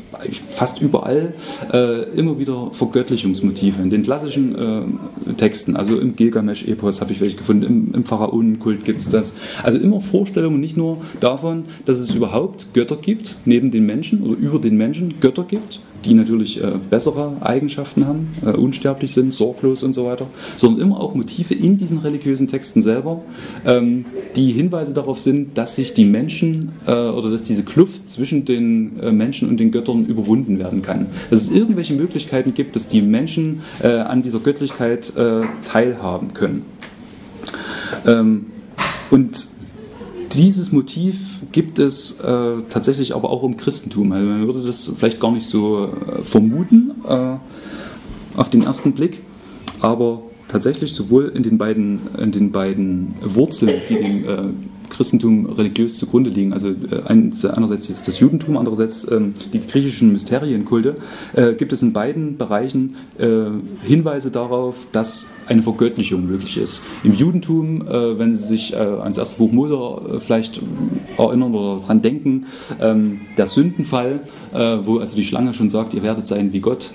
fast 0.49 0.81
überall 0.81 1.35
äh, 1.73 2.03
immer 2.19 2.39
wieder 2.39 2.71
Vergöttlichungsmotive. 2.73 3.81
In 3.81 3.91
den 3.91 4.03
klassischen 4.03 4.55
äh, 5.29 5.33
Texten, 5.35 5.77
also 5.77 5.99
im 5.99 6.17
Gilgamesch-Epos 6.17 7.01
habe 7.01 7.13
ich 7.13 7.21
welche 7.21 7.37
gefunden, 7.37 7.65
im, 7.65 7.95
im 7.95 8.05
Pharaonenkult 8.05 8.85
gibt 8.85 9.01
es 9.01 9.11
das. 9.11 9.35
Also 9.63 9.79
immer 9.79 10.01
Vorstellungen 10.01 10.61
nicht 10.61 10.77
nur 10.77 11.03
davon, 11.21 11.65
dass 11.87 11.99
es 11.99 12.15
überhaupt 12.15 12.75
Götter 12.75 12.97
gibt, 12.97 13.37
neben 13.45 13.71
den 13.71 13.87
Menschen 13.87 14.23
oder 14.23 14.37
über 14.37 14.59
den 14.59 14.77
Menschen 14.77 15.21
Götter 15.21 15.45
gibt, 15.45 15.81
die 16.05 16.15
natürlich 16.15 16.63
äh, 16.63 16.73
bessere 16.91 17.37
Eigenschaften 17.41 18.07
haben, 18.07 18.29
äh, 18.45 18.51
unsterblich 18.51 19.15
sind, 19.15 19.33
sorglos 19.33 19.83
und 19.83 19.95
so 19.95 20.07
weiter, 20.07 20.27
sondern 20.57 20.81
immer 20.83 21.01
auch 21.01 21.15
Motive 21.15 21.55
in 21.55 21.79
diesen 21.79 21.99
religiösen 21.99 22.49
Texten 22.49 22.83
selber, 22.83 23.23
ähm, 23.67 24.05
die 24.37 24.53
Hinweise 24.53 24.93
darauf 24.93 25.21
sind, 25.21 25.57
dass 25.57 25.77
sich 25.77 25.95
die 25.95 26.05
Menschen 26.05 26.73
äh, 26.87 26.93
oder 26.93 27.31
dass 27.31 27.45
diese 27.45 27.63
Kluft 27.63 28.09
zwischen 28.09 28.45
den 28.45 29.17
Menschen 29.17 29.49
und 29.49 29.59
den 29.59 29.71
Göttern 29.71 30.07
überwunden 30.07 30.59
werden 30.59 30.83
kann. 30.83 31.07
Dass 31.31 31.43
es 31.43 31.51
irgendwelche 31.51 31.95
Möglichkeiten 31.95 32.55
gibt, 32.55 32.77
dass 32.77 32.89
die 32.89 33.03
Menschen 33.03 33.63
an 33.83 34.23
dieser 34.23 34.41
Göttlichkeit 34.41 35.13
teilhaben 35.65 36.35
können. 36.35 36.63
Ähm, 38.07 38.47
und 39.11 39.47
dieses 40.35 40.73
Motiv 40.73 41.17
gibt 41.53 41.79
es 41.79 42.19
äh, 42.21 42.57
tatsächlich 42.71 43.15
aber 43.15 43.31
auch 43.31 43.45
im 43.45 43.57
Christentum. 43.57 44.13
Also 44.13 44.27
man 44.27 44.47
würde 44.47 44.63
das 44.63 44.93
vielleicht 44.97 45.21
gar 45.21 45.33
nicht 45.33 45.47
so 45.47 45.87
äh, 45.87 46.25
vermuten 46.25 46.93
äh, 47.09 47.37
auf 48.37 48.51
den 48.51 48.63
ersten 48.63 48.93
Blick, 48.93 49.21
aber 49.81 50.23
tatsächlich 50.49 50.93
sowohl 50.93 51.33
in 51.35 51.43
den 51.43 51.59
beiden, 51.59 52.15
in 52.19 52.33
den 52.33 52.53
beiden 52.53 53.15
Wurzeln, 53.23 53.73
die 53.89 53.95
dem 53.95 54.25
äh, 54.25 54.74
Christentum 54.97 55.47
religiös 55.47 55.99
zugrunde 55.99 56.31
liegen. 56.31 56.53
Also 56.53 56.69
äh, 56.69 57.03
einerseits 57.07 57.91
ist 57.91 58.07
das 58.07 58.21
Judentum, 58.21 58.57
andererseits 58.57 59.11
ähm, 59.11 59.35
die 59.53 59.61
griechischen 59.61 60.13
Mysterienkulte, 60.13 60.97
äh, 61.35 61.55
gibt 61.55 61.73
es 61.73 61.83
in 61.83 61.93
beiden 61.93 62.37
Bereichen 62.37 62.97
äh, 63.19 63.47
Hinweise 63.83 64.31
darauf, 64.31 64.87
dass 64.93 65.27
eine 65.47 65.63
Vergöttlichung 65.63 66.27
möglich 66.27 66.57
ist. 66.57 66.83
Im 67.03 67.15
Judentum, 67.15 67.87
äh, 67.87 68.19
wenn 68.19 68.35
Sie 68.35 68.45
sich 68.45 68.73
äh, 68.73 68.77
ans 68.77 69.19
erste 69.19 69.39
Buch 69.39 69.53
Mose 69.53 69.75
äh, 69.75 70.21
vielleicht 70.21 70.61
erinnern 71.19 71.55
oder 71.55 71.81
daran 71.81 72.03
denken, 72.03 72.47
ähm, 72.81 73.21
der 73.37 73.47
Sündenfall, 73.47 74.21
wo 74.53 74.99
also 74.99 75.17
die 75.17 75.25
Schlange 75.25 75.53
schon 75.53 75.69
sagt, 75.69 75.95
ihr 75.95 76.03
werdet 76.05 76.29
sein 76.29 76.53
wie 76.53 76.61
Gott 76.61 76.93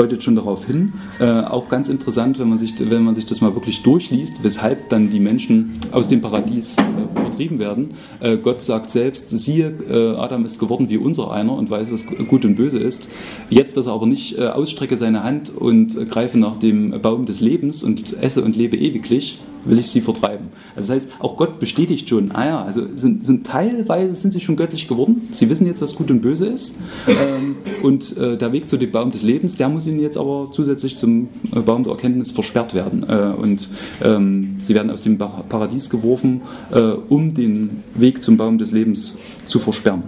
deutet 0.00 0.22
schon 0.22 0.34
darauf 0.34 0.66
hin. 0.66 0.94
Äh, 1.18 1.24
auch 1.24 1.68
ganz 1.68 1.90
interessant, 1.90 2.38
wenn 2.38 2.48
man, 2.48 2.56
sich, 2.56 2.74
wenn 2.78 3.02
man 3.02 3.14
sich 3.14 3.26
das 3.26 3.42
mal 3.42 3.54
wirklich 3.54 3.82
durchliest, 3.82 4.42
weshalb 4.42 4.88
dann 4.88 5.10
die 5.10 5.20
Menschen 5.20 5.78
aus 5.92 6.08
dem 6.08 6.22
Paradies 6.22 6.76
äh, 6.78 7.20
vertrieben 7.20 7.58
werden. 7.58 7.90
Äh, 8.20 8.38
Gott 8.38 8.62
sagt 8.62 8.88
selbst, 8.88 9.28
siehe, 9.28 9.74
äh, 9.90 10.16
Adam 10.16 10.46
ist 10.46 10.58
geworden 10.58 10.88
wie 10.88 10.96
unser 10.96 11.30
einer 11.32 11.52
und 11.52 11.68
weiß, 11.68 11.92
was 11.92 12.06
gut 12.06 12.46
und 12.46 12.54
böse 12.54 12.78
ist. 12.78 13.08
Jetzt, 13.50 13.76
dass 13.76 13.86
er 13.86 13.92
aber 13.92 14.06
nicht 14.06 14.38
äh, 14.38 14.46
ausstrecke 14.46 14.96
seine 14.96 15.22
Hand 15.22 15.50
und 15.50 16.10
greife 16.10 16.38
nach 16.38 16.56
dem 16.56 17.02
Baum 17.02 17.26
des 17.26 17.40
Lebens 17.40 17.82
und 17.82 18.16
esse 18.22 18.42
und 18.42 18.56
lebe 18.56 18.78
ewiglich, 18.78 19.38
will 19.64 19.78
ich 19.78 19.88
sie 19.88 20.00
vertreiben. 20.00 20.48
Also 20.74 20.92
das 20.92 21.02
heißt, 21.02 21.12
auch 21.18 21.36
Gott 21.36 21.60
bestätigt 21.60 22.08
schon, 22.08 22.32
ah 22.32 22.46
ja, 22.46 22.62
also 22.62 22.82
sind, 22.96 23.26
sind 23.26 23.46
teilweise 23.46 24.14
sind 24.14 24.32
sie 24.32 24.40
schon 24.40 24.56
göttlich 24.56 24.88
geworden. 24.88 25.28
Sie 25.32 25.50
wissen 25.50 25.66
jetzt, 25.66 25.82
was 25.82 25.94
gut 25.94 26.10
und 26.10 26.22
böse 26.22 26.46
ist. 26.46 26.74
Ähm, 27.06 27.49
und 27.82 28.16
äh, 28.16 28.36
der 28.36 28.52
Weg 28.52 28.68
zu 28.68 28.76
dem 28.76 28.90
Baum 28.90 29.10
des 29.10 29.22
Lebens, 29.22 29.56
der 29.56 29.68
muss 29.68 29.86
ihnen 29.86 30.00
jetzt 30.00 30.16
aber 30.16 30.48
zusätzlich 30.52 30.96
zum 30.96 31.28
äh, 31.54 31.60
Baum 31.60 31.84
der 31.84 31.92
Erkenntnis 31.92 32.30
versperrt 32.30 32.74
werden. 32.74 33.04
Äh, 33.08 33.34
und 33.36 33.68
ähm, 34.02 34.56
sie 34.64 34.74
werden 34.74 34.90
aus 34.90 35.02
dem 35.02 35.18
Paradies 35.18 35.90
geworfen, 35.90 36.42
äh, 36.70 36.80
um 36.80 37.34
den 37.34 37.82
Weg 37.94 38.22
zum 38.22 38.36
Baum 38.36 38.58
des 38.58 38.72
Lebens 38.72 39.18
zu 39.46 39.58
versperren. 39.58 40.02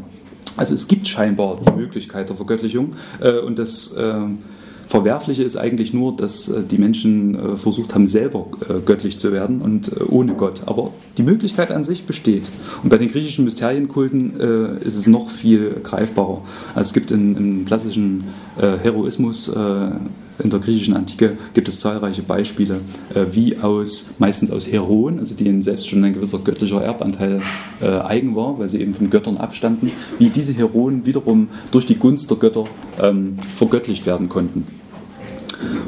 Also 0.57 0.75
es 0.75 0.87
gibt 0.87 1.09
scheinbar 1.09 1.61
die 1.67 1.73
Möglichkeit 1.73 2.29
der 2.29 2.37
Vergöttlichung 2.37 2.95
äh, 3.21 3.39
und 3.39 3.59
das 3.59 3.93
äh, 3.93 4.15
Verwerfliche 4.87 5.43
ist 5.43 5.57
eigentlich 5.57 5.93
nur, 5.93 6.17
dass 6.17 6.49
äh, 6.49 6.63
die 6.63 6.79
Menschen 6.79 7.35
äh, 7.35 7.57
versucht 7.57 7.95
haben, 7.95 8.07
selber 8.07 8.47
äh, 8.69 8.81
göttlich 8.85 9.19
zu 9.19 9.33
werden 9.33 9.63
und 9.63 9.91
ohne 10.09 10.35
Gott. 10.35 10.63
Aber 10.67 10.93
die 11.17 11.23
Möglichkeit 11.23 11.71
an 11.71 11.85
sich 11.85 12.05
besteht. 12.05 12.51
Und 12.83 12.89
bei 12.89 12.99
den 12.99 13.09
griechischen 13.09 13.45
Mysterienkulten 13.45 14.35
ist 14.81 14.97
es 14.97 15.07
noch 15.07 15.31
viel 15.31 15.81
greifbarer. 15.83 16.43
Also 16.75 16.89
es 16.89 16.93
gibt 16.93 17.11
im 17.11 17.65
klassischen 17.65 18.25
Heroismus 18.57 19.51
in 20.43 20.51
der 20.51 20.61
griechischen 20.61 20.95
Antike 20.95 21.37
gibt 21.55 21.69
es 21.69 21.81
zahlreiche 21.81 22.23
Beispiele, 22.23 22.81
wie 23.33 23.59
aus, 23.59 24.11
meistens 24.19 24.51
aus 24.51 24.67
Heroen, 24.67 25.19
also 25.19 25.35
denen 25.35 25.63
selbst 25.63 25.89
schon 25.89 26.03
ein 26.05 26.15
gewisser 26.15 26.39
göttlicher 26.39 26.83
Erbanteil 26.83 27.43
eigen 27.81 28.35
war, 28.35 28.59
weil 28.59 28.69
sie 28.69 28.81
eben 28.81 28.95
von 28.95 29.11
Göttern 29.11 29.37
abstanden, 29.37 29.93
wie 30.19 30.31
diese 30.31 30.53
Heroen 30.53 31.05
wiederum 31.07 31.49
durch 31.71 31.87
die 31.87 31.97
Gunst 31.97 32.31
der 32.31 32.39
Götter 32.39 32.65
ähm, 33.01 33.39
vergöttlicht 33.57 34.07
werden 34.07 34.29
konnten. 34.29 34.67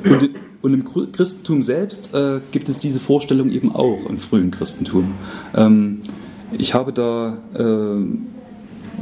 Und, 0.04 0.30
und 0.62 0.74
im 0.74 1.12
Christentum 1.12 1.62
selbst 1.62 2.14
äh, 2.14 2.40
gibt 2.52 2.68
es 2.68 2.78
diese 2.78 3.00
Vorstellung 3.00 3.50
eben 3.50 3.74
auch 3.74 4.06
im 4.08 4.18
frühen 4.18 4.50
Christentum. 4.50 5.14
Ähm, 5.54 6.02
ich 6.56 6.74
habe 6.74 6.92
da 6.92 7.38
äh, 7.54 8.04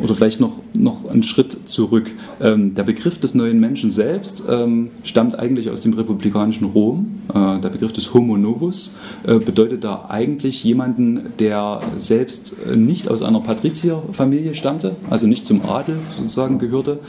oder 0.00 0.14
vielleicht 0.14 0.40
noch, 0.40 0.52
noch 0.72 1.08
einen 1.08 1.22
Schritt 1.22 1.68
zurück. 1.68 2.10
Ähm, 2.40 2.74
der 2.74 2.84
Begriff 2.84 3.18
des 3.18 3.34
neuen 3.34 3.60
Menschen 3.60 3.90
selbst 3.90 4.44
ähm, 4.48 4.90
stammt 5.04 5.38
eigentlich 5.38 5.70
aus 5.70 5.82
dem 5.82 5.92
republikanischen 5.92 6.66
Rom. 6.66 7.20
Äh, 7.28 7.60
der 7.60 7.68
Begriff 7.68 7.92
des 7.92 8.14
Homo 8.14 8.36
novus 8.36 8.96
äh, 9.24 9.38
bedeutet 9.38 9.84
da 9.84 10.06
eigentlich 10.08 10.64
jemanden, 10.64 11.32
der 11.38 11.80
selbst 11.98 12.56
äh, 12.66 12.76
nicht 12.76 13.08
aus 13.08 13.22
einer 13.22 13.40
Patrizierfamilie 13.40 14.54
stammte, 14.54 14.96
also 15.10 15.26
nicht 15.26 15.46
zum 15.46 15.62
Adel 15.64 15.96
sozusagen 16.10 16.58
gehörte, 16.58 17.00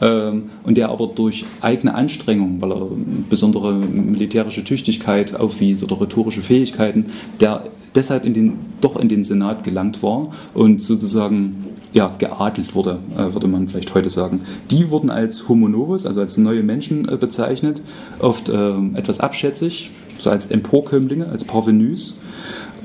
ähm, 0.00 0.50
und 0.64 0.76
der 0.76 0.88
aber 0.88 1.06
durch 1.06 1.44
eigene 1.60 1.94
Anstrengung, 1.94 2.60
weil 2.60 2.72
er 2.72 2.88
besondere 3.30 3.74
militärische 3.74 4.64
Tüchtigkeit 4.64 5.38
aufwies 5.38 5.82
oder 5.84 6.00
rhetorische 6.00 6.40
Fähigkeiten, 6.40 7.06
der 7.40 7.64
deshalb 7.94 8.24
in 8.24 8.34
den, 8.34 8.58
doch 8.80 8.96
in 8.96 9.08
den 9.08 9.24
Senat 9.24 9.64
gelangt 9.64 10.02
war 10.02 10.32
und 10.54 10.80
sozusagen 10.82 11.64
ja, 11.92 12.14
geadelt 12.18 12.74
wurde, 12.74 12.98
äh, 13.16 13.32
würde 13.32 13.46
man 13.46 13.68
vielleicht 13.68 13.94
heute 13.94 14.10
sagen. 14.10 14.42
Die 14.70 14.90
wurden 14.90 15.10
als 15.10 15.48
Homo 15.48 15.68
novus, 15.68 16.06
also 16.06 16.20
als 16.20 16.36
neue 16.38 16.62
Menschen 16.62 17.08
äh, 17.08 17.16
bezeichnet, 17.16 17.82
oft 18.18 18.48
äh, 18.48 18.76
etwas 18.94 19.20
abschätzig, 19.20 19.90
so 20.18 20.30
als 20.30 20.46
Emporkömmlinge, 20.46 21.26
als 21.28 21.44
Parvenus. 21.44 22.18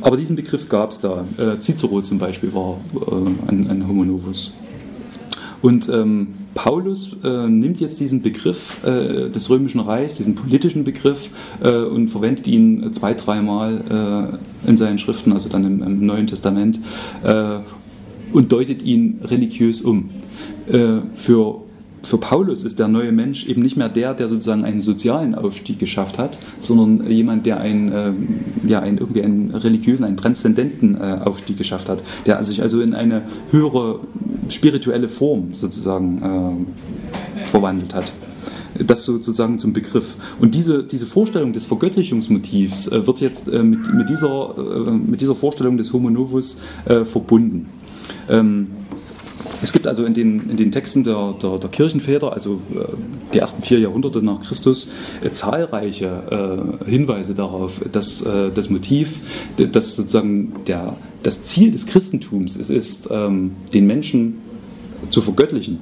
Aber 0.02 0.18
diesen 0.18 0.36
Begriff 0.36 0.70
gab 0.70 0.92
es 0.92 1.00
da. 1.00 1.26
Äh, 1.38 1.60
Cicero 1.60 2.02
zum 2.02 2.20
Beispiel 2.20 2.54
war 2.54 2.78
ein, 3.48 3.68
ein 3.70 3.88
Homo 3.88 4.06
novus. 4.06 4.54
Und 5.62 5.90
ähm, 5.90 6.36
Paulus 6.54 7.16
äh, 7.24 7.48
nimmt 7.48 7.80
jetzt 7.80 8.00
diesen 8.00 8.22
Begriff 8.22 8.84
äh, 8.84 9.30
des 9.30 9.50
Römischen 9.50 9.80
Reichs, 9.80 10.16
diesen 10.16 10.36
politischen 10.36 10.84
Begriff, 10.84 11.30
äh, 11.64 11.72
und 11.72 12.10
verwendet 12.10 12.48
ihn 12.48 12.94
zwei, 12.94 13.14
dreimal 13.14 14.40
in 14.66 14.78
seinen 14.78 14.98
Schriften, 14.98 15.34
also 15.34 15.50
dann 15.50 15.66
im, 15.66 15.84
im 15.84 16.06
Neuen 16.06 16.28
Testament, 16.28 16.80
und 18.34 18.52
deutet 18.52 18.84
ihn 18.84 19.20
religiös 19.24 19.82
um. 19.82 20.10
Äh, 20.68 21.00
für, 21.16 21.62
für 22.04 22.18
Paulus 22.18 22.64
ist 22.64 22.80
der 22.80 22.88
neue 22.88 23.12
Mensch 23.12 23.48
eben 23.48 23.62
nicht 23.62 23.78
mehr 23.78 23.90
der, 23.90 24.14
der 24.14 24.30
sozusagen 24.30 24.66
einen 24.66 24.82
sozialen 24.82 25.36
Aufstieg 25.36 25.80
geschafft 25.80 26.18
hat, 26.18 26.38
sondern 26.60 27.10
jemand, 27.10 27.46
der 27.46 27.60
einen, 27.60 27.92
äh, 27.92 28.12
ja, 28.68 28.80
einen, 28.80 28.98
irgendwie 28.98 29.24
einen 29.24 29.52
religiösen, 29.52 30.04
einen 30.04 30.18
transzendenten 30.18 30.96
äh, 30.96 31.20
Aufstieg 31.24 31.58
geschafft 31.58 31.90
hat, 31.90 32.04
der 32.26 32.44
sich 32.44 32.62
also 32.62 32.82
in 32.82 32.94
eine 32.94 33.24
höhere 33.52 34.00
spirituelle 34.50 35.10
Form 35.10 35.54
sozusagen 35.54 36.68
verwandelt 37.52 37.94
hat 37.94 38.14
das 38.86 39.06
sozusagen 39.06 39.60
zum 39.60 39.74
Begriff. 39.74 40.16
Und 40.40 40.56
diese, 40.56 40.84
diese 40.84 41.06
Vorstellung 41.06 41.54
des 41.54 41.66
Vergöttlichungsmotivs 41.66 42.88
äh, 42.88 43.06
wird 43.08 43.20
jetzt 43.20 43.50
äh, 43.50 43.64
mit, 43.64 43.94
mit, 43.94 44.10
dieser, 44.10 44.56
äh, 44.58 44.92
mit 44.92 45.22
dieser 45.22 45.36
Vorstellung 45.36 45.78
des 45.78 45.94
Homo 45.94 46.10
Novus 46.10 46.58
verbunden. 47.04 47.68
Ähm, 48.30 48.68
es 49.62 49.74
gibt 49.74 49.88
also 49.88 50.06
in 50.06 50.14
den, 50.14 50.50
in 50.50 50.58
den 50.58 50.72
Texten 50.72 51.04
der, 51.04 51.34
der, 51.42 51.58
der 51.58 51.70
Kirchenväter, 51.70 52.34
also 52.34 52.62
äh, 52.74 52.86
die 53.34 53.40
ersten 53.40 53.64
vier 53.64 53.80
Jahrhunderte 53.80 54.22
nach 54.22 54.42
Christus, 54.42 54.90
äh, 55.24 55.32
zahlreiche 55.32 56.80
äh, 56.86 56.90
Hinweise 56.90 57.34
darauf, 57.34 57.82
dass 57.92 58.22
äh, 58.22 58.52
das 58.54 58.70
Motiv, 58.70 59.22
dass 59.58 59.96
sozusagen 59.96 60.54
der, 60.68 60.98
das 61.24 61.44
Ziel 61.44 61.72
des 61.72 61.86
Christentums 61.88 62.56
es 62.56 62.70
ist, 62.70 63.10
ähm, 63.12 63.56
den 63.74 63.88
Menschen 63.88 64.42
zu 65.10 65.22
vergöttlichen. 65.22 65.80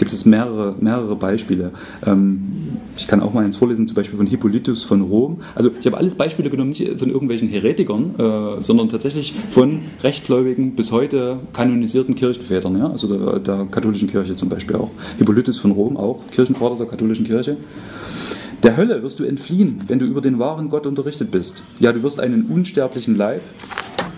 Gibt 0.00 0.14
es 0.14 0.24
mehrere, 0.24 0.74
mehrere 0.80 1.14
Beispiele. 1.14 1.72
Ähm, 2.06 2.40
ich 2.96 3.06
kann 3.06 3.20
auch 3.20 3.34
mal 3.34 3.44
eins 3.44 3.56
vorlesen, 3.56 3.86
zum 3.86 3.94
Beispiel 3.94 4.16
von 4.16 4.26
Hippolytus 4.26 4.82
von 4.82 5.02
Rom. 5.02 5.42
Also 5.54 5.70
ich 5.78 5.84
habe 5.84 5.98
alles 5.98 6.14
Beispiele 6.14 6.48
genommen, 6.48 6.70
nicht 6.70 6.98
von 6.98 7.10
irgendwelchen 7.10 7.50
Heretikern, 7.50 8.14
äh, 8.18 8.62
sondern 8.62 8.88
tatsächlich 8.88 9.34
von 9.50 9.82
rechtgläubigen 10.02 10.74
bis 10.74 10.90
heute 10.90 11.40
kanonisierten 11.52 12.14
Kirchenvätern, 12.14 12.78
ja? 12.78 12.90
also 12.90 13.14
der, 13.14 13.40
der 13.40 13.66
katholischen 13.70 14.08
Kirche 14.08 14.34
zum 14.34 14.48
Beispiel 14.48 14.76
auch. 14.76 14.90
Hippolytus 15.18 15.58
von 15.58 15.72
Rom 15.72 15.98
auch, 15.98 16.22
Kirchenvater 16.30 16.76
der 16.76 16.86
katholischen 16.86 17.26
Kirche. 17.26 17.58
Der 18.62 18.78
Hölle 18.78 19.02
wirst 19.02 19.20
du 19.20 19.24
entfliehen, 19.24 19.82
wenn 19.86 19.98
du 19.98 20.06
über 20.06 20.22
den 20.22 20.38
wahren 20.38 20.70
Gott 20.70 20.86
unterrichtet 20.86 21.30
bist. 21.30 21.62
Ja, 21.78 21.92
du 21.92 22.02
wirst 22.02 22.20
einen 22.20 22.46
unsterblichen 22.46 23.18
Leib 23.18 23.42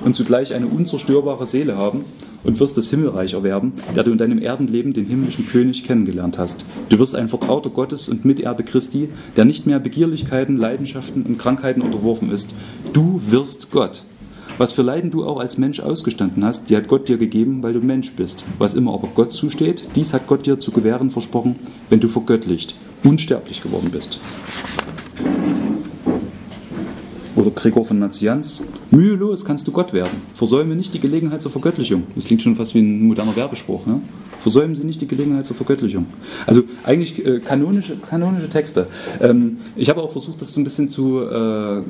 und 0.05 0.15
zugleich 0.15 0.55
eine 0.55 0.69
unzerstörbare 0.69 1.47
Seele 1.47 1.77
haben 1.77 2.05
und 2.45 2.61
wirst 2.61 2.77
das 2.77 2.91
Himmelreich 2.91 3.35
erwerben, 3.35 3.73
der 3.95 4.05
du 4.05 4.13
in 4.13 4.19
deinem 4.19 4.41
Erdenleben 4.41 4.93
den 4.93 5.07
himmlischen 5.07 5.47
König 5.47 5.85
kennengelernt 5.85 6.39
hast. 6.39 6.65
Du 6.89 6.99
wirst 6.99 7.15
ein 7.15 7.29
Vertrauter 7.29 7.71
Gottes 7.71 8.09
und 8.09 8.25
Miterbe 8.25 8.63
Christi, 8.63 9.09
der 9.37 9.45
nicht 9.45 9.67
mehr 9.67 9.79
Begierlichkeiten, 9.79 10.57
Leidenschaften 10.57 11.23
und 11.23 11.39
Krankheiten 11.39 11.83
unterworfen 11.83 12.31
ist. 12.31 12.55
Du 12.93 13.21
wirst 13.29 13.71
Gott. 13.71 14.03
Was 14.59 14.73
für 14.73 14.83
Leiden 14.83 15.11
du 15.11 15.25
auch 15.25 15.41
als 15.41 15.57
Mensch 15.57 15.81
ausgestanden 15.81 16.45
hast, 16.45 16.69
die 16.69 16.77
hat 16.77 16.87
Gott 16.87 17.09
dir 17.09 17.17
gegeben, 17.17 17.63
weil 17.63 17.73
du 17.73 17.81
Mensch 17.81 18.13
bist. 18.13 18.45
Was 18.59 18.75
immer 18.75 18.93
aber 18.93 19.09
Gott 19.15 19.33
zusteht, 19.33 19.85
dies 19.97 20.13
hat 20.13 20.27
Gott 20.27 20.47
dir 20.47 20.61
zu 20.61 20.71
gewähren 20.73 21.11
versprochen, 21.11 21.57
wenn 21.89 22.01
du 22.01 22.09
vergöttlicht, 22.09 22.75
unsterblich 23.03 23.63
geworden 23.63 23.89
bist. 23.91 24.21
Oder 27.35 27.51
Gregor 27.51 27.85
von 27.85 27.99
Nazianz. 27.99 28.63
Mühelos 28.91 29.45
kannst 29.45 29.67
du 29.67 29.73
Gott 29.73 29.93
werden. 29.93 30.11
Versäume 30.35 30.77
nicht 30.77 30.93
die 30.93 31.01
Gelegenheit 31.01 31.41
zur 31.41 31.51
Vergöttlichung. 31.51 32.05
Das 32.15 32.27
klingt 32.27 32.43
schon 32.43 32.57
fast 32.57 32.75
wie 32.75 32.81
ein 32.81 33.03
moderner 33.07 33.35
Werbespruch. 33.37 33.87
Ne? 33.87 34.01
Versäumen 34.41 34.75
Sie 34.75 34.85
nicht 34.85 35.01
die 35.01 35.07
Gelegenheit 35.07 35.47
zur 35.47 35.57
Vergöttlichung. 35.57 36.07
Also 36.47 36.65
eigentlich 36.85 37.25
äh, 37.25 37.41
kanonische, 37.41 37.97
kanonische 37.97 38.51
Texte. 38.51 38.87
Ähm, 39.21 39.59
ich 39.77 39.89
habe 39.89 40.03
auch 40.03 40.11
versucht, 40.11 40.43
das 40.43 40.53
so 40.53 40.61
ein 40.61 40.65
bisschen 40.65 40.89
zu, 40.89 41.21
äh, 41.21 41.83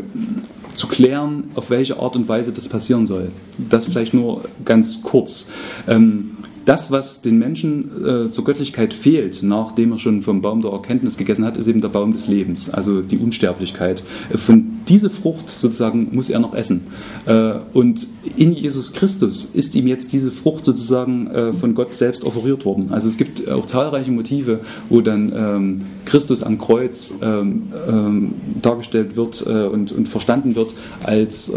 zu 0.74 0.86
klären, 0.86 1.44
auf 1.54 1.70
welche 1.70 1.98
Art 1.98 2.14
und 2.14 2.28
Weise 2.28 2.52
das 2.52 2.68
passieren 2.68 3.06
soll. 3.06 3.30
Das 3.70 3.86
vielleicht 3.86 4.14
nur 4.14 4.42
ganz 4.64 5.02
kurz. 5.02 5.48
Ähm, 5.88 6.36
das, 6.64 6.90
was 6.90 7.22
den 7.22 7.38
Menschen 7.38 8.04
äh, 8.04 8.30
zur 8.30 8.44
Göttlichkeit 8.44 8.94
fehlt, 8.94 9.42
nachdem 9.42 9.92
er 9.92 9.98
schon 9.98 10.22
vom 10.22 10.42
Baum 10.42 10.62
der 10.62 10.70
Erkenntnis 10.70 11.16
gegessen 11.16 11.44
hat, 11.44 11.56
ist 11.56 11.66
eben 11.66 11.80
der 11.80 11.88
Baum 11.88 12.12
des 12.12 12.28
Lebens, 12.28 12.70
also 12.70 13.02
die 13.02 13.18
Unsterblichkeit. 13.18 14.04
Äh, 14.32 14.38
von 14.38 14.71
diese 14.88 15.10
Frucht 15.10 15.50
sozusagen 15.50 16.08
muss 16.12 16.30
er 16.30 16.38
noch 16.38 16.54
essen. 16.54 16.86
Äh, 17.26 17.54
und 17.72 18.06
in 18.36 18.52
Jesus 18.52 18.92
Christus 18.92 19.44
ist 19.44 19.74
ihm 19.74 19.86
jetzt 19.86 20.12
diese 20.12 20.30
Frucht 20.30 20.64
sozusagen 20.64 21.28
äh, 21.28 21.52
von 21.52 21.74
Gott 21.74 21.94
selbst 21.94 22.24
offeriert 22.24 22.64
worden. 22.64 22.88
Also 22.90 23.08
es 23.08 23.16
gibt 23.16 23.48
auch 23.50 23.66
zahlreiche 23.66 24.10
Motive, 24.10 24.60
wo 24.88 25.00
dann 25.00 25.32
ähm, 25.34 25.82
Christus 26.04 26.42
am 26.42 26.58
Kreuz 26.58 27.14
ähm, 27.22 27.72
ähm, 27.88 28.34
dargestellt 28.60 29.16
wird 29.16 29.44
äh, 29.46 29.66
und, 29.66 30.08
verstanden 30.08 30.54
wird 30.56 30.74
als, 31.04 31.52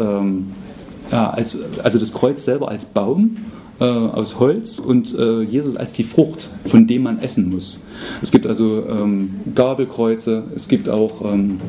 als, 1.11 1.59
also 1.83 1.99
das 1.99 2.13
Kreuz 2.13 2.45
selber 2.45 2.69
als 2.69 2.85
Baum 2.85 3.37
aus 3.79 4.39
Holz 4.39 4.79
und 4.79 5.15
Jesus 5.49 5.75
als 5.75 5.93
die 5.93 6.03
Frucht, 6.03 6.49
von 6.65 6.87
dem 6.87 7.03
man 7.03 7.19
essen 7.19 7.49
muss. 7.49 7.81
Es 8.21 8.31
gibt 8.31 8.47
also 8.47 8.85
ähm, 8.87 9.41
Gabelkreuze, 9.53 10.43
es 10.55 10.67
gibt 10.67 10.87
auch 10.87 11.25
ähm, 11.25 11.59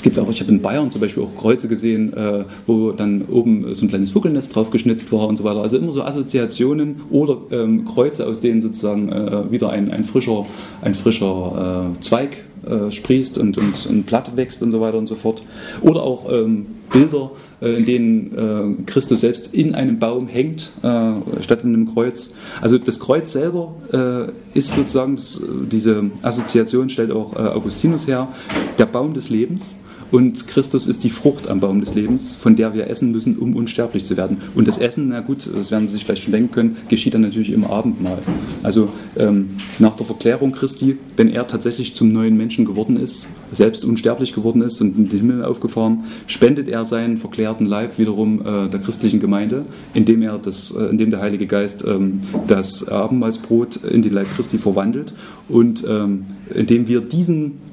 es 0.00 0.04
gibt 0.04 0.18
auch, 0.18 0.30
ich 0.30 0.40
habe 0.40 0.50
in 0.50 0.62
Bayern 0.62 0.90
zum 0.90 1.02
Beispiel 1.02 1.22
auch 1.22 1.38
Kreuze 1.38 1.68
gesehen, 1.68 2.14
äh, 2.14 2.44
wo 2.66 2.92
dann 2.92 3.26
oben 3.28 3.74
so 3.74 3.84
ein 3.84 3.90
kleines 3.90 4.10
Vogelnest 4.12 4.56
drauf 4.56 4.70
geschnitzt 4.70 5.12
war 5.12 5.28
und 5.28 5.36
so 5.36 5.44
weiter. 5.44 5.60
Also 5.60 5.76
immer 5.76 5.92
so 5.92 6.02
Assoziationen 6.02 7.02
oder 7.10 7.36
ähm, 7.50 7.84
Kreuze, 7.84 8.26
aus 8.26 8.40
denen 8.40 8.62
sozusagen 8.62 9.12
äh, 9.12 9.52
wieder 9.52 9.68
ein, 9.68 9.90
ein 9.90 10.04
frischer, 10.04 10.46
ein 10.80 10.94
frischer 10.94 11.92
äh, 11.98 12.00
Zweig 12.00 12.38
äh, 12.66 12.90
sprießt 12.90 13.36
und, 13.36 13.58
und 13.58 13.86
ein 13.90 14.04
Blatt 14.04 14.36
wächst 14.36 14.62
und 14.62 14.70
so 14.70 14.80
weiter 14.80 14.96
und 14.96 15.06
so 15.06 15.16
fort. 15.16 15.42
Oder 15.82 16.02
auch 16.02 16.32
ähm, 16.32 16.66
Bilder, 16.90 17.32
äh, 17.60 17.76
in 17.76 17.84
denen 17.84 18.78
äh, 18.80 18.82
Christus 18.84 19.20
selbst 19.20 19.54
in 19.54 19.74
einem 19.74 19.98
Baum 19.98 20.28
hängt, 20.28 20.72
statt 20.80 21.62
in 21.62 21.74
einem 21.74 21.92
Kreuz. 21.92 22.32
Also 22.62 22.78
das 22.78 22.98
Kreuz 23.00 23.32
selber 23.32 23.74
ist 24.54 24.74
sozusagen, 24.74 25.16
diese 25.70 26.10
Assoziation 26.22 26.88
stellt 26.88 27.10
auch 27.10 27.34
Augustinus 27.34 28.06
her, 28.06 28.28
der 28.78 28.86
Baum 28.86 29.14
des 29.14 29.28
Lebens. 29.28 29.78
Und 30.10 30.48
Christus 30.48 30.86
ist 30.86 31.04
die 31.04 31.10
Frucht 31.10 31.48
am 31.48 31.60
Baum 31.60 31.80
des 31.80 31.94
Lebens, 31.94 32.32
von 32.32 32.56
der 32.56 32.74
wir 32.74 32.88
essen 32.88 33.12
müssen, 33.12 33.38
um 33.38 33.54
unsterblich 33.54 34.04
zu 34.04 34.16
werden. 34.16 34.38
Und 34.54 34.66
das 34.66 34.78
Essen, 34.78 35.08
na 35.08 35.20
gut, 35.20 35.48
das 35.54 35.70
werden 35.70 35.86
Sie 35.86 35.94
sich 35.94 36.04
vielleicht 36.04 36.24
schon 36.24 36.32
denken 36.32 36.50
können, 36.50 36.76
geschieht 36.88 37.14
dann 37.14 37.22
natürlich 37.22 37.52
im 37.52 37.64
Abendmahl. 37.64 38.18
Also 38.62 38.88
ähm, 39.16 39.50
nach 39.78 39.96
der 39.96 40.06
Verklärung 40.06 40.52
Christi, 40.52 40.98
wenn 41.16 41.28
er 41.28 41.46
tatsächlich 41.46 41.94
zum 41.94 42.12
neuen 42.12 42.36
Menschen 42.36 42.64
geworden 42.64 42.96
ist, 42.96 43.28
selbst 43.52 43.84
unsterblich 43.84 44.32
geworden 44.32 44.62
ist 44.62 44.80
und 44.80 44.96
in 44.96 45.08
den 45.08 45.20
Himmel 45.20 45.44
aufgefahren, 45.44 46.04
spendet 46.26 46.68
er 46.68 46.84
seinen 46.84 47.16
verklärten 47.16 47.66
Leib 47.66 47.98
wiederum 47.98 48.40
äh, 48.40 48.68
der 48.68 48.80
christlichen 48.80 49.20
Gemeinde, 49.20 49.64
indem 49.94 50.22
er 50.22 50.38
das, 50.38 50.72
äh, 50.72 50.84
indem 50.84 51.10
der 51.10 51.20
Heilige 51.20 51.46
Geist 51.46 51.84
ähm, 51.86 52.20
das 52.46 52.88
Abendmahlsbrot 52.88 53.76
in 53.76 54.02
den 54.02 54.12
Leib 54.12 54.28
Christi 54.34 54.58
verwandelt 54.58 55.14
und 55.48 55.84
ähm, 55.88 56.26
indem 56.54 56.88
wir 56.88 57.00
diesen 57.00 57.69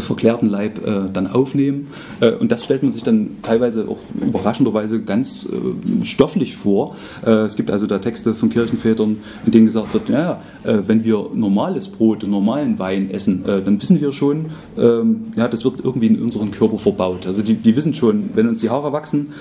verklärten 0.00 0.46
Leib 0.46 0.86
äh, 0.86 1.02
dann 1.12 1.26
aufnehmen. 1.26 1.88
Äh, 2.20 2.32
und 2.32 2.50
das 2.50 2.64
stellt 2.64 2.82
man 2.82 2.92
sich 2.92 3.02
dann 3.02 3.36
teilweise 3.42 3.86
auch 3.88 3.98
überraschenderweise 4.20 5.00
ganz 5.00 5.46
äh, 5.46 6.04
stofflich 6.04 6.56
vor. 6.56 6.96
Äh, 7.24 7.30
es 7.42 7.56
gibt 7.56 7.70
also 7.70 7.86
da 7.86 7.98
Texte 7.98 8.34
von 8.34 8.50
Kirchenvätern, 8.50 9.18
in 9.44 9.52
denen 9.52 9.66
gesagt 9.66 9.92
wird, 9.92 10.08
ja, 10.08 10.40
äh, 10.64 10.78
wenn 10.86 11.04
wir 11.04 11.30
normales 11.34 11.88
Brot 11.88 12.26
normalen 12.26 12.78
Wein 12.78 13.10
essen, 13.10 13.44
äh, 13.44 13.62
dann 13.62 13.80
wissen 13.80 14.00
wir 14.00 14.12
schon, 14.12 14.46
ähm, 14.78 15.26
ja, 15.36 15.48
das 15.48 15.64
wird 15.64 15.80
irgendwie 15.82 16.06
in 16.06 16.22
unseren 16.22 16.50
Körper 16.50 16.78
verbaut. 16.78 17.26
Also 17.26 17.42
die, 17.42 17.54
die 17.54 17.76
wissen 17.76 17.94
schon, 17.94 18.30
wenn 18.34 18.48
uns 18.48 18.60
die 18.60 18.70
Haare 18.70 18.92
wachsen, 18.92 19.32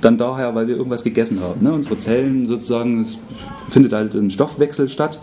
dann 0.00 0.18
daher, 0.18 0.54
weil 0.54 0.68
wir 0.68 0.76
irgendwas 0.76 1.04
gegessen 1.04 1.40
haben. 1.40 1.62
Ne? 1.64 1.72
Unsere 1.72 1.98
Zellen 1.98 2.46
sozusagen, 2.46 3.02
es 3.02 3.18
findet 3.68 3.92
halt 3.92 4.14
ein 4.14 4.30
Stoffwechsel 4.30 4.88
statt. 4.88 5.20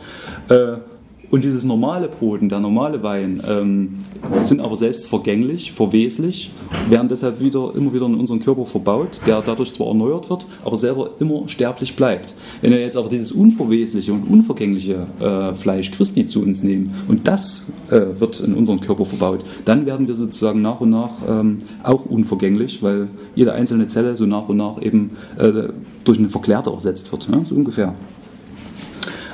Und 1.31 1.43
dieses 1.43 1.63
normale 1.63 2.07
Brot 2.07 2.41
und 2.41 2.49
der 2.49 2.59
normale 2.59 3.01
Wein 3.03 3.41
ähm, 3.47 3.95
sind 4.43 4.61
aber 4.61 4.75
selbst 4.75 5.07
vergänglich, 5.07 5.71
verweslich, 5.71 6.51
werden 6.89 7.09
deshalb 7.09 7.39
wieder, 7.39 7.73
immer 7.75 7.93
wieder 7.93 8.05
in 8.05 8.15
unseren 8.15 8.39
Körper 8.39 8.65
verbaut, 8.65 9.21
der 9.25 9.41
dadurch 9.41 9.73
zwar 9.73 9.87
erneuert 9.87 10.29
wird, 10.29 10.45
aber 10.63 10.77
selber 10.77 11.11
immer 11.19 11.47
sterblich 11.47 11.95
bleibt. 11.95 12.33
Wenn 12.61 12.71
wir 12.71 12.79
jetzt 12.79 12.97
aber 12.97 13.09
dieses 13.09 13.31
unverwesliche 13.31 14.13
und 14.13 14.23
unvergängliche 14.23 15.07
äh, 15.19 15.53
Fleisch 15.55 15.91
Christi 15.91 16.25
zu 16.25 16.41
uns 16.41 16.63
nehmen 16.63 16.93
und 17.07 17.27
das 17.27 17.71
äh, 17.89 18.01
wird 18.19 18.39
in 18.39 18.53
unseren 18.53 18.79
Körper 18.79 19.05
verbaut, 19.05 19.45
dann 19.65 19.85
werden 19.85 20.07
wir 20.07 20.15
sozusagen 20.15 20.61
nach 20.61 20.79
und 20.81 20.91
nach 20.91 21.11
ähm, 21.27 21.57
auch 21.83 22.05
unvergänglich, 22.05 22.83
weil 22.83 23.07
jede 23.35 23.53
einzelne 23.53 23.87
Zelle 23.87 24.15
so 24.15 24.25
nach 24.25 24.47
und 24.47 24.57
nach 24.57 24.81
eben 24.81 25.11
äh, 25.37 25.69
durch 26.03 26.19
eine 26.19 26.29
Verklärte 26.29 26.69
ersetzt 26.69 27.11
wird, 27.11 27.27
ja, 27.31 27.43
so 27.43 27.55
ungefähr. 27.55 27.95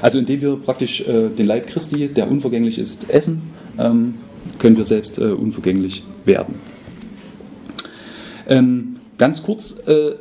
Also 0.01 0.17
indem 0.17 0.41
wir 0.41 0.55
praktisch 0.57 1.01
äh, 1.01 1.29
den 1.29 1.45
Leib 1.45 1.67
Christi, 1.67 2.07
der 2.07 2.29
unvergänglich 2.29 2.79
ist, 2.79 3.09
essen, 3.09 3.41
ähm, 3.77 4.15
können 4.59 4.77
wir 4.77 4.85
selbst 4.85 5.17
äh, 5.19 5.25
unvergänglich 5.25 6.03
werden. 6.25 6.55
Ähm, 8.47 8.97
ganz 9.17 9.43
kurz 9.43 9.77
äh, 9.87 10.15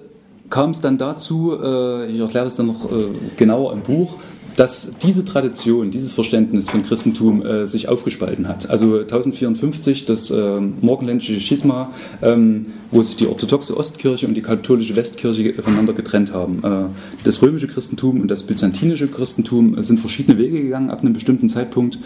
kam 0.51 0.71
es 0.71 0.81
dann 0.81 0.99
dazu, 0.99 1.57
äh, 1.61 2.13
ich 2.13 2.21
erkläre 2.21 2.45
das 2.45 2.57
dann 2.57 2.67
noch 2.67 2.91
äh, 2.91 3.07
genauer 3.37 3.73
im 3.73 3.81
Buch, 3.81 4.17
dass 4.57 4.93
diese 5.03 5.25
Tradition, 5.25 5.91
dieses 5.91 6.13
Verständnis 6.13 6.69
von 6.69 6.83
Christentum 6.83 7.45
äh, 7.45 7.67
sich 7.67 7.89
aufgespalten 7.89 8.49
hat. 8.49 8.69
Also 8.69 8.99
1054 8.99 10.07
das 10.07 10.31
äh, 10.31 10.61
morgenländische 10.81 11.41
Schisma, 11.41 11.93
ähm, 12.23 12.67
wo 12.91 13.03
sich 13.03 13.17
die 13.17 13.27
orthodoxe 13.27 13.77
Ostkirche 13.77 14.27
und 14.27 14.35
die 14.35 14.43
katholische 14.43 14.97
Westkirche 14.97 15.55
voneinander 15.63 15.93
getrennt 15.93 16.33
haben. 16.33 16.63
Äh, 16.65 17.25
das 17.25 17.41
römische 17.43 17.69
Christentum 17.69 18.21
und 18.21 18.31
das 18.31 18.43
byzantinische 18.43 19.09
Christentum 19.09 19.79
äh, 19.79 19.83
sind 19.83 20.01
verschiedene 20.01 20.39
Wege 20.39 20.63
gegangen 20.63 20.91
ab 20.91 21.01
einem 21.01 21.13
bestimmten 21.13 21.49
Zeitpunkt. 21.49 21.99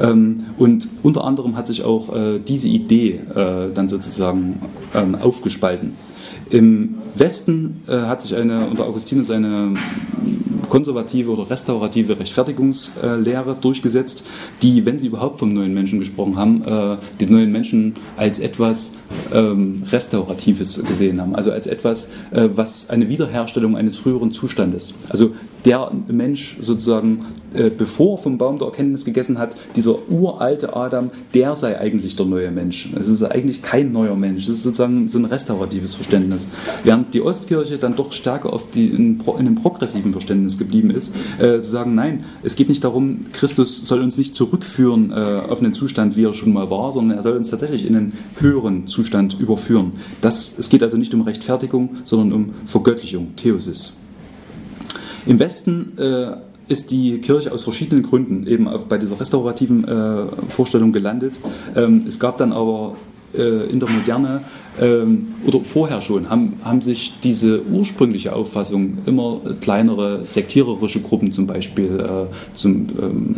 Ähm, 0.00 0.44
und 0.58 0.88
unter 1.02 1.24
anderem 1.24 1.56
hat 1.56 1.66
sich 1.66 1.84
auch 1.84 2.14
äh, 2.14 2.38
diese 2.46 2.68
Idee 2.68 3.20
äh, 3.34 3.72
dann 3.74 3.88
sozusagen 3.88 4.60
ähm, 4.94 5.14
aufgespalten. 5.14 5.94
Im 6.50 6.96
Westen 7.14 7.82
hat 7.86 8.20
sich 8.20 8.34
eine, 8.34 8.66
unter 8.66 8.84
Augustinus 8.84 9.30
eine 9.30 9.74
konservative 10.72 11.30
oder 11.30 11.50
restaurative 11.50 12.18
Rechtfertigungslehre 12.18 13.58
durchgesetzt, 13.60 14.24
die, 14.62 14.86
wenn 14.86 14.98
sie 14.98 15.08
überhaupt 15.08 15.38
vom 15.38 15.52
neuen 15.52 15.74
Menschen 15.74 15.98
gesprochen 15.98 16.36
haben, 16.36 16.62
äh, 16.64 16.96
den 17.20 17.30
neuen 17.30 17.52
Menschen 17.52 17.96
als 18.16 18.38
etwas 18.38 18.94
ähm, 19.34 19.82
Restauratives 19.92 20.82
gesehen 20.82 21.20
haben, 21.20 21.34
also 21.34 21.52
als 21.52 21.66
etwas, 21.66 22.08
äh, 22.30 22.48
was 22.54 22.88
eine 22.88 23.10
Wiederherstellung 23.10 23.76
eines 23.76 23.98
früheren 23.98 24.32
Zustandes. 24.32 24.94
Also 25.10 25.32
der 25.64 25.92
Mensch 26.08 26.56
sozusagen, 26.60 27.26
äh, 27.54 27.70
bevor 27.70 28.18
vom 28.18 28.38
Baum 28.38 28.58
der 28.58 28.68
Erkenntnis 28.68 29.04
gegessen 29.04 29.38
hat, 29.38 29.56
dieser 29.76 30.10
uralte 30.10 30.74
Adam, 30.74 31.10
der 31.34 31.54
sei 31.54 31.78
eigentlich 31.78 32.16
der 32.16 32.26
neue 32.26 32.50
Mensch. 32.50 32.92
Es 32.98 33.08
ist 33.08 33.22
eigentlich 33.22 33.62
kein 33.62 33.92
neuer 33.92 34.16
Mensch. 34.16 34.46
Das 34.46 34.56
ist 34.56 34.62
sozusagen 34.64 35.08
so 35.08 35.18
ein 35.18 35.24
restauratives 35.24 35.94
Verständnis. 35.94 36.48
Während 36.82 37.14
die 37.14 37.20
Ostkirche 37.20 37.78
dann 37.78 37.94
doch 37.94 38.12
stärker 38.12 38.52
auf 38.52 38.70
die, 38.74 38.86
in, 38.86 39.20
in 39.20 39.38
einem 39.38 39.54
progressiven 39.56 40.12
Verständnis 40.12 40.58
geblieben 40.62 40.90
ist, 40.90 41.14
äh, 41.38 41.60
zu 41.60 41.70
sagen, 41.70 41.94
nein, 41.94 42.24
es 42.42 42.56
geht 42.56 42.68
nicht 42.68 42.84
darum, 42.84 43.26
Christus 43.32 43.86
soll 43.86 44.00
uns 44.00 44.16
nicht 44.16 44.34
zurückführen 44.34 45.10
äh, 45.10 45.14
auf 45.48 45.60
einen 45.60 45.74
Zustand, 45.74 46.16
wie 46.16 46.24
er 46.24 46.34
schon 46.34 46.52
mal 46.52 46.70
war, 46.70 46.92
sondern 46.92 47.16
er 47.16 47.22
soll 47.22 47.36
uns 47.36 47.50
tatsächlich 47.50 47.86
in 47.86 47.96
einen 47.96 48.12
höheren 48.38 48.86
Zustand 48.86 49.38
überführen. 49.40 49.92
Das, 50.20 50.58
es 50.58 50.68
geht 50.68 50.82
also 50.82 50.96
nicht 50.96 51.14
um 51.14 51.22
Rechtfertigung, 51.22 51.96
sondern 52.04 52.32
um 52.32 52.54
Vergöttlichung, 52.66 53.36
Theosis. 53.36 53.94
Im 55.26 55.38
Westen 55.38 55.98
äh, 55.98 56.32
ist 56.68 56.90
die 56.90 57.18
Kirche 57.18 57.52
aus 57.52 57.64
verschiedenen 57.64 58.02
Gründen 58.02 58.46
eben 58.46 58.68
bei 58.88 58.98
dieser 58.98 59.20
restaurativen 59.20 59.86
äh, 59.86 60.26
Vorstellung 60.48 60.92
gelandet. 60.92 61.38
Ähm, 61.76 62.04
es 62.08 62.18
gab 62.18 62.38
dann 62.38 62.52
aber 62.52 62.96
äh, 63.34 63.70
in 63.70 63.80
der 63.80 63.88
Moderne 63.88 64.42
ähm, 64.80 65.28
oder 65.46 65.60
vorher 65.60 66.00
schon 66.00 66.30
haben, 66.30 66.54
haben 66.64 66.80
sich 66.80 67.14
diese 67.22 67.62
ursprüngliche 67.66 68.34
Auffassung 68.34 68.98
immer 69.06 69.40
kleinere 69.60 70.24
sektiererische 70.24 71.00
Gruppen 71.00 71.32
zum 71.32 71.46
Beispiel 71.46 72.00
äh, 72.00 72.54
zum, 72.54 72.86
ähm, 73.00 73.36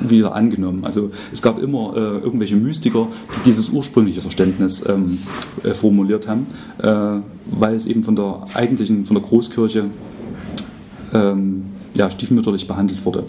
wieder 0.00 0.34
angenommen. 0.34 0.84
Also 0.84 1.10
es 1.32 1.42
gab 1.42 1.62
immer 1.62 1.94
äh, 1.96 2.00
irgendwelche 2.24 2.56
Mystiker, 2.56 3.08
die 3.36 3.50
dieses 3.50 3.68
ursprüngliche 3.68 4.20
Verständnis 4.20 4.84
ähm, 4.88 5.18
äh, 5.62 5.74
formuliert 5.74 6.26
haben, 6.26 6.46
äh, 6.78 7.20
weil 7.50 7.74
es 7.74 7.86
eben 7.86 8.02
von 8.02 8.16
der 8.16 8.46
eigentlichen, 8.54 9.04
von 9.04 9.14
der 9.14 9.24
Großkirche 9.24 9.84
ähm, 11.12 11.64
ja, 11.94 12.10
stiefmütterlich 12.10 12.66
behandelt 12.66 13.04
wurde. 13.04 13.24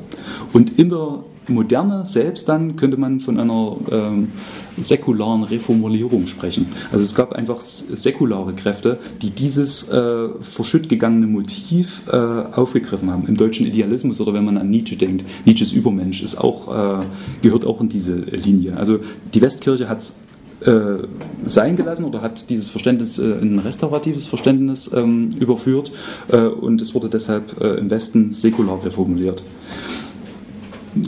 Und 0.53 0.79
in 0.79 0.89
der 0.89 1.19
Moderne 1.47 2.05
selbst 2.05 2.47
dann 2.49 2.75
könnte 2.75 2.97
man 2.97 3.19
von 3.19 3.39
einer 3.39 3.77
ähm, 3.91 4.31
säkularen 4.77 5.43
Reformulierung 5.43 6.27
sprechen. 6.27 6.67
Also 6.91 7.05
es 7.05 7.15
gab 7.15 7.33
einfach 7.33 7.61
säkulare 7.61 8.53
Kräfte, 8.53 8.99
die 9.21 9.29
dieses 9.29 9.89
äh, 9.89 10.29
verschütt 10.41 10.89
gegangene 10.89 11.27
Motiv 11.27 12.01
äh, 12.07 12.15
aufgegriffen 12.15 13.11
haben. 13.11 13.27
Im 13.27 13.37
deutschen 13.37 13.65
Idealismus 13.65 14.19
oder 14.21 14.33
wenn 14.33 14.45
man 14.45 14.57
an 14.57 14.69
Nietzsche 14.69 14.95
denkt, 14.95 15.25
Nietzsches 15.45 15.71
Übermensch 15.71 16.23
ist 16.23 16.37
auch, 16.37 17.01
äh, 17.01 17.05
gehört 17.41 17.65
auch 17.65 17.81
in 17.81 17.89
diese 17.89 18.15
Linie. 18.15 18.77
Also 18.77 18.99
die 19.33 19.41
Westkirche 19.41 19.89
hat 19.89 19.99
es 19.99 20.19
äh, 20.65 21.07
sein 21.45 21.75
gelassen 21.75 22.05
oder 22.05 22.21
hat 22.21 22.49
dieses 22.49 22.69
Verständnis 22.69 23.19
äh, 23.19 23.23
in 23.23 23.55
ein 23.55 23.59
restauratives 23.59 24.27
Verständnis 24.27 24.89
ähm, 24.93 25.31
überführt 25.37 25.91
äh, 26.29 26.37
und 26.37 26.81
es 26.81 26.93
wurde 26.95 27.09
deshalb 27.09 27.59
im 27.61 27.89
Westen 27.89 28.31
säkular 28.31 28.83
reformuliert. 28.83 29.43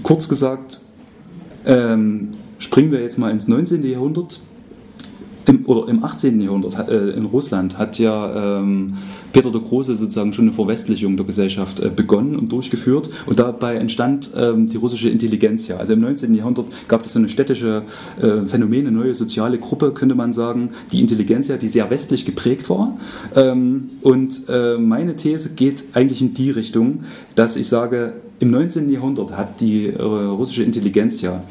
Kurz 0.03 0.29
gesagt, 0.29 0.81
ähm, 1.65 2.29
springen 2.59 2.91
wir 2.91 3.01
jetzt 3.01 3.17
mal 3.17 3.31
ins 3.31 3.47
19. 3.47 3.83
Jahrhundert. 3.83 4.39
Im, 5.47 5.65
oder 5.67 5.87
im 5.89 6.03
18. 6.03 6.41
Jahrhundert 6.41 6.89
äh, 6.89 7.09
in 7.11 7.25
Russland 7.25 7.77
hat 7.77 7.99
ja 7.99 8.59
ähm, 8.59 8.97
Peter 9.31 9.51
der 9.51 9.61
Große 9.61 9.95
sozusagen 9.95 10.33
schon 10.33 10.45
eine 10.45 10.53
Verwestlichung 10.53 11.17
der 11.17 11.25
Gesellschaft 11.27 11.81
äh, 11.81 11.91
begonnen 11.95 12.35
und 12.35 12.51
durchgeführt 12.51 13.11
und 13.27 13.37
dabei 13.37 13.75
entstand 13.75 14.31
ähm, 14.35 14.67
die 14.67 14.77
russische 14.77 15.07
Intelligenz 15.07 15.67
ja. 15.67 15.77
Also 15.77 15.93
im 15.93 15.99
19. 15.99 16.33
Jahrhundert 16.33 16.65
gab 16.87 17.05
es 17.05 17.13
so 17.13 17.19
eine 17.19 17.29
städtische 17.29 17.83
äh, 18.19 18.51
eine 18.51 18.91
neue 18.91 19.13
soziale 19.13 19.59
Gruppe, 19.59 19.91
könnte 19.91 20.15
man 20.15 20.33
sagen, 20.33 20.71
die 20.91 20.99
Intelligenz 20.99 21.47
ja, 21.47 21.57
die 21.57 21.67
sehr 21.67 21.91
westlich 21.91 22.25
geprägt 22.25 22.67
war. 22.69 22.97
Ähm, 23.35 23.91
und 24.01 24.49
äh, 24.49 24.79
meine 24.79 25.15
These 25.15 25.49
geht 25.49 25.83
eigentlich 25.93 26.21
in 26.21 26.33
die 26.33 26.49
Richtung, 26.49 27.03
dass 27.35 27.55
ich 27.55 27.67
sage, 27.67 28.13
im 28.39 28.51
19. 28.51 28.89
Jahrhundert 28.89 29.31
hat 29.31 29.61
die 29.61 29.87
äh, 29.87 30.01
russische 30.01 30.63
Intelligenz 30.63 31.21
ja 31.21 31.43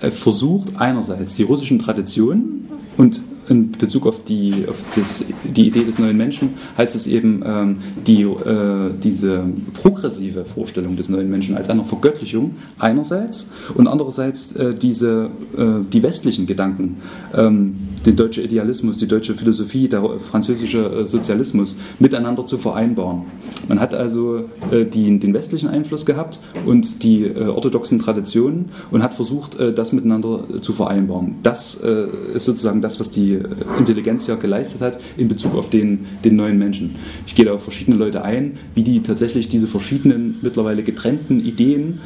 äh, 0.00 0.10
versucht, 0.10 0.68
einerseits 0.76 1.36
die 1.36 1.42
russischen 1.42 1.78
Traditionen 1.78 2.68
und 2.96 3.22
in 3.50 3.72
Bezug 3.72 4.06
auf 4.06 4.24
die, 4.24 4.66
auf 4.68 4.76
das, 4.94 5.24
die 5.44 5.66
Idee 5.66 5.84
des 5.84 5.98
neuen 5.98 6.16
Menschen 6.16 6.50
heißt 6.78 6.94
es 6.94 7.06
eben, 7.06 7.42
ähm, 7.44 7.76
die, 8.06 8.22
äh, 8.22 8.90
diese 9.02 9.44
progressive 9.74 10.44
Vorstellung 10.44 10.96
des 10.96 11.08
neuen 11.08 11.28
Menschen 11.28 11.56
als 11.56 11.68
einer 11.68 11.84
Vergöttlichung 11.84 12.54
einerseits 12.78 13.48
und 13.74 13.88
andererseits 13.88 14.54
äh, 14.54 14.74
diese, 14.74 15.30
äh, 15.56 15.64
die 15.92 16.02
westlichen 16.02 16.46
Gedanken, 16.46 16.98
ähm, 17.34 17.79
den 18.06 18.16
deutschen 18.16 18.44
Idealismus, 18.44 18.98
die 18.98 19.06
deutsche 19.06 19.34
Philosophie, 19.34 19.88
der 19.88 20.02
französische 20.20 20.86
äh, 20.86 21.06
Sozialismus 21.06 21.76
miteinander 21.98 22.46
zu 22.46 22.58
vereinbaren. 22.58 23.22
Man 23.68 23.80
hat 23.80 23.94
also 23.94 24.44
äh, 24.70 24.84
die, 24.84 25.18
den 25.18 25.34
westlichen 25.34 25.68
Einfluss 25.68 26.06
gehabt 26.06 26.40
und 26.66 27.02
die 27.02 27.24
äh, 27.24 27.46
orthodoxen 27.46 27.98
Traditionen 27.98 28.70
und 28.90 29.02
hat 29.02 29.14
versucht, 29.14 29.58
das 29.74 29.92
miteinander 29.92 30.44
zu 30.60 30.72
vereinbaren. 30.72 31.36
Das 31.42 31.74
ist 31.74 32.44
sozusagen 32.44 32.80
das, 32.80 33.00
was 33.00 33.10
die 33.10 33.38
Intelligenz 33.78 34.26
ja 34.26 34.36
geleistet 34.36 34.80
hat 34.80 35.00
in 35.16 35.28
Bezug 35.28 35.54
auf 35.54 35.70
den, 35.70 36.06
den 36.24 36.36
neuen 36.36 36.58
Menschen. 36.58 36.96
Ich 37.26 37.34
gehe 37.34 37.44
da 37.44 37.52
auf 37.52 37.62
verschiedene 37.62 37.96
Leute 37.96 38.22
ein, 38.22 38.58
wie 38.74 38.82
die 38.82 39.02
tatsächlich 39.02 39.48
diese 39.48 39.66
verschiedenen, 39.66 40.38
mittlerweile 40.42 40.82
getrennten 40.82 41.40
Ideen, 41.40 42.00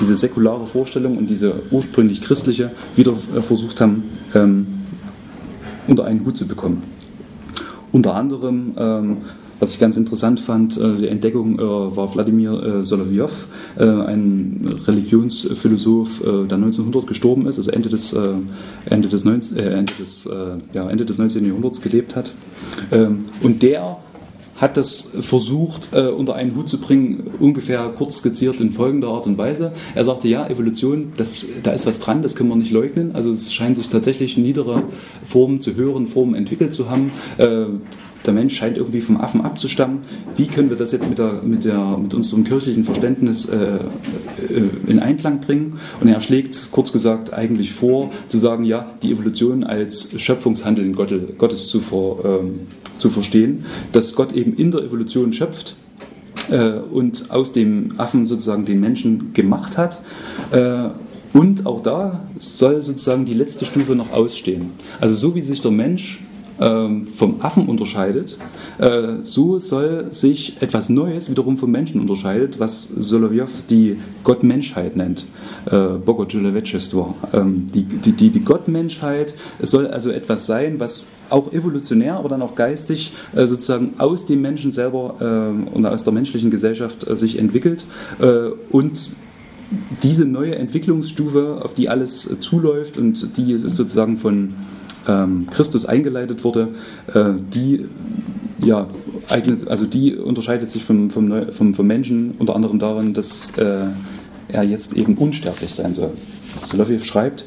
diese 0.00 0.16
säkulare 0.16 0.66
Vorstellung 0.66 1.18
und 1.18 1.28
diese 1.28 1.62
ursprünglich 1.70 2.20
christliche 2.22 2.72
wieder 2.96 3.14
versucht 3.14 3.80
haben, 3.80 4.04
ähm, 4.34 4.66
unter 5.86 6.04
einen 6.04 6.24
Hut 6.24 6.36
zu 6.36 6.46
bekommen. 6.46 6.82
Unter 7.92 8.14
anderem 8.14 8.74
ähm, 8.76 9.16
was 9.58 9.72
ich 9.72 9.78
ganz 9.78 9.96
interessant 9.96 10.40
fand, 10.40 10.76
äh, 10.76 10.96
die 10.96 11.08
Entdeckung 11.08 11.58
äh, 11.58 11.62
war 11.62 12.14
Wladimir 12.14 12.62
äh, 12.62 12.84
Solovyov, 12.84 13.46
ein 13.78 14.74
Religionsphilosoph, 14.86 16.22
der 16.24 16.56
1900 16.56 17.06
gestorben 17.06 17.46
ist, 17.46 17.58
also 17.58 17.70
Ende 17.70 17.90
des, 17.90 18.16
Ende 18.86 19.08
des, 19.08 19.24
19, 19.24 19.58
Ende 19.58 19.92
des, 20.00 20.26
ja, 20.72 20.88
Ende 20.88 21.04
des 21.04 21.18
19. 21.18 21.44
Jahrhunderts 21.44 21.82
gelebt 21.82 22.16
hat. 22.16 22.32
Ähm, 22.90 23.26
und 23.42 23.62
der 23.62 23.98
hat 24.56 24.76
das 24.76 25.10
versucht 25.20 25.90
äh, 25.92 26.08
unter 26.08 26.34
einen 26.34 26.56
Hut 26.56 26.68
zu 26.68 26.80
bringen, 26.80 27.30
ungefähr 27.38 27.88
kurz 27.90 28.18
skizziert 28.18 28.60
in 28.60 28.70
folgender 28.70 29.08
Art 29.08 29.26
und 29.26 29.38
Weise. 29.38 29.72
Er 29.94 30.04
sagte, 30.04 30.28
ja, 30.28 30.46
Evolution, 30.48 31.12
das, 31.16 31.46
da 31.62 31.72
ist 31.72 31.86
was 31.86 32.00
dran, 32.00 32.22
das 32.22 32.34
können 32.34 32.48
wir 32.48 32.56
nicht 32.56 32.72
leugnen. 32.72 33.14
Also 33.14 33.30
es 33.30 33.52
scheint 33.52 33.76
sich 33.76 33.88
tatsächlich 33.88 34.36
niedere 34.36 34.84
Formen 35.24 35.60
zu 35.60 35.74
höheren 35.74 36.06
Formen 36.06 36.34
entwickelt 36.34 36.72
zu 36.72 36.88
haben. 36.88 37.10
Äh, 37.38 37.66
der 38.26 38.34
Mensch 38.34 38.56
scheint 38.56 38.76
irgendwie 38.76 39.00
vom 39.00 39.16
Affen 39.20 39.40
abzustammen. 39.40 40.00
Wie 40.36 40.46
können 40.46 40.70
wir 40.70 40.76
das 40.76 40.92
jetzt 40.92 41.08
mit, 41.08 41.18
der, 41.18 41.42
mit, 41.42 41.64
der, 41.64 41.96
mit 41.96 42.14
unserem 42.14 42.44
kirchlichen 42.44 42.84
Verständnis 42.84 43.48
äh, 43.48 43.56
äh, 43.56 44.68
in 44.86 44.98
Einklang 44.98 45.40
bringen? 45.40 45.78
Und 46.00 46.08
er 46.08 46.20
schlägt, 46.20 46.70
kurz 46.72 46.92
gesagt, 46.92 47.32
eigentlich 47.32 47.72
vor, 47.72 48.10
zu 48.28 48.38
sagen, 48.38 48.64
ja, 48.64 48.92
die 49.02 49.12
Evolution 49.12 49.64
als 49.64 50.08
Schöpfungshandeln 50.16 50.94
Gottes 50.94 51.68
zu, 51.68 51.80
ver, 51.80 52.40
ähm, 52.40 52.60
zu 52.98 53.10
verstehen, 53.10 53.64
dass 53.92 54.14
Gott 54.14 54.32
eben 54.32 54.52
in 54.52 54.70
der 54.70 54.82
Evolution 54.82 55.32
schöpft 55.32 55.76
äh, 56.50 56.72
und 56.72 57.30
aus 57.30 57.52
dem 57.52 57.94
Affen 57.98 58.26
sozusagen 58.26 58.64
den 58.64 58.80
Menschen 58.80 59.32
gemacht 59.32 59.76
hat. 59.76 60.00
Äh, 60.50 60.90
und 61.32 61.66
auch 61.66 61.82
da 61.82 62.26
soll 62.38 62.80
sozusagen 62.80 63.26
die 63.26 63.34
letzte 63.34 63.66
Stufe 63.66 63.94
noch 63.94 64.12
ausstehen. 64.12 64.70
Also 65.00 65.16
so 65.16 65.34
wie 65.34 65.42
sich 65.42 65.60
der 65.60 65.70
Mensch 65.70 66.24
vom 66.58 67.40
Affen 67.40 67.66
unterscheidet, 67.66 68.38
äh, 68.78 69.16
so 69.22 69.58
soll 69.58 70.08
sich 70.10 70.60
etwas 70.60 70.88
Neues 70.88 71.30
wiederum 71.30 71.58
vom 71.58 71.70
Menschen 71.70 72.00
unterscheidet, 72.00 72.58
was 72.58 72.88
Solovjov 72.88 73.50
die 73.68 73.98
Gottmenschheit 74.24 74.96
nennt. 74.96 75.26
Äh, 75.70 75.76
ähm, 75.76 77.66
die, 77.74 77.82
die, 77.84 78.12
die, 78.12 78.30
die 78.30 78.44
Gottmenschheit 78.44 79.34
soll 79.60 79.86
also 79.86 80.10
etwas 80.10 80.46
sein, 80.46 80.80
was 80.80 81.08
auch 81.28 81.52
evolutionär, 81.52 82.16
aber 82.16 82.28
dann 82.28 82.42
auch 82.42 82.54
geistig 82.54 83.12
äh, 83.34 83.46
sozusagen 83.46 83.94
aus 83.98 84.26
dem 84.26 84.40
Menschen 84.40 84.72
selber 84.72 84.96
und 85.72 85.86
aus 85.86 86.04
der 86.04 86.12
menschlichen 86.12 86.50
Gesellschaft 86.50 87.06
sich 87.16 87.38
entwickelt 87.38 87.86
und 88.70 89.10
diese 90.02 90.24
neue 90.24 90.56
Entwicklungsstufe, 90.56 91.60
auf 91.62 91.74
die 91.74 91.88
alles 91.88 92.36
zuläuft 92.40 92.98
und 92.98 93.36
die 93.36 93.58
sozusagen 93.58 94.16
von 94.16 94.34
ähm, 94.36 94.54
Christus 95.50 95.86
eingeleitet 95.86 96.44
wurde, 96.44 96.74
äh, 97.12 97.32
die 97.54 97.86
ja, 98.64 98.88
eignet, 99.28 99.68
also 99.68 99.86
die 99.86 100.14
unterscheidet 100.14 100.70
sich 100.70 100.84
vom, 100.84 101.10
vom, 101.10 101.52
vom, 101.52 101.74
vom 101.74 101.86
Menschen 101.86 102.34
unter 102.38 102.56
anderem 102.56 102.78
darin, 102.78 103.14
dass 103.14 103.56
äh, 103.58 103.86
er 104.48 104.62
jetzt 104.62 104.94
eben 104.94 105.16
unsterblich 105.16 105.74
sein 105.74 105.94
soll. 105.94 106.12
Soloviev 106.64 107.04
schreibt, 107.04 107.44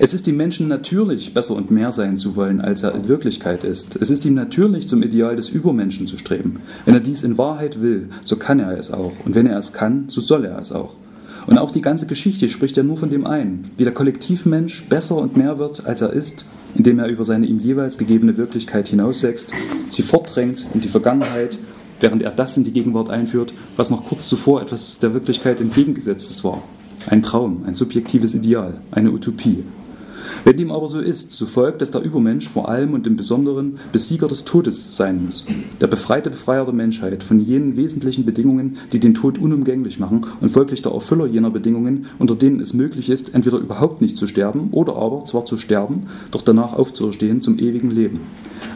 es 0.00 0.14
ist 0.14 0.28
dem 0.28 0.36
Menschen 0.36 0.68
natürlich, 0.68 1.34
besser 1.34 1.56
und 1.56 1.72
mehr 1.72 1.90
sein 1.90 2.16
zu 2.16 2.36
wollen, 2.36 2.60
als 2.60 2.84
er 2.84 2.94
in 2.94 3.08
Wirklichkeit 3.08 3.64
ist. 3.64 3.96
Es 4.00 4.10
ist 4.10 4.24
ihm 4.24 4.34
natürlich, 4.34 4.86
zum 4.86 5.02
Ideal 5.02 5.34
des 5.34 5.48
Übermenschen 5.48 6.06
zu 6.06 6.16
streben. 6.18 6.60
Wenn 6.84 6.94
er 6.94 7.00
dies 7.00 7.24
in 7.24 7.36
Wahrheit 7.36 7.82
will, 7.82 8.08
so 8.22 8.36
kann 8.36 8.60
er 8.60 8.78
es 8.78 8.92
auch. 8.92 9.12
Und 9.24 9.34
wenn 9.34 9.46
er 9.46 9.58
es 9.58 9.72
kann, 9.72 10.04
so 10.08 10.20
soll 10.20 10.44
er 10.44 10.60
es 10.60 10.70
auch. 10.70 10.94
Und 11.48 11.58
auch 11.58 11.72
die 11.72 11.80
ganze 11.80 12.06
Geschichte 12.06 12.48
spricht 12.48 12.76
ja 12.76 12.84
nur 12.84 12.96
von 12.96 13.10
dem 13.10 13.26
einen, 13.26 13.72
wie 13.76 13.84
der 13.84 13.94
Kollektivmensch 13.94 14.84
besser 14.88 15.16
und 15.16 15.36
mehr 15.36 15.58
wird, 15.58 15.84
als 15.84 16.02
er 16.02 16.12
ist, 16.12 16.44
indem 16.76 17.00
er 17.00 17.08
über 17.08 17.24
seine 17.24 17.46
ihm 17.46 17.58
jeweils 17.58 17.98
gegebene 17.98 18.36
Wirklichkeit 18.36 18.86
hinauswächst, 18.86 19.52
sie 19.88 20.02
fortdrängt 20.02 20.66
in 20.74 20.80
die 20.80 20.88
Vergangenheit 20.88 21.58
während 22.00 22.22
er 22.22 22.30
das 22.30 22.56
in 22.56 22.64
die 22.64 22.72
Gegenwart 22.72 23.10
einführt, 23.10 23.52
was 23.76 23.90
noch 23.90 24.06
kurz 24.06 24.28
zuvor 24.28 24.62
etwas 24.62 24.98
der 24.98 25.14
Wirklichkeit 25.14 25.60
entgegengesetztes 25.60 26.44
war. 26.44 26.62
Ein 27.08 27.22
Traum, 27.22 27.64
ein 27.66 27.74
subjektives 27.74 28.34
Ideal, 28.34 28.74
eine 28.90 29.10
Utopie. 29.12 29.64
Wenn 30.44 30.56
dem 30.56 30.70
aber 30.70 30.88
so 30.88 31.00
ist, 31.00 31.32
so 31.32 31.46
folgt, 31.46 31.80
dass 31.80 31.90
der 31.90 32.02
Übermensch 32.02 32.48
vor 32.48 32.68
allem 32.68 32.94
und 32.94 33.06
im 33.06 33.16
Besonderen 33.16 33.78
Besieger 33.92 34.28
des 34.28 34.44
Todes 34.44 34.96
sein 34.96 35.24
muss. 35.24 35.46
Der 35.80 35.86
befreite 35.86 36.30
Befreier 36.30 36.64
der 36.64 36.74
Menschheit 36.74 37.22
von 37.22 37.40
jenen 37.40 37.76
wesentlichen 37.76 38.24
Bedingungen, 38.24 38.78
die 38.92 39.00
den 39.00 39.14
Tod 39.14 39.38
unumgänglich 39.38 39.98
machen 39.98 40.26
und 40.40 40.50
folglich 40.50 40.82
der 40.82 40.92
Erfüller 40.92 41.26
jener 41.26 41.50
Bedingungen, 41.50 42.06
unter 42.18 42.34
denen 42.34 42.60
es 42.60 42.74
möglich 42.74 43.10
ist, 43.10 43.34
entweder 43.34 43.58
überhaupt 43.58 44.00
nicht 44.00 44.16
zu 44.16 44.26
sterben 44.26 44.68
oder 44.72 44.96
aber 44.96 45.24
zwar 45.24 45.44
zu 45.44 45.56
sterben, 45.56 46.06
doch 46.30 46.42
danach 46.42 46.72
aufzuerstehen 46.72 47.42
zum 47.42 47.58
ewigen 47.58 47.90
Leben. 47.90 48.20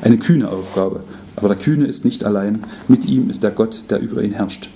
Eine 0.01 0.19
kühne 0.19 0.51
Aufgabe, 0.51 1.05
aber 1.37 1.49
der 1.49 1.59
Kühne 1.59 1.87
ist 1.87 2.05
nicht 2.05 2.25
allein, 2.25 2.65
mit 2.89 3.05
ihm 3.05 3.31
ist 3.31 3.43
der 3.43 3.51
Gott, 3.51 3.85
der 3.91 4.01
über 4.01 4.23
ihn 4.23 4.33
herrscht. 4.33 4.69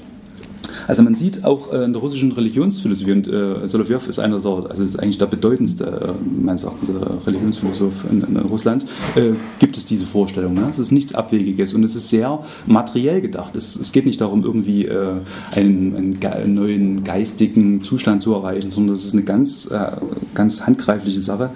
Also 0.87 1.03
man 1.03 1.14
sieht 1.14 1.45
auch 1.45 1.72
äh, 1.72 1.84
in 1.84 1.93
der 1.93 2.01
russischen 2.01 2.32
Religionsphilosophie, 2.32 3.12
und 3.12 3.28
äh, 3.28 3.66
Solovjov 3.66 4.09
ist 4.09 4.18
einer 4.18 4.41
der, 4.41 4.70
also 4.70 4.84
ist 4.84 4.99
eigentlich 4.99 5.18
der 5.18 5.26
bedeutendste, 5.26 5.84
äh, 5.84 6.43
meines 6.45 6.64
Erachtens, 6.64 6.91
Religionsphilosoph 7.26 8.05
in, 8.11 8.22
in 8.22 8.37
Russland, 8.37 8.87
äh, 9.16 9.32
gibt 9.59 9.76
es 9.76 9.84
diese 9.84 10.07
Vorstellung. 10.07 10.55
Ne? 10.55 10.68
Es 10.70 10.78
ist 10.78 10.93
nichts 10.93 11.14
Abwegiges 11.14 11.74
und 11.74 11.84
es 11.84 11.97
ist 11.97 12.11
sehr 12.11 12.45
materiell 12.66 13.20
gedacht. 13.20 13.57
Es, 13.57 13.76
es 13.76 13.93
geht 13.93 14.07
nicht 14.07 14.20
darum, 14.20 14.45
irgendwie 14.45 14.87
äh, 14.87 15.14
einen, 15.53 16.18
einen, 16.22 16.55
neuen 16.55 17.05
geistigen 17.05 17.82
Zustand 17.82 18.22
zu 18.22 18.34
erreichen, 18.34 18.70
sondern 18.70 18.95
es 18.95 19.05
ist 19.05 19.12
eine 19.12 19.22
ganz, 19.22 19.70
äh, 19.70 19.93
ganz 20.34 20.66
handgreifliche 20.66 21.20
Sache, 21.20 21.51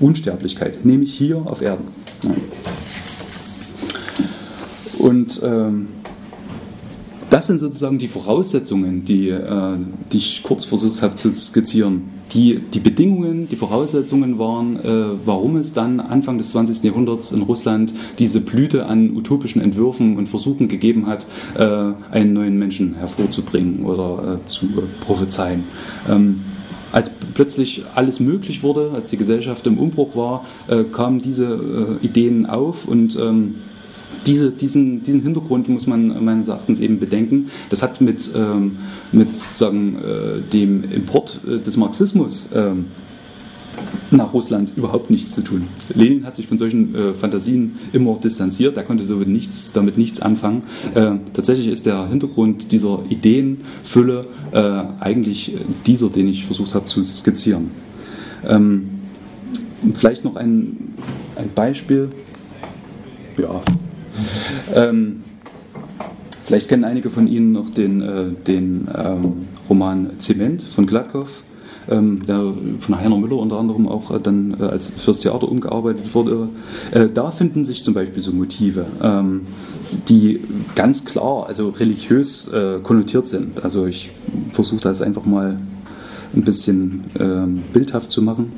Unsterblichkeit, 0.00 0.84
nämlich 0.84 1.14
hier 1.14 1.38
auf 1.44 1.62
Erden. 1.62 1.84
Ja. 2.22 2.30
Und 4.98 5.40
ähm, 5.44 5.88
das 7.30 7.46
sind 7.46 7.58
sozusagen 7.58 7.98
die 7.98 8.08
Voraussetzungen, 8.08 9.04
die, 9.04 9.30
äh, 9.30 9.76
die 10.12 10.18
ich 10.18 10.42
kurz 10.42 10.64
versucht 10.64 11.02
habe 11.02 11.14
zu 11.14 11.32
skizzieren. 11.32 12.16
Die, 12.32 12.60
die 12.74 12.80
Bedingungen, 12.80 13.48
die 13.48 13.56
Voraussetzungen 13.56 14.38
waren, 14.38 14.76
äh, 14.76 15.06
warum 15.24 15.56
es 15.56 15.72
dann 15.72 16.00
Anfang 16.00 16.38
des 16.38 16.50
20. 16.50 16.84
Jahrhunderts 16.84 17.30
in 17.32 17.42
Russland 17.42 17.92
diese 18.18 18.40
Blüte 18.40 18.86
an 18.86 19.16
utopischen 19.16 19.62
Entwürfen 19.62 20.16
und 20.16 20.28
Versuchen 20.28 20.68
gegeben 20.68 21.06
hat, 21.06 21.26
äh, 21.56 21.92
einen 22.10 22.32
neuen 22.32 22.58
Menschen 22.58 22.94
hervorzubringen 22.94 23.84
oder 23.84 24.40
äh, 24.44 24.48
zu 24.48 24.68
prophezeien. 25.00 25.64
Ähm, 26.08 26.40
als 26.92 27.10
plötzlich 27.34 27.84
alles 27.94 28.20
möglich 28.20 28.62
wurde, 28.62 28.92
als 28.94 29.10
die 29.10 29.16
Gesellschaft 29.16 29.66
im 29.66 29.78
Umbruch 29.78 30.16
war, 30.16 30.44
äh, 30.68 30.84
kamen 30.84 31.20
diese 31.20 31.98
äh, 32.02 32.04
Ideen 32.04 32.46
auf 32.46 32.88
und 32.88 33.16
ähm, 33.16 33.56
diese, 34.26 34.50
diesen, 34.50 35.04
diesen 35.04 35.22
Hintergrund 35.22 35.68
muss 35.68 35.86
man 35.86 36.24
meines 36.24 36.48
Erachtens 36.48 36.80
eben 36.80 36.98
bedenken. 36.98 37.50
Das 37.70 37.82
hat 37.82 38.00
mit, 38.00 38.30
ähm, 38.34 38.78
mit 39.12 39.34
sozusagen 39.36 39.96
äh, 39.96 40.40
dem 40.52 40.84
Import 40.84 41.40
äh, 41.46 41.58
des 41.58 41.76
Marxismus 41.76 42.48
ähm, 42.54 42.86
nach 44.10 44.32
Russland 44.32 44.72
überhaupt 44.76 45.10
nichts 45.10 45.34
zu 45.34 45.42
tun. 45.42 45.68
Lenin 45.94 46.24
hat 46.24 46.34
sich 46.34 46.46
von 46.46 46.58
solchen 46.58 46.94
äh, 46.94 47.14
Fantasien 47.14 47.76
immer 47.92 48.16
distanziert, 48.16 48.76
er 48.76 48.84
konnte 48.84 49.04
damit 49.04 49.28
nichts, 49.28 49.72
damit 49.72 49.98
nichts 49.98 50.20
anfangen. 50.20 50.62
Äh, 50.94 51.12
tatsächlich 51.34 51.68
ist 51.68 51.86
der 51.86 52.08
Hintergrund 52.08 52.72
dieser 52.72 53.00
Ideenfülle 53.08 54.26
äh, 54.52 54.60
eigentlich 55.00 55.56
dieser, 55.86 56.08
den 56.08 56.28
ich 56.28 56.46
versucht 56.46 56.74
habe 56.74 56.86
zu 56.86 57.02
skizzieren. 57.04 57.70
Ähm, 58.46 58.88
vielleicht 59.94 60.24
noch 60.24 60.36
ein, 60.36 60.94
ein 61.36 61.50
Beispiel. 61.54 62.08
Ja, 63.38 63.60
ähm, 64.74 65.24
vielleicht 66.44 66.68
kennen 66.68 66.84
einige 66.84 67.10
von 67.10 67.26
Ihnen 67.26 67.52
noch 67.52 67.70
den, 67.70 68.02
äh, 68.02 68.32
den 68.46 68.88
ähm, 68.96 69.48
Roman 69.68 70.10
Zement 70.18 70.62
von 70.62 70.86
Gladkow. 70.86 71.42
Ähm, 71.88 72.26
der 72.26 72.52
von 72.80 72.98
Heiner 72.98 73.16
Müller 73.16 73.36
unter 73.36 73.58
anderem 73.58 73.86
auch 73.86 74.10
äh, 74.10 74.18
dann 74.20 74.56
äh, 74.58 74.64
als 74.64 74.90
fürs 74.90 75.20
Theater 75.20 75.48
umgearbeitet 75.48 76.16
wurde. 76.16 76.48
Äh, 76.90 77.06
da 77.14 77.30
finden 77.30 77.64
sich 77.64 77.84
zum 77.84 77.94
Beispiel 77.94 78.20
so 78.20 78.32
Motive, 78.32 78.86
ähm, 79.00 79.42
die 80.08 80.40
ganz 80.74 81.04
klar, 81.04 81.46
also 81.46 81.68
religiös 81.68 82.48
äh, 82.48 82.80
konnotiert 82.82 83.28
sind. 83.28 83.62
Also 83.62 83.86
ich 83.86 84.10
versuche 84.50 84.80
das 84.80 85.00
einfach 85.00 85.26
mal 85.26 85.60
ein 86.34 86.42
bisschen 86.42 87.04
ähm, 87.20 87.62
bildhaft 87.72 88.10
zu 88.10 88.20
machen. 88.20 88.52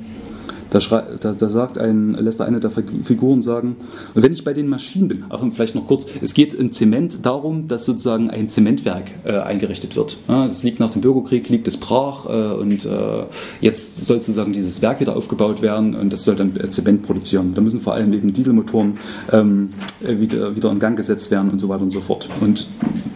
Da, 0.70 0.78
da, 0.78 1.32
da, 1.32 1.48
sagt 1.48 1.78
ein, 1.78 2.14
lässt 2.14 2.42
eine 2.42 2.60
der 2.60 2.70
Figuren 2.70 3.40
sagen, 3.40 3.76
wenn 4.14 4.32
ich 4.32 4.44
bei 4.44 4.52
den 4.52 4.68
Maschinen 4.68 5.08
bin, 5.08 5.24
auch 5.30 5.42
vielleicht 5.50 5.74
noch 5.74 5.86
kurz, 5.86 6.06
es 6.20 6.34
geht 6.34 6.52
in 6.52 6.72
Zement 6.72 7.24
darum, 7.24 7.68
dass 7.68 7.86
sozusagen 7.86 8.30
ein 8.30 8.50
Zementwerk 8.50 9.10
äh, 9.24 9.38
eingerichtet 9.38 9.96
wird. 9.96 10.18
Es 10.48 10.62
ja, 10.62 10.68
liegt 10.68 10.78
nach 10.78 10.90
dem 10.90 11.00
Bürgerkrieg, 11.00 11.48
liegt 11.48 11.68
es 11.68 11.78
brach 11.78 12.26
äh, 12.26 12.52
und 12.54 12.84
äh, 12.84 13.24
jetzt 13.62 14.04
soll 14.04 14.18
sozusagen 14.20 14.52
dieses 14.52 14.82
Werk 14.82 15.00
wieder 15.00 15.16
aufgebaut 15.16 15.62
werden 15.62 15.94
und 15.94 16.12
das 16.12 16.24
soll 16.24 16.36
dann 16.36 16.54
äh, 16.56 16.68
Zement 16.68 17.02
produzieren. 17.02 17.54
Da 17.54 17.60
müssen 17.60 17.80
vor 17.80 17.94
allem 17.94 18.12
eben 18.12 18.32
Dieselmotoren 18.34 18.98
ähm, 19.32 19.70
äh, 20.04 20.20
wieder, 20.20 20.54
wieder 20.54 20.70
in 20.70 20.78
Gang 20.78 20.96
gesetzt 20.96 21.30
werden 21.30 21.50
und 21.50 21.60
so 21.60 21.68
weiter 21.68 21.82
und 21.82 21.92
so 21.92 22.00
fort. 22.00 22.28
Und 22.40 22.66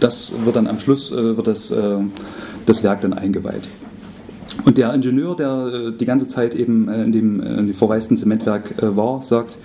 das 0.01 0.33
wird 0.45 0.57
dann 0.57 0.67
am 0.67 0.79
Schluss, 0.79 1.13
äh, 1.13 1.37
wird 1.37 1.47
das, 1.47 1.75
das 2.67 2.83
Werk 2.83 3.01
dann 3.01 3.13
eingeweiht. 3.13 3.69
Und 4.65 4.79
der 4.79 4.93
Ingenieur, 4.93 5.35
der 5.35 5.73
äh, 5.73 5.93
die 5.93 6.05
ganze 6.05 6.29
Zeit 6.29 6.55
eben 6.55 6.89
äh, 6.89 7.05
in 7.05 7.13
dem, 7.13 7.41
äh, 7.41 7.59
in 7.59 7.67
dem 7.67 7.75
verwaisten 7.75 8.17
Zementwerk 8.17 8.75
war, 8.81 9.23
sagt, 9.23 9.57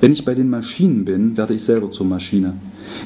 wenn 0.00 0.12
ich 0.12 0.24
bei 0.24 0.34
den 0.34 0.48
Maschinen 0.48 1.04
bin, 1.04 1.36
werde 1.36 1.54
ich 1.54 1.64
selber 1.64 1.90
zur 1.90 2.06
Maschine. 2.06 2.54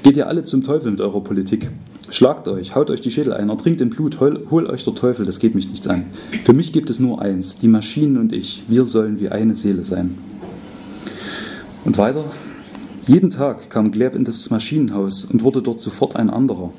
Geht 0.03 0.17
ihr 0.17 0.29
alle 0.29 0.45
zum 0.45 0.63
Teufel 0.63 0.91
mit 0.91 1.01
eurer 1.01 1.21
Politik. 1.21 1.71
Schlagt 2.11 2.49
euch, 2.49 2.75
haut 2.75 2.91
euch 2.91 3.01
die 3.01 3.11
Schädel 3.11 3.33
ein, 3.33 3.49
ertrinkt 3.49 3.81
in 3.81 3.91
Blut, 3.91 4.19
hol, 4.19 4.47
hol 4.51 4.67
euch 4.67 4.85
der 4.85 4.95
Teufel, 4.95 5.25
das 5.25 5.39
geht 5.39 5.55
mich 5.55 5.69
nichts 5.69 5.87
an. 5.87 6.07
Für 6.45 6.53
mich 6.53 6.73
gibt 6.73 6.91
es 6.91 6.99
nur 6.99 7.23
eins, 7.23 7.59
die 7.59 7.69
Maschinen 7.69 8.17
und 8.17 8.33
ich, 8.33 8.65
wir 8.67 8.85
sollen 8.85 9.21
wie 9.21 9.29
eine 9.29 9.55
Seele 9.55 9.85
sein. 9.85 10.19
Und 11.85 11.99
weiter, 11.99 12.25
jeden 13.07 13.31
Tag 13.31 13.71
kam 13.71 13.93
Gleb 13.93 14.17
in 14.17 14.25
das 14.25 14.51
Maschinenhaus 14.51 15.25
und 15.25 15.45
wurde 15.45 15.63
dort 15.63 15.81
sofort 15.81 16.17
ein 16.17 16.31
anderer. 16.31 16.73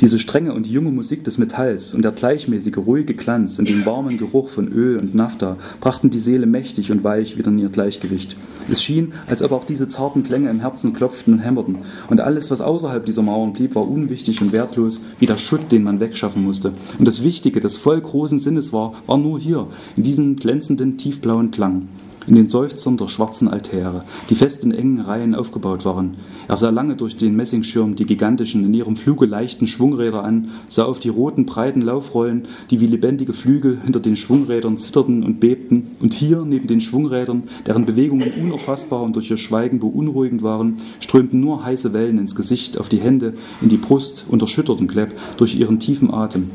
Diese 0.00 0.18
strenge 0.18 0.54
und 0.54 0.66
junge 0.66 0.90
Musik 0.90 1.24
des 1.24 1.36
Metalls 1.36 1.92
und 1.92 2.02
der 2.02 2.12
gleichmäßige, 2.12 2.78
ruhige 2.78 3.12
Glanz 3.12 3.58
in 3.58 3.66
dem 3.66 3.84
warmen 3.84 4.16
Geruch 4.16 4.48
von 4.48 4.68
Öl 4.68 4.98
und 4.98 5.14
Nafta 5.14 5.58
brachten 5.78 6.08
die 6.08 6.20
Seele 6.20 6.46
mächtig 6.46 6.90
und 6.90 7.04
weich 7.04 7.36
wieder 7.36 7.50
in 7.50 7.58
ihr 7.58 7.68
Gleichgewicht. 7.68 8.34
Es 8.70 8.82
schien, 8.82 9.12
als 9.26 9.42
ob 9.42 9.52
auch 9.52 9.64
diese 9.64 9.90
zarten 9.90 10.22
Klänge 10.22 10.48
im 10.48 10.60
Herzen 10.60 10.94
klopften 10.94 11.34
und 11.34 11.40
hämmerten, 11.40 11.78
und 12.08 12.20
alles, 12.22 12.50
was 12.50 12.62
außerhalb 12.62 13.04
dieser 13.04 13.20
Mauern 13.20 13.52
blieb, 13.52 13.74
war 13.74 13.86
unwichtig 13.86 14.40
und 14.40 14.52
wertlos, 14.52 15.02
wie 15.18 15.26
der 15.26 15.36
Schutt, 15.36 15.70
den 15.70 15.82
man 15.82 16.00
wegschaffen 16.00 16.42
musste. 16.42 16.72
Und 16.98 17.06
das 17.06 17.22
Wichtige, 17.22 17.60
das 17.60 17.76
voll 17.76 18.00
großen 18.00 18.38
Sinnes 18.38 18.72
war, 18.72 18.94
war 19.06 19.18
nur 19.18 19.38
hier, 19.38 19.66
in 19.96 20.02
diesem 20.02 20.36
glänzenden, 20.36 20.96
tiefblauen 20.96 21.50
Klang 21.50 21.88
in 22.26 22.34
den 22.34 22.48
Seufzern 22.48 22.96
der 22.96 23.08
schwarzen 23.08 23.48
Altäre, 23.48 24.04
die 24.28 24.34
fest 24.34 24.62
in 24.64 24.72
engen 24.72 25.00
Reihen 25.00 25.34
aufgebaut 25.34 25.84
waren. 25.84 26.16
Er 26.48 26.56
sah 26.56 26.70
lange 26.70 26.96
durch 26.96 27.16
den 27.16 27.36
Messingschirm 27.36 27.94
die 27.94 28.06
gigantischen, 28.06 28.64
in 28.64 28.74
ihrem 28.74 28.96
Fluge 28.96 29.26
leichten 29.26 29.66
Schwungräder 29.66 30.24
an, 30.24 30.50
sah 30.68 30.84
auf 30.84 30.98
die 30.98 31.08
roten, 31.08 31.46
breiten 31.46 31.82
Laufrollen, 31.82 32.46
die 32.70 32.80
wie 32.80 32.86
lebendige 32.86 33.32
Flügel 33.32 33.78
hinter 33.82 34.00
den 34.00 34.16
Schwungrädern 34.16 34.76
zitterten 34.76 35.22
und 35.22 35.40
bebten, 35.40 35.96
und 36.00 36.14
hier, 36.14 36.44
neben 36.44 36.66
den 36.66 36.80
Schwungrädern, 36.80 37.44
deren 37.66 37.86
Bewegungen 37.86 38.32
unerfassbar 38.40 39.02
und 39.02 39.16
durch 39.16 39.30
ihr 39.30 39.36
Schweigen 39.36 39.80
beunruhigend 39.80 40.42
waren, 40.42 40.78
strömten 41.00 41.40
nur 41.40 41.64
heiße 41.64 41.92
Wellen 41.92 42.18
ins 42.18 42.34
Gesicht, 42.34 42.78
auf 42.78 42.88
die 42.88 43.00
Hände, 43.00 43.34
in 43.60 43.68
die 43.68 43.76
Brust 43.76 44.24
und 44.28 44.42
erschütterten 44.42 44.88
Klepp 44.88 45.14
durch 45.36 45.54
ihren 45.54 45.80
tiefen 45.80 46.12
Atem. 46.12 46.50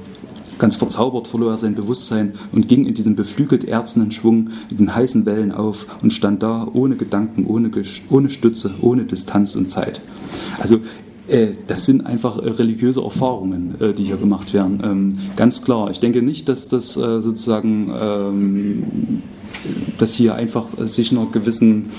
Ganz 0.57 0.75
verzaubert 0.75 1.27
verlor 1.27 1.51
er 1.51 1.57
sein 1.57 1.75
Bewusstsein 1.75 2.33
und 2.51 2.67
ging 2.67 2.85
in 2.85 2.93
diesem 2.93 3.15
beflügelt 3.15 3.65
erzenden 3.65 4.11
Schwung 4.11 4.51
in 4.69 4.77
den 4.77 4.95
heißen 4.95 5.25
Wellen 5.25 5.51
auf 5.51 5.85
und 6.01 6.13
stand 6.13 6.43
da 6.43 6.67
ohne 6.71 6.95
Gedanken, 6.95 7.45
ohne, 7.45 7.71
ohne 8.09 8.29
Stütze, 8.29 8.71
ohne 8.81 9.03
Distanz 9.03 9.55
und 9.55 9.69
Zeit. 9.69 10.01
Also 10.59 10.79
äh, 11.27 11.53
das 11.67 11.85
sind 11.85 12.05
einfach 12.05 12.37
äh, 12.37 12.49
religiöse 12.49 13.01
Erfahrungen, 13.01 13.75
äh, 13.79 13.93
die 13.93 14.03
hier 14.03 14.17
gemacht 14.17 14.53
werden. 14.53 14.81
Ähm, 14.83 15.17
ganz 15.35 15.63
klar. 15.63 15.89
Ich 15.91 15.99
denke 15.99 16.21
nicht, 16.21 16.47
dass 16.49 16.67
das 16.67 16.93
sozusagen 16.93 17.91
ähm, 17.99 18.83
dass 19.97 20.13
hier 20.13 20.35
einfach 20.35 20.67
sich 20.85 21.11
einer 21.11 21.25
gewissen 21.27 21.91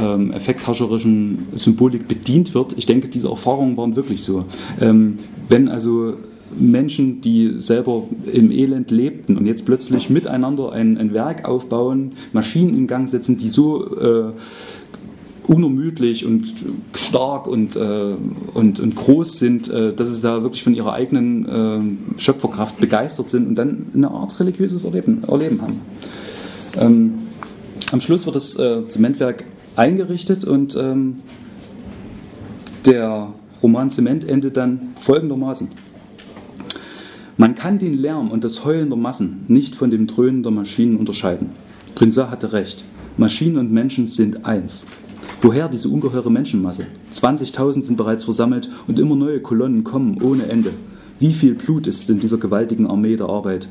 ähm, 0.00 0.32
effekthascherischen 0.32 1.48
Symbolik 1.52 2.08
bedient 2.08 2.54
wird. 2.54 2.74
Ich 2.78 2.86
denke, 2.86 3.08
diese 3.08 3.28
Erfahrungen 3.28 3.76
waren 3.76 3.96
wirklich 3.96 4.22
so. 4.22 4.44
Ähm, 4.80 5.18
wenn 5.48 5.68
also 5.68 6.14
Menschen, 6.58 7.20
die 7.20 7.56
selber 7.60 8.04
im 8.30 8.50
Elend 8.50 8.90
lebten 8.90 9.36
und 9.36 9.46
jetzt 9.46 9.64
plötzlich 9.64 10.10
miteinander 10.10 10.72
ein, 10.72 10.98
ein 10.98 11.12
Werk 11.14 11.44
aufbauen, 11.44 12.12
Maschinen 12.32 12.76
in 12.76 12.86
Gang 12.86 13.08
setzen, 13.08 13.38
die 13.38 13.48
so 13.48 13.96
äh, 13.96 14.32
unermüdlich 15.46 16.24
und 16.26 16.54
stark 16.94 17.46
und, 17.46 17.74
äh, 17.74 18.14
und, 18.54 18.78
und 18.78 18.94
groß 18.94 19.38
sind, 19.38 19.68
äh, 19.68 19.92
dass 19.92 20.14
sie 20.14 20.22
da 20.22 20.42
wirklich 20.42 20.62
von 20.62 20.74
ihrer 20.74 20.92
eigenen 20.92 22.08
äh, 22.16 22.20
Schöpferkraft 22.20 22.78
begeistert 22.78 23.28
sind 23.28 23.48
und 23.48 23.56
dann 23.56 23.86
eine 23.94 24.10
Art 24.10 24.38
religiöses 24.38 24.84
Erleben, 24.84 25.24
Erleben 25.24 25.60
haben. 25.62 25.80
Ähm, 26.78 27.14
am 27.90 28.00
Schluss 28.00 28.26
wird 28.26 28.36
das 28.36 28.56
äh, 28.58 28.86
Zementwerk 28.86 29.44
eingerichtet 29.74 30.44
und 30.44 30.76
ähm, 30.76 31.20
der 32.86 33.32
Roman 33.62 33.90
Zement 33.90 34.24
endet 34.24 34.56
dann 34.56 34.92
folgendermaßen. 35.00 35.68
Man 37.40 37.54
kann 37.54 37.78
den 37.78 37.96
Lärm 37.96 38.30
und 38.30 38.44
das 38.44 38.66
Heulen 38.66 38.90
der 38.90 38.98
Massen 38.98 39.46
nicht 39.48 39.74
von 39.74 39.90
dem 39.90 40.06
Dröhnen 40.06 40.42
der 40.42 40.52
Maschinen 40.52 40.98
unterscheiden. 40.98 41.48
Grinsat 41.94 42.30
hatte 42.30 42.52
recht. 42.52 42.84
Maschinen 43.16 43.56
und 43.56 43.72
Menschen 43.72 44.08
sind 44.08 44.44
eins. 44.44 44.84
Woher 45.40 45.70
diese 45.70 45.88
ungeheure 45.88 46.30
Menschenmasse? 46.30 46.86
20.000 47.14 47.84
sind 47.84 47.96
bereits 47.96 48.24
versammelt 48.24 48.68
und 48.88 48.98
immer 48.98 49.16
neue 49.16 49.40
Kolonnen 49.40 49.84
kommen 49.84 50.20
ohne 50.20 50.50
Ende. 50.50 50.74
Wie 51.18 51.32
viel 51.32 51.54
Blut 51.54 51.86
ist 51.86 52.10
in 52.10 52.20
dieser 52.20 52.36
gewaltigen 52.36 52.86
Armee 52.86 53.16
der 53.16 53.30
Arbeit? 53.30 53.68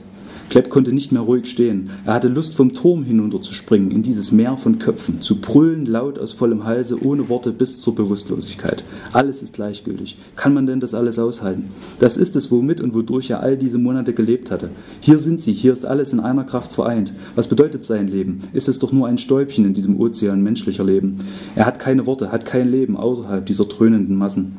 Klepp 0.49 0.69
konnte 0.69 0.91
nicht 0.91 1.11
mehr 1.11 1.21
ruhig 1.21 1.45
stehen. 1.45 1.91
Er 2.05 2.15
hatte 2.15 2.27
Lust, 2.27 2.55
vom 2.55 2.73
Turm 2.73 3.03
hinunterzuspringen, 3.03 3.91
in 3.91 4.01
dieses 4.01 4.31
Meer 4.31 4.57
von 4.57 4.79
Köpfen, 4.79 5.21
zu 5.21 5.39
brüllen 5.39 5.85
laut 5.85 6.17
aus 6.17 6.31
vollem 6.31 6.63
Halse, 6.63 7.03
ohne 7.03 7.29
Worte 7.29 7.51
bis 7.51 7.79
zur 7.81 7.93
Bewusstlosigkeit. 7.93 8.83
Alles 9.13 9.43
ist 9.43 9.53
gleichgültig. 9.53 10.17
Kann 10.35 10.53
man 10.53 10.65
denn 10.65 10.79
das 10.79 10.93
alles 10.93 11.19
aushalten? 11.19 11.65
Das 11.99 12.17
ist 12.17 12.35
es, 12.35 12.51
womit 12.51 12.81
und 12.81 12.95
wodurch 12.95 13.29
er 13.29 13.41
all 13.41 13.57
diese 13.57 13.77
Monate 13.77 14.13
gelebt 14.13 14.49
hatte. 14.49 14.71
Hier 15.01 15.19
sind 15.19 15.39
sie, 15.39 15.53
hier 15.53 15.73
ist 15.73 15.85
alles 15.85 16.13
in 16.13 16.19
einer 16.19 16.43
Kraft 16.43 16.71
vereint. 16.71 17.13
Was 17.35 17.47
bedeutet 17.47 17.83
sein 17.83 18.07
Leben? 18.07 18.41
Ist 18.51 18.67
es 18.67 18.79
doch 18.79 18.91
nur 18.91 19.07
ein 19.07 19.19
Stäubchen 19.19 19.65
in 19.65 19.73
diesem 19.75 19.99
Ozean 19.99 20.41
menschlicher 20.41 20.83
Leben? 20.83 21.19
Er 21.55 21.65
hat 21.67 21.79
keine 21.79 22.07
Worte, 22.07 22.31
hat 22.31 22.45
kein 22.45 22.69
Leben 22.69 22.97
außerhalb 22.97 23.45
dieser 23.45 23.65
dröhnenden 23.65 24.15
Massen. 24.15 24.57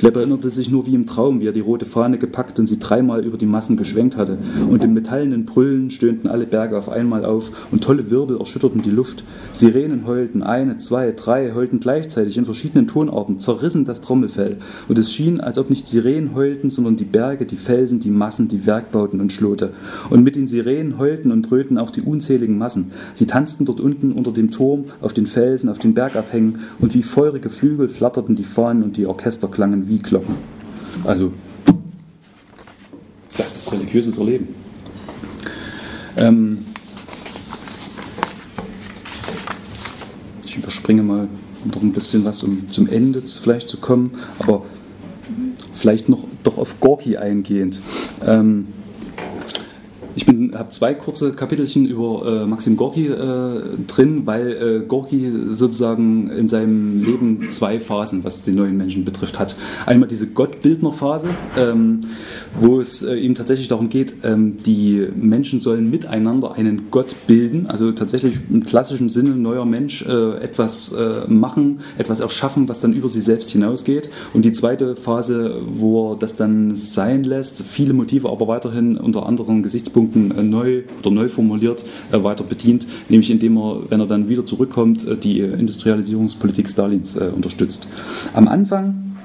Klepp 0.00 0.16
erinnerte 0.16 0.48
sich 0.48 0.70
nur 0.70 0.86
wie 0.86 0.94
im 0.94 1.04
Traum, 1.04 1.42
wie 1.42 1.46
er 1.46 1.52
die 1.52 1.60
rote 1.60 1.84
Fahne 1.84 2.16
gepackt 2.16 2.58
und 2.58 2.66
sie 2.66 2.78
dreimal 2.78 3.22
über 3.22 3.36
die 3.36 3.44
Massen 3.44 3.76
geschwenkt 3.76 4.16
hatte. 4.16 4.38
Und 4.70 4.82
im 4.82 4.94
metallenen 4.94 5.44
Brüllen 5.44 5.90
stöhnten 5.90 6.26
alle 6.26 6.46
Berge 6.46 6.78
auf 6.78 6.88
einmal 6.88 7.26
auf 7.26 7.68
und 7.70 7.84
tolle 7.84 8.10
Wirbel 8.10 8.38
erschütterten 8.38 8.80
die 8.80 8.88
Luft. 8.88 9.24
Sirenen 9.52 10.06
heulten, 10.06 10.42
eine, 10.42 10.78
zwei, 10.78 11.12
drei, 11.12 11.52
heulten 11.52 11.80
gleichzeitig 11.80 12.38
in 12.38 12.46
verschiedenen 12.46 12.86
Tonarten, 12.86 13.40
zerrissen 13.40 13.84
das 13.84 14.00
Trommelfell. 14.00 14.56
Und 14.88 14.98
es 14.98 15.12
schien, 15.12 15.38
als 15.38 15.58
ob 15.58 15.68
nicht 15.68 15.86
Sirenen 15.86 16.34
heulten, 16.34 16.70
sondern 16.70 16.96
die 16.96 17.04
Berge, 17.04 17.44
die 17.44 17.56
Felsen, 17.56 18.00
die 18.00 18.08
Massen, 18.08 18.48
die 18.48 18.64
Werkbauten 18.64 19.20
und 19.20 19.32
Schlote. 19.34 19.74
Und 20.08 20.24
mit 20.24 20.34
den 20.34 20.46
Sirenen 20.46 20.96
heulten 20.96 21.30
und 21.30 21.50
dröhnten 21.50 21.76
auch 21.76 21.90
die 21.90 22.00
unzähligen 22.00 22.56
Massen. 22.56 22.92
Sie 23.12 23.26
tanzten 23.26 23.66
dort 23.66 23.80
unten 23.80 24.12
unter 24.12 24.32
dem 24.32 24.50
Turm, 24.50 24.86
auf 25.02 25.12
den 25.12 25.26
Felsen, 25.26 25.68
auf 25.68 25.78
den 25.78 25.92
Bergabhängen 25.92 26.60
und 26.78 26.94
wie 26.94 27.02
feurige 27.02 27.50
Flügel 27.50 27.90
flatterten 27.90 28.34
die 28.34 28.44
Fahnen 28.44 28.82
und 28.82 28.96
die 28.96 29.04
Orchester 29.04 29.48
klangen 29.48 29.89
wie 29.90 29.98
Glocken. 29.98 30.36
Also, 31.04 31.32
das 33.36 33.56
ist 33.56 33.72
religiöses 33.72 34.16
Erleben. 34.16 34.54
Ähm, 36.16 36.64
ich 40.44 40.56
überspringe 40.56 41.02
mal 41.02 41.28
noch 41.64 41.82
ein 41.82 41.92
bisschen 41.92 42.24
was, 42.24 42.42
um 42.42 42.70
zum 42.70 42.88
Ende 42.88 43.22
vielleicht 43.22 43.68
zu 43.68 43.78
kommen, 43.78 44.12
aber 44.38 44.64
vielleicht 45.72 46.08
noch 46.08 46.24
doch 46.44 46.56
auf 46.56 46.78
Gorki 46.80 47.16
eingehend. 47.16 47.78
Ähm, 48.24 48.68
ich 50.14 50.26
habe 50.26 50.68
zwei 50.70 50.94
kurze 50.94 51.32
Kapitelchen 51.32 51.86
über 51.86 52.42
äh, 52.42 52.46
Maxim 52.46 52.76
Gorki 52.76 53.06
äh, 53.06 53.62
drin, 53.86 54.22
weil 54.24 54.82
äh, 54.82 54.86
Gorki 54.86 55.30
sozusagen 55.50 56.30
in 56.30 56.48
seinem 56.48 57.04
Leben 57.04 57.48
zwei 57.48 57.80
Phasen, 57.80 58.24
was 58.24 58.44
den 58.44 58.56
neuen 58.56 58.76
Menschen 58.76 59.04
betrifft, 59.04 59.38
hat. 59.38 59.56
Einmal 59.86 60.08
diese 60.08 60.26
Gottbildnerphase, 60.26 61.28
ähm, 61.56 62.00
wo 62.58 62.80
es 62.80 63.02
äh, 63.02 63.14
ihm 63.14 63.34
tatsächlich 63.34 63.68
darum 63.68 63.88
geht, 63.88 64.14
ähm, 64.22 64.58
die 64.64 65.06
Menschen 65.14 65.60
sollen 65.60 65.90
miteinander 65.90 66.52
einen 66.52 66.90
Gott 66.90 67.14
bilden, 67.26 67.66
also 67.66 67.92
tatsächlich 67.92 68.36
im 68.50 68.64
klassischen 68.64 69.10
Sinne 69.10 69.30
neuer 69.30 69.64
Mensch 69.64 70.02
äh, 70.02 70.36
etwas 70.38 70.92
äh, 70.92 71.26
machen, 71.28 71.80
etwas 71.98 72.20
erschaffen, 72.20 72.68
was 72.68 72.80
dann 72.80 72.92
über 72.92 73.08
sie 73.08 73.20
selbst 73.20 73.50
hinausgeht. 73.50 74.10
Und 74.34 74.44
die 74.44 74.52
zweite 74.52 74.96
Phase, 74.96 75.60
wo 75.66 76.12
er 76.12 76.16
das 76.16 76.36
dann 76.36 76.74
sein 76.74 77.24
lässt, 77.24 77.62
viele 77.62 77.92
Motive, 77.92 78.28
aber 78.28 78.48
weiterhin 78.48 78.96
unter 78.96 79.26
anderen 79.26 79.62
Gesichtspunkten 79.62 79.99
Punkten 80.00 80.30
äh, 80.30 80.42
neu 80.42 80.82
oder 81.00 81.10
neu 81.10 81.28
formuliert 81.28 81.84
äh, 82.10 82.22
weiter 82.22 82.42
bedient, 82.42 82.86
nämlich 83.10 83.30
indem 83.30 83.58
er, 83.58 83.82
wenn 83.90 84.00
er 84.00 84.06
dann 84.06 84.30
wieder 84.30 84.46
zurückkommt, 84.46 85.06
äh, 85.06 85.14
die 85.16 85.40
Industrialisierungspolitik 85.40 86.70
Stalins 86.70 87.16
unterstützt. 87.16 87.86
Am 88.32 88.48
Anfang 88.48 89.16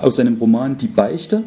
aus 0.00 0.16
seinem 0.16 0.36
Roman 0.36 0.76
Die 0.78 0.86
Beichte 0.86 1.42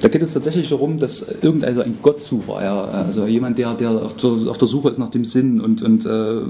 da 0.00 0.08
geht 0.08 0.22
es 0.22 0.32
tatsächlich 0.32 0.68
darum, 0.68 0.98
dass 0.98 1.26
irgendein 1.42 1.70
also 1.70 1.82
ein 1.82 1.98
Gottsucher, 2.02 2.62
ja, 2.62 2.84
also 2.84 3.26
jemand, 3.26 3.58
der, 3.58 3.74
der 3.74 3.90
auf, 3.90 4.16
der, 4.16 4.30
auf 4.30 4.58
der 4.58 4.68
Suche 4.68 4.88
ist 4.88 4.98
nach 4.98 5.10
dem 5.10 5.24
Sinn 5.24 5.60
und, 5.60 5.82
und 5.82 6.06
äh, 6.06 6.40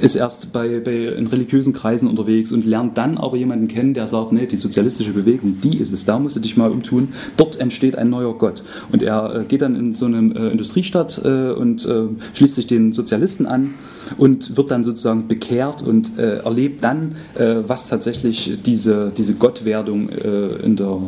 ist 0.00 0.14
erst 0.14 0.52
bei, 0.52 0.80
bei 0.80 1.06
in 1.06 1.26
religiösen 1.26 1.72
Kreisen 1.72 2.08
unterwegs 2.08 2.52
und 2.52 2.66
lernt 2.66 2.98
dann 2.98 3.16
aber 3.16 3.36
jemanden 3.36 3.68
kennen, 3.68 3.94
der 3.94 4.08
sagt, 4.08 4.32
nee, 4.32 4.46
die 4.46 4.56
sozialistische 4.56 5.12
Bewegung, 5.12 5.60
die 5.62 5.78
ist 5.78 5.92
es, 5.92 6.04
da 6.04 6.18
musst 6.18 6.36
du 6.36 6.40
dich 6.40 6.56
mal 6.56 6.70
umtun, 6.70 7.08
dort 7.36 7.56
entsteht 7.56 7.96
ein 7.96 8.10
neuer 8.10 8.36
Gott. 8.36 8.62
Und 8.90 9.02
er 9.02 9.34
äh, 9.34 9.44
geht 9.44 9.62
dann 9.62 9.74
in 9.74 9.92
so 9.92 10.04
eine 10.04 10.34
äh, 10.34 10.52
Industriestadt 10.52 11.20
äh, 11.24 11.52
und 11.52 11.86
äh, 11.86 12.04
schließt 12.34 12.56
sich 12.56 12.66
den 12.66 12.92
Sozialisten 12.92 13.46
an 13.46 13.74
und 14.18 14.56
wird 14.56 14.70
dann 14.70 14.84
sozusagen 14.84 15.28
bekehrt 15.28 15.82
und 15.82 16.18
äh, 16.18 16.38
erlebt 16.38 16.84
dann, 16.84 17.16
was 17.34 17.88
tatsächlich 17.88 18.58
diese, 18.64 19.12
diese 19.16 19.34
Gottwerdung 19.34 20.08
in 20.08 20.76
der 20.76 20.98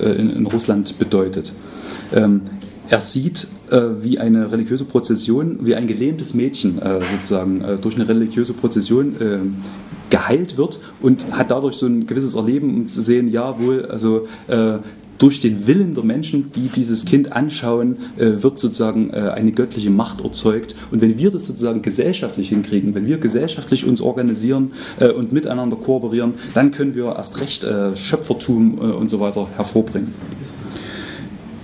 in, 0.00 0.30
in, 0.30 0.46
Russland 0.46 0.98
bedeutet. 0.98 1.52
Ähm, 2.12 2.42
er 2.88 3.00
sieht, 3.00 3.48
äh, 3.70 3.80
wie 4.00 4.18
eine 4.18 4.52
religiöse 4.52 4.84
Prozession, 4.84 5.58
wie 5.62 5.74
ein 5.74 5.86
gelähmtes 5.86 6.34
Mädchen 6.34 6.80
äh, 6.80 7.00
sozusagen 7.12 7.62
äh, 7.62 7.76
durch 7.76 7.96
eine 7.96 8.08
religiöse 8.08 8.52
Prozession 8.52 9.20
äh, 9.20 9.38
geheilt 10.10 10.56
wird 10.56 10.78
und 11.00 11.36
hat 11.36 11.50
dadurch 11.50 11.76
so 11.76 11.86
ein 11.86 12.06
gewisses 12.06 12.34
Erleben, 12.34 12.74
um 12.74 12.88
zu 12.88 13.02
sehen, 13.02 13.28
ja 13.28 13.58
wohl, 13.58 13.86
also 13.86 14.28
äh, 14.46 14.78
durch 15.18 15.40
den 15.40 15.66
Willen 15.66 15.94
der 15.94 16.04
Menschen, 16.04 16.52
die 16.52 16.68
dieses 16.68 17.04
Kind 17.04 17.32
anschauen, 17.32 17.96
äh, 18.16 18.42
wird 18.42 18.58
sozusagen 18.58 19.10
äh, 19.10 19.30
eine 19.34 19.52
göttliche 19.52 19.90
Macht 19.90 20.22
erzeugt. 20.22 20.74
Und 20.90 21.00
wenn 21.00 21.18
wir 21.18 21.30
das 21.30 21.46
sozusagen 21.46 21.82
gesellschaftlich 21.82 22.48
hinkriegen, 22.50 22.94
wenn 22.94 23.06
wir 23.06 23.18
gesellschaftlich 23.18 23.86
uns 23.86 24.00
organisieren 24.00 24.72
äh, 25.00 25.08
und 25.08 25.32
miteinander 25.32 25.76
kooperieren, 25.76 26.34
dann 26.54 26.70
können 26.70 26.94
wir 26.94 27.16
erst 27.16 27.40
recht 27.40 27.66
Schöpfertum 27.94 28.78
und 28.78 29.10
so 29.10 29.20
weiter 29.20 29.48
hervorbringen. 29.56 30.12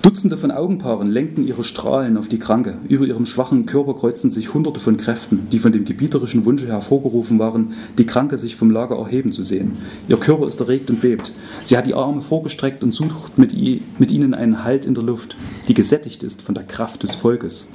Dutzende 0.03 0.37
von 0.37 0.51
Augenpaaren 0.51 1.07
lenkten 1.07 1.47
ihre 1.47 1.63
Strahlen 1.63 2.17
auf 2.17 2.27
die 2.27 2.41
Kranke. 2.41 2.77
Über 2.89 3.07
ihrem 3.07 3.25
schwachen 3.25 3.67
Körper 3.67 3.95
kreuzten 3.95 4.33
sich 4.33 4.53
Hunderte 4.53 4.81
von 4.81 4.97
Kräften, 4.97 5.47
die 5.53 5.61
von 5.61 5.71
dem 5.71 5.85
gebieterischen 5.85 6.45
Wunsche 6.45 6.67
hervorgerufen 6.67 7.39
waren, 7.39 7.75
die 7.99 8.05
Kranke 8.05 8.37
sich 8.37 8.57
vom 8.57 8.73
Lager 8.73 8.97
erheben 8.97 9.31
zu 9.31 9.45
sehen. 9.45 9.79
Ihr 10.09 10.17
Körper 10.17 10.49
ist 10.49 10.59
erregt 10.59 10.91
und 10.91 11.03
bebt. 11.03 11.33
Sie 11.63 11.79
hat 11.79 11.87
die 11.87 11.95
Arme 11.95 12.21
vorgestreckt 12.21 12.83
und 12.83 12.93
sucht 12.93 13.39
mit, 13.39 13.55
mit 14.01 14.11
ihnen 14.11 14.35
einen 14.35 14.65
Halt 14.65 14.85
in 14.87 14.95
der 14.95 15.05
Luft, 15.05 15.37
die 15.69 15.75
gesättigt 15.75 16.25
ist 16.25 16.43
von 16.43 16.57
der 16.57 16.65
Kraft 16.65 17.05
des 17.05 17.15
Volkes. 17.15 17.69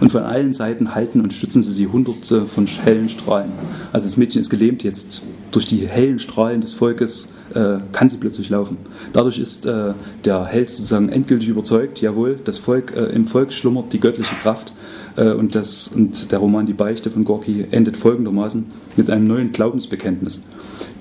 Und 0.00 0.12
von 0.12 0.24
allen 0.24 0.52
Seiten 0.52 0.94
halten 0.94 1.22
und 1.22 1.32
stützen 1.32 1.62
sie 1.62 1.72
sie 1.72 1.86
hunderte 1.86 2.44
von 2.44 2.66
hellen 2.66 3.08
Strahlen. 3.08 3.52
Also 3.90 4.06
das 4.06 4.18
Mädchen 4.18 4.42
ist 4.42 4.50
gelähmt 4.50 4.84
jetzt 4.84 5.22
durch 5.50 5.64
die 5.64 5.86
hellen 5.86 6.18
Strahlen 6.18 6.60
des 6.60 6.74
Volkes 6.74 7.32
äh, 7.54 7.78
kann 7.92 8.08
sie 8.08 8.18
plötzlich 8.18 8.50
laufen. 8.50 8.76
Dadurch 9.12 9.38
ist 9.38 9.66
äh, 9.66 9.94
der 10.24 10.44
Held 10.44 10.70
sozusagen 10.70 11.08
endgültig 11.08 11.48
überzeugt, 11.48 12.00
jawohl, 12.00 12.38
das 12.44 12.58
Volk, 12.58 12.94
äh, 12.94 13.06
im 13.06 13.26
Volk 13.26 13.52
schlummert 13.52 13.92
die 13.92 14.00
göttliche 14.00 14.34
Kraft. 14.42 14.72
Äh, 15.16 15.32
und, 15.32 15.54
das, 15.54 15.88
und 15.88 16.30
der 16.30 16.38
Roman 16.38 16.66
Die 16.66 16.72
Beichte 16.72 17.10
von 17.10 17.24
Gorki 17.24 17.66
endet 17.70 17.96
folgendermaßen 17.96 18.66
mit 18.96 19.10
einem 19.10 19.26
neuen 19.26 19.52
Glaubensbekenntnis. 19.52 20.42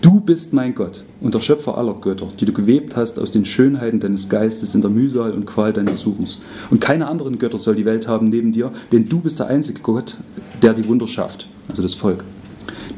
Du 0.02 0.20
bist 0.20 0.54
mein 0.54 0.76
Gott 0.76 1.04
und 1.22 1.34
der 1.34 1.40
Schöpfer 1.40 1.78
aller 1.78 1.96
Götter, 1.96 2.28
die 2.40 2.46
du 2.46 2.54
gewebt 2.54 2.96
hast 2.96 3.20
aus 3.20 3.32
den 3.32 3.46
Schönheiten 3.46 4.00
deines 4.00 4.30
Geistes 4.30 4.76
in 4.76 4.82
der 4.82 4.90
Mühsal 4.90 5.32
und 5.32 5.46
Qual 5.46 5.74
deines 5.74 6.00
Suchens. 6.00 6.40
Und 6.70 6.82
keine 6.82 7.08
anderen 7.08 7.40
Götter 7.40 7.60
soll 7.60 7.76
die 7.76 7.86
Welt 7.86 8.08
haben 8.08 8.30
neben 8.30 8.52
dir, 8.52 8.72
denn 8.92 9.10
du 9.10 9.20
bist 9.20 9.40
der 9.40 9.48
einzige 9.48 9.82
Gott, 9.82 10.18
der 10.62 10.74
die 10.74 10.88
Wunder 10.88 11.08
schafft, 11.08 11.48
also 11.68 11.82
das 11.82 11.94
Volk. 11.94 12.24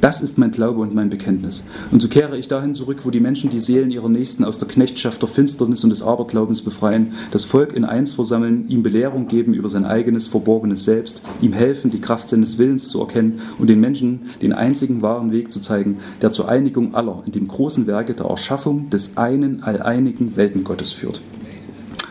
Das 0.01 0.21
ist 0.21 0.37
mein 0.37 0.51
Glaube 0.51 0.79
und 0.79 0.95
mein 0.95 1.09
Bekenntnis. 1.09 1.65
Und 1.91 2.01
so 2.01 2.07
kehre 2.07 2.37
ich 2.37 2.47
dahin 2.47 2.73
zurück, 2.73 3.01
wo 3.03 3.11
die 3.11 3.19
Menschen 3.19 3.49
die 3.49 3.59
Seelen 3.59 3.91
ihrer 3.91 4.07
Nächsten 4.07 4.45
aus 4.45 4.57
der 4.57 4.67
Knechtschaft 4.67 5.21
der 5.21 5.27
Finsternis 5.27 5.83
und 5.83 5.89
des 5.89 6.01
Aberglaubens 6.01 6.61
befreien, 6.61 7.13
das 7.31 7.43
Volk 7.43 7.73
in 7.73 7.83
eins 7.83 8.13
versammeln, 8.13 8.65
ihm 8.69 8.81
Belehrung 8.81 9.27
geben 9.27 9.53
über 9.53 9.67
sein 9.67 9.83
eigenes 9.83 10.27
verborgenes 10.27 10.85
Selbst, 10.85 11.21
ihm 11.41 11.51
helfen, 11.51 11.91
die 11.91 11.99
Kraft 11.99 12.29
seines 12.29 12.57
Willens 12.57 12.87
zu 12.87 13.01
erkennen 13.01 13.41
und 13.57 13.69
den 13.69 13.81
Menschen 13.81 14.29
den 14.41 14.53
einzigen 14.53 15.01
wahren 15.01 15.33
Weg 15.33 15.51
zu 15.51 15.59
zeigen, 15.59 15.97
der 16.21 16.31
zur 16.31 16.47
Einigung 16.47 16.95
aller 16.95 17.23
in 17.25 17.33
dem 17.33 17.49
großen 17.49 17.85
Werke 17.85 18.13
der 18.13 18.27
Erschaffung 18.27 18.89
des 18.89 19.17
einen 19.17 19.63
alleinigen 19.63 20.37
Weltengottes 20.37 20.93
führt. 20.93 21.21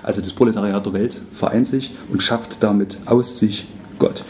Also 0.03 0.21
das 0.21 0.33
Proletariat 0.33 0.85
der 0.85 0.93
Welt 0.93 1.21
vereint 1.33 1.69
sich 1.69 1.95
und 2.13 2.23
schafft 2.23 2.63
damit 2.63 2.99
aus 3.07 3.39
sich 3.39 3.67
Gott. 3.99 4.25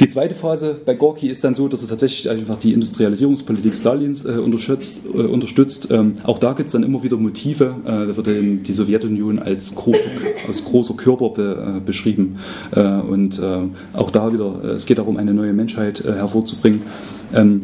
Die 0.00 0.08
zweite 0.08 0.36
Phase 0.36 0.76
bei 0.84 0.94
Gorki 0.94 1.28
ist 1.28 1.42
dann 1.42 1.56
so, 1.56 1.66
dass 1.66 1.82
er 1.82 1.88
tatsächlich 1.88 2.30
einfach 2.30 2.56
die 2.58 2.72
Industrialisierungspolitik 2.72 3.74
Stalins 3.74 4.24
äh, 4.24 4.32
unterstützt. 4.32 5.00
Äh, 5.12 5.18
unterstützt. 5.18 5.90
Ähm, 5.90 6.16
auch 6.22 6.38
da 6.38 6.52
gibt 6.52 6.68
es 6.68 6.72
dann 6.72 6.84
immer 6.84 7.02
wieder 7.02 7.16
Motive. 7.16 7.74
Äh, 7.84 8.06
da 8.06 8.16
wird 8.16 8.26
dann 8.26 8.62
die 8.62 8.72
Sowjetunion 8.72 9.40
als 9.40 9.74
großer, 9.74 9.98
als 10.46 10.64
großer 10.64 10.94
Körper 10.94 11.30
be, 11.30 11.78
äh, 11.78 11.80
beschrieben. 11.80 12.38
Äh, 12.70 12.82
und 12.82 13.40
äh, 13.40 13.62
auch 13.92 14.10
da 14.12 14.32
wieder, 14.32 14.62
es 14.76 14.86
geht 14.86 14.98
darum, 14.98 15.16
eine 15.16 15.34
neue 15.34 15.52
Menschheit 15.52 16.04
hervorzubringen. 16.04 16.82
Ähm, 17.34 17.62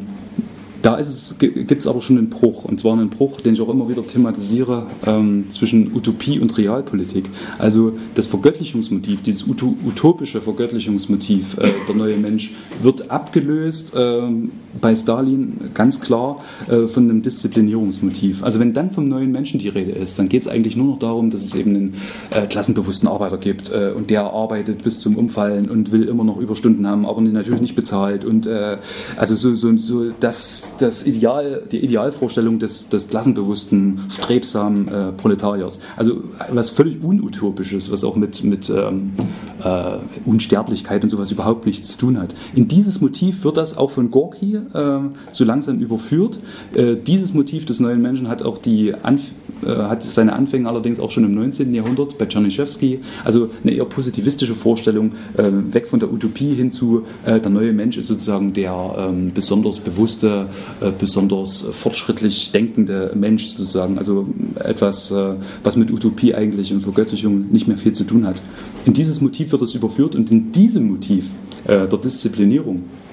da 0.84 1.00
gibt 1.38 1.80
es 1.80 1.86
aber 1.86 2.02
schon 2.02 2.18
einen 2.18 2.28
Bruch, 2.28 2.66
und 2.66 2.78
zwar 2.78 2.92
einen 2.92 3.08
Bruch, 3.08 3.40
den 3.40 3.54
ich 3.54 3.60
auch 3.62 3.70
immer 3.70 3.88
wieder 3.88 4.06
thematisiere, 4.06 4.86
ähm, 5.06 5.46
zwischen 5.48 5.96
Utopie 5.96 6.38
und 6.38 6.58
Realpolitik. 6.58 7.30
Also 7.58 7.94
das 8.14 8.26
Vergöttlichungsmotiv, 8.26 9.22
dieses 9.22 9.46
utopische 9.46 10.42
Vergöttlichungsmotiv, 10.42 11.56
äh, 11.56 11.70
der 11.88 11.94
neue 11.94 12.18
Mensch, 12.18 12.52
wird 12.82 13.10
abgelöst 13.10 13.94
äh, 13.96 14.28
bei 14.78 14.94
Stalin 14.94 15.70
ganz 15.72 16.02
klar 16.02 16.42
äh, 16.68 16.86
von 16.86 17.04
einem 17.04 17.22
Disziplinierungsmotiv. 17.22 18.42
Also 18.42 18.60
wenn 18.60 18.74
dann 18.74 18.90
vom 18.90 19.08
neuen 19.08 19.32
Menschen 19.32 19.60
die 19.60 19.70
Rede 19.70 19.92
ist, 19.92 20.18
dann 20.18 20.28
geht 20.28 20.42
es 20.42 20.48
eigentlich 20.48 20.76
nur 20.76 20.88
noch 20.88 20.98
darum, 20.98 21.30
dass 21.30 21.46
es 21.46 21.54
eben 21.54 21.74
einen 21.74 21.94
äh, 22.30 22.46
klassenbewussten 22.46 23.08
Arbeiter 23.08 23.38
gibt 23.38 23.70
äh, 23.70 23.92
und 23.96 24.10
der 24.10 24.24
arbeitet 24.24 24.82
bis 24.82 25.00
zum 25.00 25.16
Umfallen 25.16 25.70
und 25.70 25.92
will 25.92 26.08
immer 26.08 26.24
noch 26.24 26.36
Überstunden 26.36 26.86
haben, 26.86 27.06
aber 27.06 27.22
natürlich 27.22 27.62
nicht 27.62 27.74
bezahlt 27.74 28.26
und 28.26 28.46
äh, 28.46 28.76
also 29.16 29.34
so, 29.34 29.54
so, 29.54 29.74
so 29.78 30.10
das, 30.20 30.73
das 30.78 31.06
Ideal, 31.06 31.62
die 31.70 31.78
Idealvorstellung 31.78 32.58
des, 32.58 32.88
des 32.88 33.08
klassenbewussten, 33.08 34.00
strebsamen 34.10 34.88
äh, 34.88 35.12
Proletariers. 35.12 35.80
Also 35.96 36.22
was 36.50 36.70
völlig 36.70 37.02
unutopisches, 37.02 37.90
was 37.90 38.04
auch 38.04 38.16
mit, 38.16 38.44
mit 38.44 38.70
ähm, 38.70 39.12
äh, 39.62 39.96
Unsterblichkeit 40.24 41.02
und 41.02 41.08
sowas 41.08 41.30
überhaupt 41.30 41.66
nichts 41.66 41.92
zu 41.92 41.98
tun 41.98 42.18
hat. 42.18 42.34
In 42.54 42.68
dieses 42.68 43.00
Motiv 43.00 43.44
wird 43.44 43.56
das 43.56 43.76
auch 43.76 43.90
von 43.90 44.10
Gorki 44.10 44.56
äh, 44.56 44.98
so 45.32 45.44
langsam 45.44 45.80
überführt. 45.80 46.38
Äh, 46.74 46.96
dieses 46.96 47.34
Motiv 47.34 47.64
des 47.64 47.80
neuen 47.80 48.02
Menschen 48.02 48.28
hat 48.28 48.42
auch 48.42 48.58
die 48.58 48.94
Anf 48.94 49.22
äh, 49.64 49.68
hat 49.68 50.02
seine 50.02 50.32
Anfänge 50.34 50.68
allerdings 50.68 51.00
auch 51.00 51.10
schon 51.10 51.24
im 51.24 51.34
19. 51.34 51.72
Jahrhundert 51.74 52.18
bei 52.18 52.26
Czernyszewski. 52.26 53.00
Also 53.24 53.50
eine 53.62 53.72
eher 53.72 53.84
positivistische 53.84 54.54
Vorstellung, 54.54 55.12
äh, 55.36 55.44
weg 55.72 55.86
von 55.86 56.00
der 56.00 56.12
Utopie 56.12 56.54
hin 56.54 56.70
zu 56.70 57.04
der 57.24 57.50
neue 57.50 57.72
Mensch 57.72 57.96
ist 57.96 58.08
sozusagen 58.08 58.52
der 58.52 58.94
ähm, 58.98 59.30
besonders 59.34 59.78
bewusste, 59.78 60.48
besonders 60.98 61.64
fortschrittlich 61.72 62.52
denkende 62.52 63.12
Mensch 63.14 63.48
sozusagen. 63.48 63.98
Also 63.98 64.26
etwas, 64.56 65.12
was 65.62 65.76
mit 65.76 65.90
Utopie 65.90 66.34
eigentlich 66.34 66.72
und 66.72 66.80
Vergöttlichung 66.80 67.50
nicht 67.50 67.68
mehr 67.68 67.78
viel 67.78 67.92
zu 67.92 68.04
tun 68.04 68.26
hat. 68.26 68.40
In 68.84 68.92
dieses 68.92 69.20
Motiv 69.20 69.52
wird 69.52 69.62
es 69.62 69.74
überführt 69.74 70.14
und 70.14 70.30
in 70.30 70.52
diesem 70.52 70.88
Motiv 70.88 71.30
äh, 71.64 71.86
der 71.88 71.98
Disziplinierung 71.98 72.76
äh, 72.76 73.03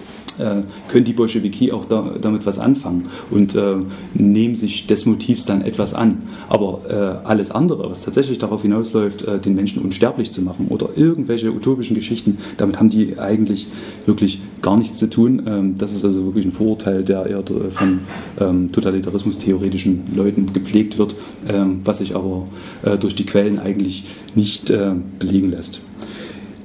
können 0.87 1.05
die 1.05 1.13
Bolschewiki 1.13 1.71
auch 1.71 1.85
da, 1.85 2.15
damit 2.19 2.45
was 2.45 2.59
anfangen 2.59 3.07
und 3.29 3.55
äh, 3.55 3.75
nehmen 4.13 4.55
sich 4.55 4.87
des 4.87 5.05
Motivs 5.05 5.45
dann 5.45 5.61
etwas 5.61 5.93
an. 5.93 6.23
Aber 6.49 6.81
äh, 6.89 7.27
alles 7.27 7.51
andere, 7.51 7.89
was 7.89 8.03
tatsächlich 8.03 8.39
darauf 8.39 8.61
hinausläuft, 8.61 9.27
äh, 9.27 9.39
den 9.39 9.55
Menschen 9.55 9.83
unsterblich 9.83 10.31
zu 10.31 10.41
machen 10.41 10.67
oder 10.69 10.89
irgendwelche 10.95 11.51
utopischen 11.51 11.95
Geschichten, 11.95 12.39
damit 12.57 12.79
haben 12.79 12.89
die 12.89 13.19
eigentlich 13.19 13.67
wirklich 14.05 14.41
gar 14.61 14.77
nichts 14.77 14.99
zu 14.99 15.09
tun. 15.09 15.43
Ähm, 15.45 15.77
das 15.77 15.93
ist 15.93 16.05
also 16.05 16.25
wirklich 16.25 16.45
ein 16.45 16.51
Vorurteil, 16.51 17.03
der 17.03 17.25
eher 17.25 17.43
von 17.71 17.99
ähm, 18.39 18.71
totalitarismus-theoretischen 18.71 20.15
Leuten 20.15 20.53
gepflegt 20.53 20.97
wird, 20.97 21.15
ähm, 21.47 21.81
was 21.83 21.99
sich 21.99 22.15
aber 22.15 22.45
äh, 22.83 22.97
durch 22.97 23.15
die 23.15 23.25
Quellen 23.25 23.59
eigentlich 23.59 24.05
nicht 24.35 24.69
äh, 24.69 24.91
belegen 25.19 25.51
lässt. 25.51 25.81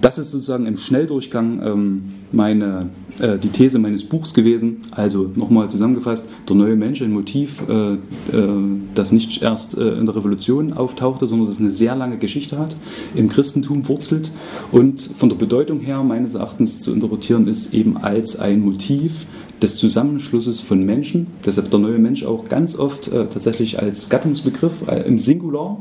Das 0.00 0.18
ist 0.18 0.30
sozusagen 0.30 0.66
im 0.66 0.76
Schnelldurchgang 0.76 1.62
ähm, 1.64 2.02
meine, 2.32 2.90
äh, 3.18 3.38
die 3.38 3.48
These 3.48 3.78
meines 3.78 4.04
Buchs 4.04 4.34
gewesen. 4.34 4.82
Also 4.90 5.30
nochmal 5.34 5.70
zusammengefasst, 5.70 6.28
der 6.48 6.56
neue 6.56 6.76
Mensch, 6.76 7.02
ein 7.02 7.12
Motiv, 7.12 7.62
äh, 7.68 7.94
äh, 7.94 7.98
das 8.94 9.12
nicht 9.12 9.42
erst 9.42 9.74
in 9.74 10.06
der 10.06 10.16
Revolution 10.16 10.72
auftauchte, 10.72 11.26
sondern 11.26 11.48
das 11.48 11.60
eine 11.60 11.70
sehr 11.70 11.94
lange 11.94 12.18
Geschichte 12.18 12.58
hat, 12.58 12.76
im 13.14 13.28
Christentum 13.28 13.88
wurzelt 13.88 14.30
und 14.72 15.00
von 15.00 15.28
der 15.28 15.36
Bedeutung 15.36 15.80
her 15.80 16.02
meines 16.02 16.34
Erachtens 16.34 16.80
zu 16.82 16.92
interpretieren 16.92 17.46
ist 17.46 17.74
eben 17.74 17.96
als 17.96 18.38
ein 18.38 18.60
Motiv 18.60 19.26
des 19.60 19.76
Zusammenschlusses 19.76 20.60
von 20.60 20.84
Menschen. 20.84 21.26
Deshalb 21.44 21.70
der 21.70 21.78
neue 21.78 21.98
Mensch 21.98 22.24
auch 22.24 22.48
ganz 22.48 22.78
oft 22.78 23.10
tatsächlich 23.10 23.78
als 23.78 24.08
Gattungsbegriff 24.08 24.82
im 25.06 25.18
Singular 25.18 25.78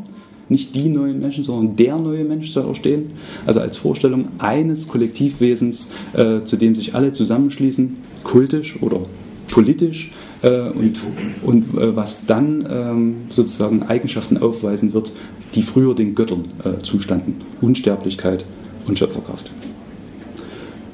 nicht 0.49 0.75
die 0.75 0.89
neuen 0.89 1.19
Menschen, 1.19 1.43
sondern 1.43 1.75
der 1.75 1.97
neue 1.97 2.23
Mensch 2.23 2.51
soll 2.51 2.65
auch 2.65 2.75
stehen. 2.75 3.11
Also 3.45 3.59
als 3.59 3.77
Vorstellung 3.77 4.25
eines 4.37 4.87
Kollektivwesens, 4.87 5.91
äh, 6.13 6.43
zu 6.43 6.57
dem 6.57 6.75
sich 6.75 6.95
alle 6.95 7.11
zusammenschließen, 7.11 7.97
kultisch 8.23 8.81
oder 8.81 9.01
politisch 9.47 10.11
äh, 10.41 10.69
und, 10.69 10.99
und 11.43 11.77
äh, 11.77 11.95
was 11.95 12.25
dann 12.25 12.67
ähm, 12.69 13.15
sozusagen 13.29 13.83
Eigenschaften 13.83 14.37
aufweisen 14.37 14.93
wird, 14.93 15.11
die 15.55 15.63
früher 15.63 15.95
den 15.95 16.15
Göttern 16.15 16.43
äh, 16.63 16.81
zustanden. 16.83 17.35
Unsterblichkeit 17.61 18.45
und 18.87 18.99
Schöpferkraft. 18.99 19.49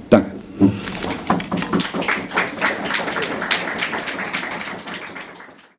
Danke. 0.09 0.31